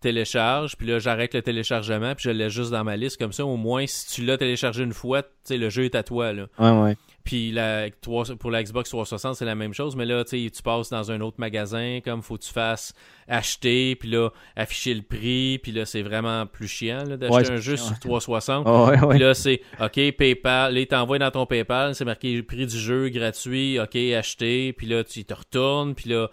télécharge, 0.00 0.76
puis 0.76 0.86
là, 0.86 0.98
j'arrête 0.98 1.34
le 1.34 1.40
téléchargement, 1.42 2.14
puis 2.14 2.24
je 2.24 2.30
le 2.30 2.36
laisse 2.38 2.52
juste 2.52 2.70
dans 2.70 2.84
ma 2.84 2.96
liste, 2.96 3.16
comme 3.18 3.32
ça, 3.32 3.44
au 3.46 3.56
moins, 3.56 3.86
si 3.86 4.06
tu 4.14 4.24
l'as 4.24 4.36
téléchargé 4.36 4.84
une 4.84 4.92
fois, 4.92 5.22
tu 5.22 5.28
sais, 5.44 5.56
le 5.56 5.70
jeu 5.70 5.84
est 5.84 5.94
à 5.94 6.02
toi, 6.02 6.32
là. 6.34 6.46
Ouais, 6.58 6.82
ouais. 6.82 6.96
Puis 7.28 7.52
la, 7.52 7.88
pour 8.00 8.50
la 8.50 8.62
Xbox 8.62 8.88
360, 8.88 9.36
c'est 9.36 9.44
la 9.44 9.54
même 9.54 9.74
chose, 9.74 9.96
mais 9.96 10.06
là, 10.06 10.24
tu 10.24 10.42
sais, 10.42 10.50
tu 10.50 10.62
passes 10.62 10.88
dans 10.88 11.12
un 11.12 11.20
autre 11.20 11.36
magasin, 11.38 11.98
comme 12.02 12.22
faut 12.22 12.38
que 12.38 12.42
tu 12.44 12.50
fasses 12.50 12.94
acheter, 13.28 13.96
puis 13.96 14.08
là, 14.08 14.30
afficher 14.56 14.94
le 14.94 15.02
prix, 15.02 15.58
puis 15.62 15.70
là, 15.72 15.84
c'est 15.84 16.00
vraiment 16.00 16.46
plus 16.46 16.68
chiant, 16.68 17.04
là, 17.04 17.18
d'acheter 17.18 17.34
Ouais, 17.34 17.50
un 17.50 17.56
jeu 17.58 17.76
chiant, 17.76 17.84
sur 17.84 17.92
ouais. 17.92 18.20
360. 18.20 18.66
Ah, 18.66 18.84
ouais, 18.84 19.00
ouais. 19.00 19.08
Puis 19.10 19.18
là, 19.18 19.34
c'est 19.34 19.60
OK, 19.78 20.12
PayPal. 20.16 20.72
Là, 20.72 20.80
il 20.80 20.86
t'envoie 20.86 21.18
dans 21.18 21.30
ton 21.30 21.44
PayPal. 21.44 21.94
C'est 21.94 22.06
marqué 22.06 22.42
prix 22.42 22.66
du 22.66 22.78
jeu 22.78 23.10
gratuit. 23.10 23.78
OK, 23.78 23.94
acheter. 23.94 24.72
Puis 24.72 24.86
là, 24.86 25.04
tu 25.04 25.22
te 25.22 25.34
retournes. 25.34 25.94
Puis 25.94 26.08
là, 26.08 26.30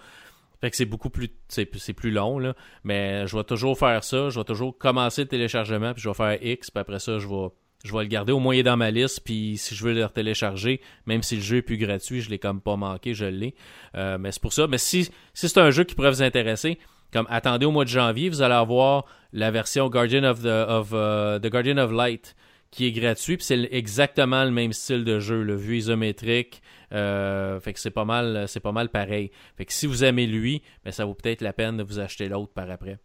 fait 0.62 0.72
que 0.72 0.78
c'est 0.78 0.86
beaucoup 0.86 1.10
plus. 1.10 1.28
C'est 1.50 1.70
c'est 1.76 1.92
plus 1.92 2.12
long, 2.12 2.40
là. 2.40 2.54
Mais 2.86 3.28
je 3.28 3.36
vais 3.36 3.44
toujours 3.44 3.78
faire 3.78 4.02
ça. 4.06 4.30
Je 4.30 4.40
vais 4.40 4.46
toujours 4.46 4.78
commencer 4.78 5.24
le 5.24 5.28
téléchargement. 5.28 5.94
Puis 5.94 6.04
je 6.04 6.08
vais 6.08 6.16
faire 6.16 6.38
X. 6.42 6.72
Puis 6.72 6.80
après 6.80 7.00
ça, 7.00 7.20
je 7.20 7.28
vais. 7.28 7.50
Je 7.86 7.94
vais 7.94 8.02
le 8.02 8.10
garder 8.10 8.34
au 8.34 8.52
est 8.52 8.64
dans 8.64 8.78
ma 8.78 8.90
liste, 8.90 9.22
puis 9.24 9.58
si 9.58 9.76
je 9.76 9.84
veux 9.84 9.94
le 9.94 10.10
télécharger, 10.10 10.82
même 11.06 11.22
si 11.22 11.36
le 11.36 11.42
jeu 11.44 11.58
est 11.58 11.62
plus 11.62 11.78
gratuit, 11.78 12.20
je 12.20 12.32
l'ai 12.32 12.40
comme 12.40 12.60
pas 12.60 12.76
manqué, 12.76 13.14
je 13.14 13.26
l'ai. 13.26 13.54
Euh, 13.96 14.18
mais 14.18 14.32
c'est 14.32 14.42
pour 14.42 14.54
ça. 14.54 14.66
Mais 14.66 14.80
si, 14.80 15.04
si 15.36 15.48
c'est 15.48 15.60
un 15.60 15.70
jeu 15.70 15.84
qui 15.84 15.94
pourrait 15.94 16.10
vous 16.10 16.24
intéresser, 16.24 16.80
comme 17.14 17.28
attendez 17.30 17.68
au 17.68 17.72
mois 17.72 17.86
de 17.86 17.90
janvier, 17.90 18.30
vous 18.30 18.42
allez 18.42 18.56
avoir 18.56 19.06
la 19.34 19.52
version 19.52 19.88
Guardian 19.88 20.24
of 20.24 20.42
the, 20.42 20.48
of, 20.48 20.90
euh, 20.94 21.38
the 21.38 21.48
Guardian 21.48 21.78
of 21.78 21.92
Light 21.92 22.36
qui 22.72 22.88
est 22.88 22.92
gratuit, 22.92 23.38
puis 23.38 23.46
c'est 23.46 23.70
exactement 23.72 24.44
le 24.44 24.52
même 24.52 24.74
style 24.74 25.06
de 25.06 25.20
jeu, 25.20 25.44
le 25.44 25.56
vue 25.56 25.78
isométrique. 25.78 26.64
euh, 26.92 27.60
fait 27.60 27.74
que 27.74 27.80
c'est 27.80 27.92
pas 27.92 28.04
mal, 28.04 28.46
c'est 28.48 28.60
pas 28.60 28.72
mal 28.72 28.90
pareil. 28.90 29.30
Fait 29.58 29.66
que 29.66 29.72
si 29.72 29.86
vous 29.86 30.04
aimez 30.04 30.26
lui, 30.26 30.64
ben 30.84 30.92
ça 30.92 31.06
vaut 31.06 31.14
peut-être 31.14 31.42
la 31.42 31.54
peine 31.54 31.78
de 31.78 31.84
vous 31.84 32.00
acheter 32.00 32.28
l'autre 32.30 32.52
par 32.52 32.70
après. 32.72 32.98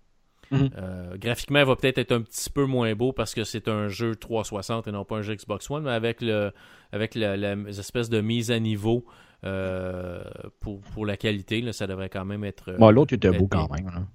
Mhm. 0.50 0.70
Euh, 0.76 1.16
graphiquement, 1.16 1.60
il 1.60 1.64
va 1.66 1.76
peut-être 1.76 1.98
être 1.98 2.12
un 2.12 2.22
petit 2.22 2.50
peu 2.50 2.64
moins 2.64 2.92
beau 2.94 3.12
parce 3.12 3.34
que 3.34 3.44
c'est 3.44 3.68
un 3.68 3.88
jeu 3.88 4.16
360 4.16 4.88
et 4.88 4.92
non 4.92 5.04
pas 5.04 5.16
un 5.18 5.22
jeu 5.22 5.34
Xbox 5.36 5.70
One, 5.70 5.84
mais 5.84 5.90
avec 5.92 6.20
le 6.20 6.52
avec 6.92 7.14
la, 7.14 7.36
la- 7.36 7.54
les 7.54 7.78
espèces 7.78 8.08
de 8.10 8.20
mise 8.20 8.50
à 8.50 8.58
niveau 8.58 9.04
euh, 9.44 10.22
pour, 10.58 10.80
pour 10.80 11.06
la 11.06 11.16
qualité, 11.16 11.60
là, 11.60 11.72
ça 11.72 11.86
devrait 11.86 12.08
quand 12.10 12.24
même 12.24 12.42
être. 12.44 12.70
euh, 12.72 12.76
Bon, 12.78 12.90
l'autre 12.90 13.14
était 13.14 13.30
beau 13.30 13.46
quand 13.46 13.70
même. 13.72 14.06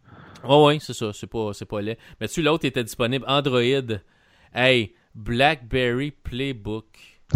Oh 0.48 0.68
oui, 0.68 0.80
c'est 0.82 0.94
ça, 0.94 1.12
c'est 1.14 1.26
pas, 1.28 1.52
c'est 1.54 1.66
pas 1.66 1.82
laid. 1.82 1.98
Mais 2.22 2.28
tu 2.28 2.42
l'autre 2.42 2.66
était 2.66 2.84
disponible 2.84 3.26
Android. 3.28 3.98
Hey, 4.54 4.94
BlackBerry 5.16 6.12
Playbook. 6.12 6.86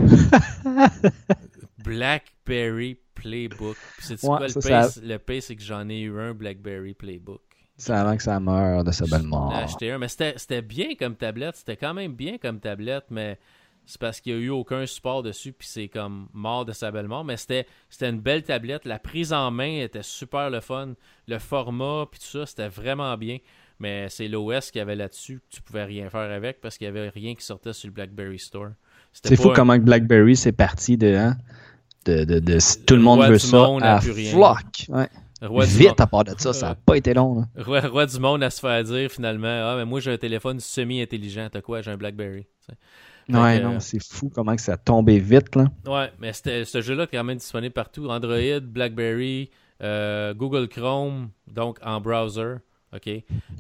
BlackBerry 1.83 2.97
Playbook. 3.15 3.77
C'est 3.99 4.21
Ouais, 4.23 4.37
quoi 4.37 4.47
le 4.47 4.53
pire? 4.53 4.83
ça- 4.85 5.01
Le 5.03 5.17
pire, 5.17 5.43
c'est 5.43 5.55
que 5.55 5.63
j'en 5.63 5.87
ai 5.89 6.01
eu 6.01 6.19
un 6.19 6.33
BlackBerry 6.33 6.93
Playbook. 6.93 7.41
C'est 7.79 7.93
avant 7.93 8.15
que 8.15 8.21
ça 8.21 8.39
meure 8.39 8.83
de 8.83 8.91
sa 8.91 9.05
belle 9.07 9.23
mort. 9.23 9.51
acheté 9.53 9.91
un, 9.91 9.97
mais 9.97 10.07
c'était 10.09 10.61
bien 10.61 10.95
comme 10.99 11.15
tablette. 11.15 11.55
C'était 11.55 11.77
quand 11.77 11.93
même 11.93 12.13
bien 12.13 12.37
comme 12.37 12.59
tablette, 12.59 13.05
mais 13.09 13.39
c'est 13.85 13.99
parce 13.99 14.19
qu'il 14.21 14.35
n'y 14.35 14.39
a 14.39 14.43
eu 14.43 14.49
aucun 14.49 14.85
support 14.85 15.23
dessus, 15.23 15.53
puis 15.53 15.67
c'est 15.67 15.87
comme 15.87 16.27
mort 16.33 16.65
de 16.65 16.73
sa 16.73 16.91
belle 16.91 17.07
mort. 17.07 17.23
Mais 17.23 17.37
c'était 17.37 17.65
une 18.01 18.19
belle 18.19 18.43
tablette. 18.43 18.85
La 18.85 18.99
prise 18.99 19.33
en 19.33 19.49
main 19.49 19.81
était 19.81 20.03
super 20.03 20.49
le 20.49 20.59
fun. 20.59 20.89
Le 21.27 21.39
format, 21.39 22.05
puis 22.11 22.19
tout 22.19 22.27
ça, 22.39 22.45
c'était 22.45 22.67
vraiment 22.67 23.17
bien. 23.17 23.37
Mais 23.79 24.09
c'est 24.09 24.27
l'OS 24.27 24.71
qu'il 24.71 24.79
y 24.79 24.81
avait 24.81 24.97
là-dessus 24.97 25.39
que 25.39 25.55
tu 25.55 25.61
pouvais 25.61 25.85
rien 25.85 26.09
faire 26.09 26.29
avec 26.29 26.59
parce 26.59 26.77
qu'il 26.77 26.91
n'y 26.91 26.97
avait 26.99 27.07
rien 27.09 27.33
qui 27.33 27.45
sortait 27.45 27.71
sur 27.71 27.87
le 27.87 27.93
BlackBerry 27.93 28.37
Store. 28.37 28.71
C'est 29.13 29.37
fou 29.37 29.51
un- 29.51 29.53
comment 29.53 29.77
BlackBerry 29.77 30.35
c'est 30.35 30.51
parti 30.51 30.97
de, 30.97 31.15
hein, 31.15 31.37
de, 32.05 32.25
de, 32.25 32.57
tout 32.85 32.95
le 32.95 33.01
monde 33.01 33.23
veut 33.25 33.37
ça 33.39 33.57
monde 33.57 33.83
a 33.83 33.95
à 33.95 33.99
plus 34.01 34.11
rien. 34.11 34.31
flock. 34.31 34.65
Ouais. 34.89 35.07
Roi 35.41 35.65
Vite 35.65 35.99
à 36.01 36.07
part 36.07 36.23
de 36.23 36.33
ça, 36.37 36.53
ça 36.53 36.69
n'a 36.69 36.75
pas 36.75 36.97
été 36.97 37.13
long. 37.13 37.39
là. 37.55 37.63
Roi, 37.63 37.79
roi 37.81 38.05
du 38.05 38.19
monde 38.19 38.43
à 38.43 38.49
se 38.49 38.59
faire 38.59 38.83
dire 38.83 39.09
finalement 39.11 39.47
Ah, 39.47 39.75
mais 39.77 39.85
moi 39.85 39.99
j'ai 39.99 40.11
un 40.11 40.17
téléphone 40.17 40.59
semi-intelligent. 40.59 41.49
T'as 41.51 41.61
quoi? 41.61 41.81
J'ai 41.81 41.91
un 41.91 41.97
BlackBerry. 41.97 42.43
Tu 42.43 42.49
sais. 42.67 42.73
Fait 43.31 43.37
Ouais, 43.37 43.59
que, 43.59 43.63
non, 43.63 43.79
c'est 43.79 44.03
fou 44.03 44.31
comment 44.33 44.55
que 44.55 44.61
ça 44.61 44.73
a 44.73 44.77
tombé 44.77 45.19
vite. 45.19 45.55
Là. 45.55 45.67
Ouais, 45.85 46.11
mais 46.19 46.33
ce 46.33 46.81
jeu-là 46.81 47.03
est 47.03 47.07
quand 47.15 47.23
même 47.23 47.37
disponible 47.37 47.73
partout. 47.73 48.09
Android, 48.09 48.59
BlackBerry, 48.61 49.51
euh, 49.83 50.33
Google 50.33 50.67
Chrome, 50.67 51.29
donc 51.47 51.77
en 51.83 52.01
browser. 52.01 52.55
OK? 52.91 53.07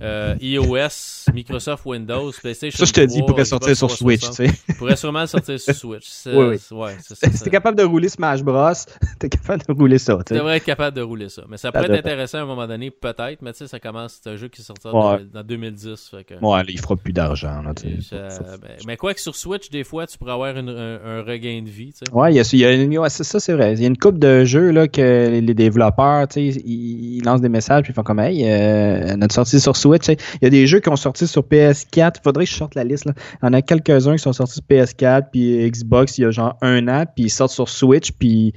Euh, 0.01 0.35
iOS, 0.41 1.31
Microsoft 1.33 1.85
Windows, 1.85 2.31
PlayStation 2.41 2.77
Ça, 2.77 2.85
je 2.85 2.93
te 2.93 3.01
dis, 3.01 3.15
il 3.15 3.19
3, 3.19 3.27
pourrait 3.27 3.45
sortir 3.45 3.75
sur 3.75 3.91
Switch. 3.91 4.21
360. 4.21 4.47
tu 4.47 4.51
sais. 4.55 4.63
Il 4.69 4.75
pourrait 4.75 4.95
sûrement 4.95 5.27
sortir 5.27 5.59
sur 5.59 5.75
Switch. 5.75 6.09
Oui, 6.25 6.33
oui. 6.71 6.77
Ouais, 6.77 6.95
ça. 6.99 7.15
Si 7.31 7.43
t'es 7.43 7.49
capable 7.51 7.77
de 7.77 7.83
rouler 7.83 8.09
Smash 8.09 8.41
Bros, 8.41 8.71
t'es 9.19 9.29
capable 9.29 9.63
de 9.67 9.71
rouler 9.73 9.97
ça. 9.99 10.17
tu 10.25 10.33
devrais 10.33 10.57
être 10.57 10.65
capable 10.65 10.95
de 10.97 11.01
rouler 11.01 11.29
ça. 11.29 11.43
Mais 11.47 11.57
ça 11.57 11.71
pourrait 11.71 11.85
être 11.85 11.99
intéressant 12.05 12.39
à 12.39 12.41
un 12.41 12.45
moment 12.45 12.65
donné, 12.67 12.89
peut-être. 12.89 13.41
Mais 13.43 13.51
tu 13.53 13.59
sais, 13.59 13.67
ça 13.67 13.79
commence. 13.79 14.19
C'est 14.23 14.29
un 14.31 14.35
jeu 14.35 14.47
qui 14.47 14.61
sortira 14.63 15.15
Ouais. 15.17 15.25
dans 15.31 15.43
2010. 15.43 16.09
Fait 16.09 16.23
que... 16.23 16.33
Ouais, 16.43 16.61
il 16.67 16.79
fera 16.79 16.95
plus 16.95 17.13
d'argent. 17.13 17.61
là, 17.61 17.73
ça- 18.01 18.57
ben, 18.61 18.69
mais 18.87 18.97
quoi 18.97 19.13
que 19.13 19.21
sur 19.21 19.35
Switch, 19.35 19.69
des 19.69 19.83
fois, 19.83 20.07
tu 20.07 20.17
pourrais 20.17 20.33
avoir 20.33 20.57
une- 20.57 20.69
un, 20.69 20.99
un 21.05 21.21
regain 21.21 21.61
de 21.63 21.69
vie. 21.69 21.91
tu 21.93 21.99
sais. 22.07 22.11
Ouais, 22.13 22.31
il 22.33 22.35
y 22.37 22.39
a, 22.39 22.49
il 22.51 22.93
y 22.93 22.97
a 22.97 23.09
ça, 23.09 23.39
c'est 23.39 23.53
vrai. 23.53 23.73
Il 23.73 23.81
y 23.81 23.83
a 23.83 23.87
une 23.87 23.97
coupe 23.97 24.17
de 24.17 24.43
jeux 24.45 24.71
là, 24.71 24.87
que 24.87 25.39
les 25.39 25.53
développeurs, 25.53 26.27
tu 26.27 26.51
sais, 26.51 26.59
ils, 26.65 27.17
ils 27.17 27.23
lancent 27.23 27.41
des 27.41 27.49
messages 27.49 27.83
puis 27.83 27.91
ils 27.91 27.95
font 27.95 28.03
comme 28.03 28.19
Hey, 28.19 28.43
euh, 28.45 29.15
notre 29.19 29.35
sortie 29.35 29.59
sur 29.59 29.75
Switch. 29.77 30.07
Il 30.07 30.17
y 30.41 30.45
a 30.45 30.49
des 30.49 30.65
jeux 30.67 30.79
qui 30.79 30.89
ont 30.89 30.95
sorti 30.95 31.27
sur 31.27 31.43
PS4. 31.43 32.15
Faudrait 32.23 32.45
que 32.45 32.51
je 32.51 32.55
sorte 32.55 32.75
la 32.75 32.83
liste. 32.83 33.05
Là. 33.05 33.13
Il 33.41 33.45
y 33.45 33.49
en 33.49 33.53
a 33.53 33.61
quelques-uns 33.61 34.13
qui 34.15 34.23
sont 34.23 34.33
sortis 34.33 34.53
sur 34.55 34.63
PS4 34.63 35.29
puis 35.31 35.69
Xbox 35.69 36.17
il 36.17 36.21
y 36.21 36.25
a 36.25 36.31
genre 36.31 36.57
un 36.61 36.87
an, 36.87 37.05
puis 37.05 37.25
ils 37.25 37.29
sortent 37.29 37.51
sur 37.51 37.69
Switch, 37.69 38.11
puis 38.13 38.53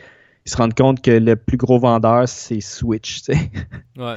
ils 0.46 0.50
se 0.50 0.56
rendent 0.56 0.74
compte 0.74 1.02
que 1.02 1.10
le 1.10 1.36
plus 1.36 1.56
gros 1.56 1.78
vendeur, 1.78 2.28
c'est 2.28 2.60
Switch. 2.60 3.22
tu 3.22 3.32
sais. 3.34 3.50
Ouais. 3.98 4.14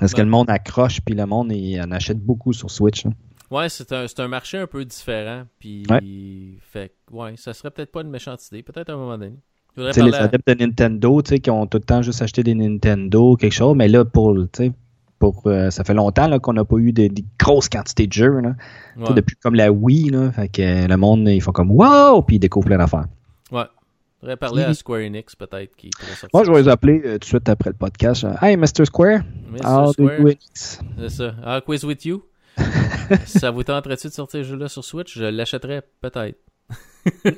Parce 0.00 0.14
que 0.14 0.20
le 0.22 0.28
monde 0.28 0.48
accroche, 0.50 1.00
puis 1.00 1.14
le 1.14 1.26
monde 1.26 1.52
il 1.52 1.80
en 1.80 1.90
achète 1.92 2.18
beaucoup 2.18 2.52
sur 2.52 2.70
Switch. 2.70 3.04
là. 3.04 3.10
Ouais, 3.50 3.68
c'est 3.68 3.92
un, 3.92 4.06
un 4.16 4.28
marché 4.28 4.56
un 4.56 4.66
peu 4.66 4.82
différent. 4.84 5.42
Puis, 5.58 5.82
Ouais. 5.90 6.00
fait 6.72 6.92
ouais, 7.10 7.34
ça 7.36 7.52
serait 7.52 7.70
peut-être 7.70 7.92
pas 7.92 8.00
une 8.00 8.08
méchante 8.08 8.44
idée. 8.46 8.62
Peut-être 8.62 8.88
à 8.88 8.94
un 8.94 8.96
moment 8.96 9.18
donné. 9.18 9.34
Les 9.76 10.14
à- 10.14 10.22
adeptes 10.24 10.48
de 10.48 10.54
Nintendo, 10.66 11.20
tu 11.22 11.28
sais, 11.30 11.38
qui 11.38 11.50
ont 11.50 11.66
tout 11.66 11.76
le 11.78 11.84
temps 11.84 12.00
juste 12.02 12.20
acheté 12.22 12.42
des 12.42 12.54
Nintendo, 12.54 13.36
quelque 13.36 13.52
chose, 13.52 13.76
mais 13.76 13.88
là, 13.88 14.04
pour, 14.06 14.34
tu 14.34 14.48
sais, 14.54 14.72
pour, 15.30 15.42
euh, 15.46 15.70
ça 15.70 15.84
fait 15.84 15.94
longtemps 15.94 16.36
qu'on 16.40 16.52
n'a 16.52 16.64
pas 16.64 16.78
eu 16.78 16.92
des, 16.92 17.08
des 17.08 17.24
grosses 17.38 17.68
quantités 17.68 18.08
de 18.08 18.12
jeux, 18.12 18.40
là. 18.40 18.54
Ouais. 18.96 19.14
depuis 19.14 19.36
comme 19.36 19.54
la 19.54 19.70
Wii, 19.70 20.10
là, 20.10 20.32
fait 20.32 20.48
que 20.48 20.62
euh, 20.62 20.88
le 20.88 20.96
monde, 20.96 21.28
ils 21.28 21.40
font 21.40 21.52
comme 21.52 21.70
wow, 21.70 22.22
puis 22.22 22.36
ils 22.36 22.38
découvrent 22.40 22.66
plein 22.66 22.78
d'affaires. 22.78 23.06
Ouais. 23.52 23.62
faudrait 24.20 24.36
parler 24.36 24.64
à 24.64 24.74
Square 24.74 25.02
Enix, 25.02 25.36
peut-être, 25.36 25.76
qui. 25.76 25.90
Moi, 26.34 26.42
je 26.42 26.50
vais 26.50 26.62
les 26.62 26.68
appeler 26.68 27.02
euh, 27.04 27.12
tout 27.12 27.18
de 27.20 27.24
suite 27.24 27.48
après 27.48 27.70
le 27.70 27.76
podcast. 27.76 28.26
Hey, 28.40 28.56
Mr. 28.56 28.84
Square. 28.84 29.20
Mr. 29.48 29.64
How 29.64 29.86
do 29.86 29.92
Square, 29.92 30.18
you 30.18 30.34
c'est 30.98 31.08
ça. 31.08 31.34
Ah, 31.44 31.60
Quiz 31.64 31.84
with 31.84 32.04
you. 32.04 32.24
ça 33.24 33.52
vous 33.52 33.62
tenterait-tu 33.62 34.08
de 34.08 34.12
sortir 34.12 34.40
ce 34.40 34.48
jeu-là 34.50 34.68
sur 34.68 34.84
Switch? 34.84 35.16
Je 35.16 35.24
l'achèterais, 35.24 35.82
peut-être. 36.00 36.36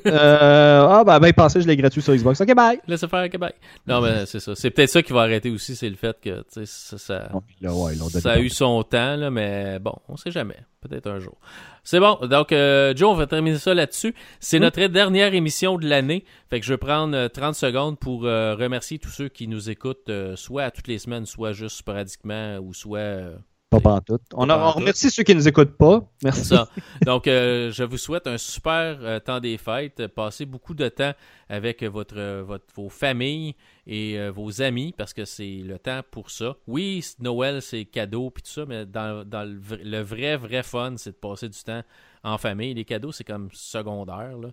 Euh, 0.05 0.87
ah, 0.87 1.03
ben, 1.03 1.19
ben, 1.19 1.33
pensez, 1.33 1.61
je 1.61 1.67
l'ai 1.67 1.75
gratuit 1.75 2.01
sur 2.01 2.13
Xbox. 2.13 2.39
Ok, 2.39 2.53
bye. 2.55 2.79
Laissez 2.87 3.07
faire, 3.07 3.25
ok, 3.25 3.37
bye. 3.37 3.53
Non, 3.87 4.01
mais 4.01 4.25
c'est 4.25 4.39
ça. 4.39 4.55
C'est 4.55 4.69
peut-être 4.69 4.89
ça 4.89 5.01
qui 5.01 5.13
va 5.13 5.21
arrêter 5.21 5.49
aussi, 5.49 5.75
c'est 5.75 5.89
le 5.89 5.95
fait 5.95 6.17
que, 6.21 6.41
tu 6.53 6.65
sais, 6.65 6.97
ça, 6.97 7.29
là, 7.61 7.73
ouais, 7.73 7.93
a 8.25 8.39
eu 8.39 8.49
son 8.49 8.83
temps, 8.83 9.15
là, 9.15 9.29
mais 9.31 9.79
bon, 9.79 9.95
on 10.07 10.17
sait 10.17 10.31
jamais. 10.31 10.57
Peut-être 10.81 11.07
un 11.07 11.19
jour. 11.19 11.37
C'est 11.83 11.99
bon. 11.99 12.17
Donc, 12.27 12.51
euh, 12.51 12.93
Joe, 12.95 13.09
on 13.09 13.15
va 13.15 13.25
terminer 13.25 13.57
ça 13.57 13.73
là-dessus. 13.73 14.13
C'est 14.39 14.59
notre 14.59 14.85
dernière 14.85 15.33
émission 15.33 15.77
de 15.77 15.87
l'année. 15.87 16.25
Fait 16.49 16.59
que 16.59 16.65
je 16.65 16.73
vais 16.73 16.77
prendre 16.77 17.15
euh, 17.15 17.27
30 17.27 17.55
secondes 17.55 17.97
pour 17.97 18.25
euh, 18.25 18.55
remercier 18.55 18.99
tous 18.99 19.09
ceux 19.09 19.29
qui 19.29 19.47
nous 19.47 19.69
écoutent, 19.69 20.09
euh, 20.09 20.35
soit 20.35 20.63
à 20.63 20.71
toutes 20.71 20.87
les 20.87 20.99
semaines, 20.99 21.25
soit 21.25 21.53
juste 21.53 21.77
sporadiquement, 21.77 22.57
ou 22.59 22.73
soit... 22.73 23.31
Pas 23.79 23.99
pantoute. 23.99 24.21
On, 24.33 24.49
a- 24.49 24.55
on 24.55 24.59
pantoute. 24.59 24.75
remercie 24.81 25.09
ceux 25.09 25.23
qui 25.23 25.35
nous 25.35 25.47
écoutent 25.47 25.77
pas. 25.77 26.01
Merci. 26.23 26.45
ça. 26.45 26.67
Donc, 27.05 27.27
euh, 27.27 27.71
je 27.71 27.83
vous 27.83 27.97
souhaite 27.97 28.27
un 28.27 28.37
super 28.37 28.97
euh, 29.01 29.19
temps 29.19 29.39
des 29.39 29.57
fêtes. 29.57 30.07
Passez 30.07 30.45
beaucoup 30.45 30.73
de 30.73 30.87
temps 30.89 31.13
avec 31.49 31.83
votre, 31.83 32.41
votre- 32.41 32.65
vos 32.75 32.89
familles 32.89 33.55
et 33.87 34.17
euh, 34.17 34.31
vos 34.31 34.61
amis 34.61 34.93
parce 34.97 35.13
que 35.13 35.25
c'est 35.25 35.61
le 35.63 35.77
temps 35.79 36.01
pour 36.11 36.31
ça. 36.31 36.55
Oui, 36.67 37.05
Noël, 37.19 37.61
c'est 37.61 37.85
cadeau 37.85 38.29
puis 38.31 38.41
tout 38.43 38.51
ça, 38.51 38.65
mais 38.67 38.85
dans, 38.85 39.23
dans 39.27 39.43
le, 39.43 39.59
le 39.83 40.01
vrai, 40.01 40.37
vrai 40.37 40.63
fun, 40.63 40.95
c'est 40.97 41.11
de 41.11 41.15
passer 41.15 41.49
du 41.49 41.59
temps 41.63 41.83
en 42.23 42.37
famille. 42.39 42.73
Les 42.73 42.85
cadeaux, 42.85 43.11
c'est 43.11 43.23
comme 43.23 43.49
secondaire. 43.53 44.37
là. 44.37 44.49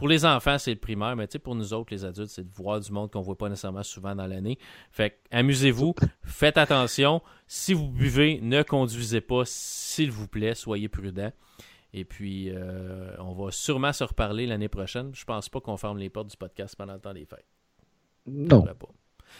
Pour 0.00 0.08
les 0.08 0.24
enfants, 0.24 0.56
c'est 0.56 0.70
le 0.72 0.78
primaire, 0.80 1.14
mais 1.14 1.26
tu 1.26 1.32
sais, 1.32 1.38
pour 1.38 1.54
nous 1.54 1.74
autres, 1.74 1.88
les 1.92 2.06
adultes, 2.06 2.30
c'est 2.30 2.42
de 2.42 2.54
voir 2.54 2.80
du 2.80 2.90
monde 2.90 3.10
qu'on 3.10 3.20
voit 3.20 3.36
pas 3.36 3.50
nécessairement 3.50 3.82
souvent 3.82 4.14
dans 4.14 4.26
l'année. 4.26 4.58
Fait 4.90 5.10
que, 5.10 5.14
amusez-vous, 5.30 5.94
faites 6.24 6.56
attention. 6.56 7.20
Si 7.46 7.74
vous 7.74 7.86
buvez, 7.88 8.40
ne 8.42 8.62
conduisez 8.62 9.20
pas, 9.20 9.42
s'il 9.44 10.10
vous 10.10 10.26
plaît, 10.26 10.54
soyez 10.54 10.88
prudents. 10.88 11.32
Et 11.92 12.04
puis, 12.06 12.48
euh, 12.48 13.14
on 13.18 13.32
va 13.34 13.50
sûrement 13.50 13.92
se 13.92 14.02
reparler 14.04 14.46
l'année 14.46 14.68
prochaine. 14.68 15.10
Je 15.12 15.24
pense 15.26 15.50
pas 15.50 15.60
qu'on 15.60 15.76
ferme 15.76 15.98
les 15.98 16.08
portes 16.08 16.28
du 16.30 16.36
podcast 16.38 16.76
pendant 16.78 16.94
le 16.94 17.00
temps 17.00 17.12
des 17.12 17.26
fêtes. 17.26 17.44
Non. 18.26 18.62
Pas. 18.62 18.74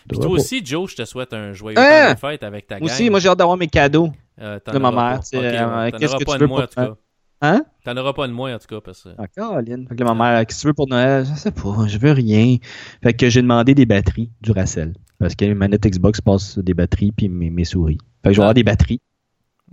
Puis 0.09 0.19
toi 0.19 0.29
aussi, 0.31 0.65
Joe, 0.65 0.91
je 0.91 0.97
te 0.97 1.05
souhaite 1.07 1.33
un 1.33 1.53
joyeux 1.53 1.79
Hein? 1.79 2.07
temps 2.09 2.13
des 2.15 2.21
fêtes 2.21 2.43
avec 2.43 2.67
ta 2.67 2.75
gang. 2.77 2.83
Moi 2.83 2.93
aussi, 2.93 3.09
moi, 3.09 3.19
j'ai 3.19 3.29
hâte 3.29 3.39
d'avoir 3.39 3.57
mes 3.57 3.67
cadeaux. 3.69 4.11
Euh, 4.41 4.59
de 4.67 4.79
ma 4.79 4.91
mère, 4.91 5.01
pas. 5.17 5.19
tu 5.21 5.27
sais, 5.29 5.39
Ok, 5.39 5.45
euh, 5.45 5.91
qu'est-ce 5.99 6.17
que 6.17 6.25
pas 6.25 6.33
tu 6.33 6.39
de 6.39 6.45
veux 6.45 6.49
moi, 6.49 6.59
en 6.59 6.67
pour 6.67 6.75
tout 6.75 6.81
cas. 6.81 6.97
Hein? 7.43 7.65
T'en 7.85 7.97
auras 7.97 8.13
pas 8.13 8.27
de 8.29 8.33
moi, 8.33 8.53
en 8.55 8.59
tout 8.59 8.67
cas. 8.67 8.81
Parce 8.81 9.03
que... 9.05 9.09
Ah, 9.19 9.27
Caroline. 9.29 9.87
Fait 9.89 9.97
que 9.97 10.05
là, 10.05 10.15
ma 10.15 10.33
mère, 10.33 10.47
qu'est-ce 10.47 10.59
que 10.59 10.61
tu 10.63 10.67
veux 10.69 10.75
pour 10.75 10.89
Noël? 10.89 11.25
Je 11.25 11.35
sais 11.39 11.51
pas, 11.51 11.87
je 11.87 11.99
veux 11.99 12.13
rien. 12.13 12.57
Fait 13.03 13.15
que 13.15 13.29
j'ai 13.31 13.41
demandé 13.43 13.75
des 13.75 13.87
batteries 13.87 14.31
du 14.43 14.53
Racel. 14.53 14.95
Parce 15.19 15.35
que 15.35 15.45
les 15.45 15.55
manettes 15.55 15.87
Xbox 15.87 16.21
passent 16.21 16.59
des 16.59 16.75
batteries 16.75 17.13
puis 17.13 17.29
mes, 17.29 17.51
mes 17.51 17.65
souris. 17.65 17.99
Fait 18.23 18.31
que 18.31 18.35
je 18.35 18.37
vais 18.39 18.43
Ah. 18.43 18.45
avoir 18.47 18.55
des 18.55 18.63
batteries. 18.65 19.01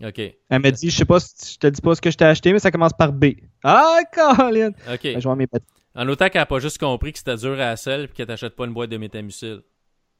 OK. 0.04 0.20
Elle 0.50 0.62
m'a 0.62 0.72
dit, 0.72 0.90
je 0.90 0.96
sais 0.96 1.06
pas, 1.06 1.20
si 1.20 1.54
je 1.56 1.58
te 1.60 1.68
dis 1.68 1.82
pas 1.82 1.96
ce 1.96 2.02
que 2.02 2.12
je 2.12 2.18
t'ai 2.18 2.26
acheté, 2.26 2.54
mais 2.54 2.60
ça 2.60 2.70
commence 2.72 2.94
par 2.94 3.12
B. 3.12 3.26
Ah, 3.64 4.00
Caroline! 4.14 4.68
OK. 4.70 4.76
Fait 4.86 4.98
que 4.98 5.08
je 5.08 5.10
vais 5.14 5.18
avoir 5.18 5.36
mes 5.36 5.48
batteries. 5.48 5.68
En 5.96 6.08
autant 6.08 6.30
qu'elle 6.30 6.42
n'a 6.42 6.46
pas 6.46 6.60
juste 6.60 6.78
compris 6.78 7.12
que 7.12 7.18
c'était 7.18 7.36
dur 7.38 7.60
à 7.60 7.74
et 7.74 8.08
qu'elle 8.14 8.28
t'achète 8.28 8.56
pas 8.56 8.66
une 8.66 8.74
boîte 8.74 8.92
de 8.92 8.98
métamucil. 8.98 9.62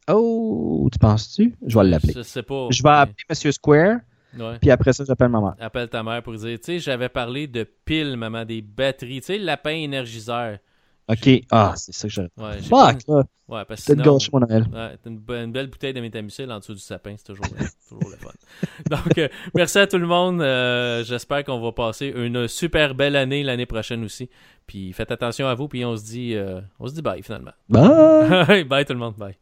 Oh, 0.10 0.90
tu 0.92 0.98
penses-tu? 1.00 1.54
Je 1.66 1.78
vais 1.78 1.84
l'appeler. 1.86 2.14
Je 2.16 2.22
sais 2.24 2.42
pas. 2.42 2.68
Je 2.72 2.82
vais 2.82 2.90
appeler 2.90 3.24
Monsieur 3.30 3.52
Square, 3.52 3.98
Ouais. 4.38 4.60
puis 4.60 4.72
après 4.72 4.94
ça, 4.94 5.04
j'appelle 5.06 5.30
ma 5.30 5.42
mère. 5.42 5.56
Appelle 5.60 5.90
ta 5.90 6.04
mère 6.04 6.22
pour 6.24 6.34
dire, 6.34 6.58
tu 6.60 6.64
sais, 6.64 6.80
j'avais 6.80 7.10
parlé 7.10 7.48
de 7.48 7.64
piles, 7.86 8.18
maman, 8.18 8.46
des 8.46 8.62
batteries. 8.62 9.22
Tu 9.22 9.28
sais, 9.28 9.38
le 9.38 9.46
lapin 9.46 9.72
énergiseur. 9.72 10.58
OK. 11.10 11.30
Ah, 11.52 11.74
c'est 11.76 11.94
ça 11.94 12.08
que 12.08 12.14
j'ai. 12.14 12.28
Ouais, 12.38 12.62
Fuck, 12.62 13.06
pas-. 13.06 13.24
Ouais, 13.48 13.64
parce 13.66 13.86
que 13.86 13.94
sinon... 13.94 14.18
mon 14.34 14.40
Noël. 14.42 14.66
Ouais, 14.74 15.42
une 15.42 15.52
belle 15.54 15.68
bouteille 15.68 15.94
de 15.94 16.02
métamucil 16.02 16.52
en 16.52 16.60
dessous 16.60 16.74
du 16.74 16.82
sapin, 16.82 17.16
c'est 17.16 17.24
toujours, 17.24 17.46
toujours 17.90 18.10
le 18.10 18.18
fun. 18.18 18.32
Donc, 18.90 19.18
euh, 19.18 19.30
merci 19.56 19.80
à 19.80 19.88
tout 19.88 19.98
le 19.98 20.08
monde. 20.08 20.42
Euh, 20.42 21.04
J'espère 21.06 21.46
qu'on 21.46 21.62
va 21.62 21.72
passer 21.72 22.12
une 22.14 22.50
super 22.50 22.94
belle 22.94 23.16
année 23.16 23.44
l'année 23.44 23.66
prochaine 23.66 24.04
aussi. 24.04 24.30
Puis 24.66 24.92
faites 24.92 25.12
attention 25.12 25.48
à 25.48 25.56
vous, 25.56 25.70
puis 25.70 25.86
on 25.86 25.96
se 25.96 26.04
dit, 26.04 26.36
euh, 26.36 26.60
on 26.78 26.88
se 26.88 26.94
dit 26.94 27.02
bye 27.02 27.24
finalement. 27.24 27.52
Bye! 27.70 28.64
bye 28.70 28.84
tout 28.84 28.94
le 28.94 29.00
monde, 29.00 29.16
bye. 29.18 29.38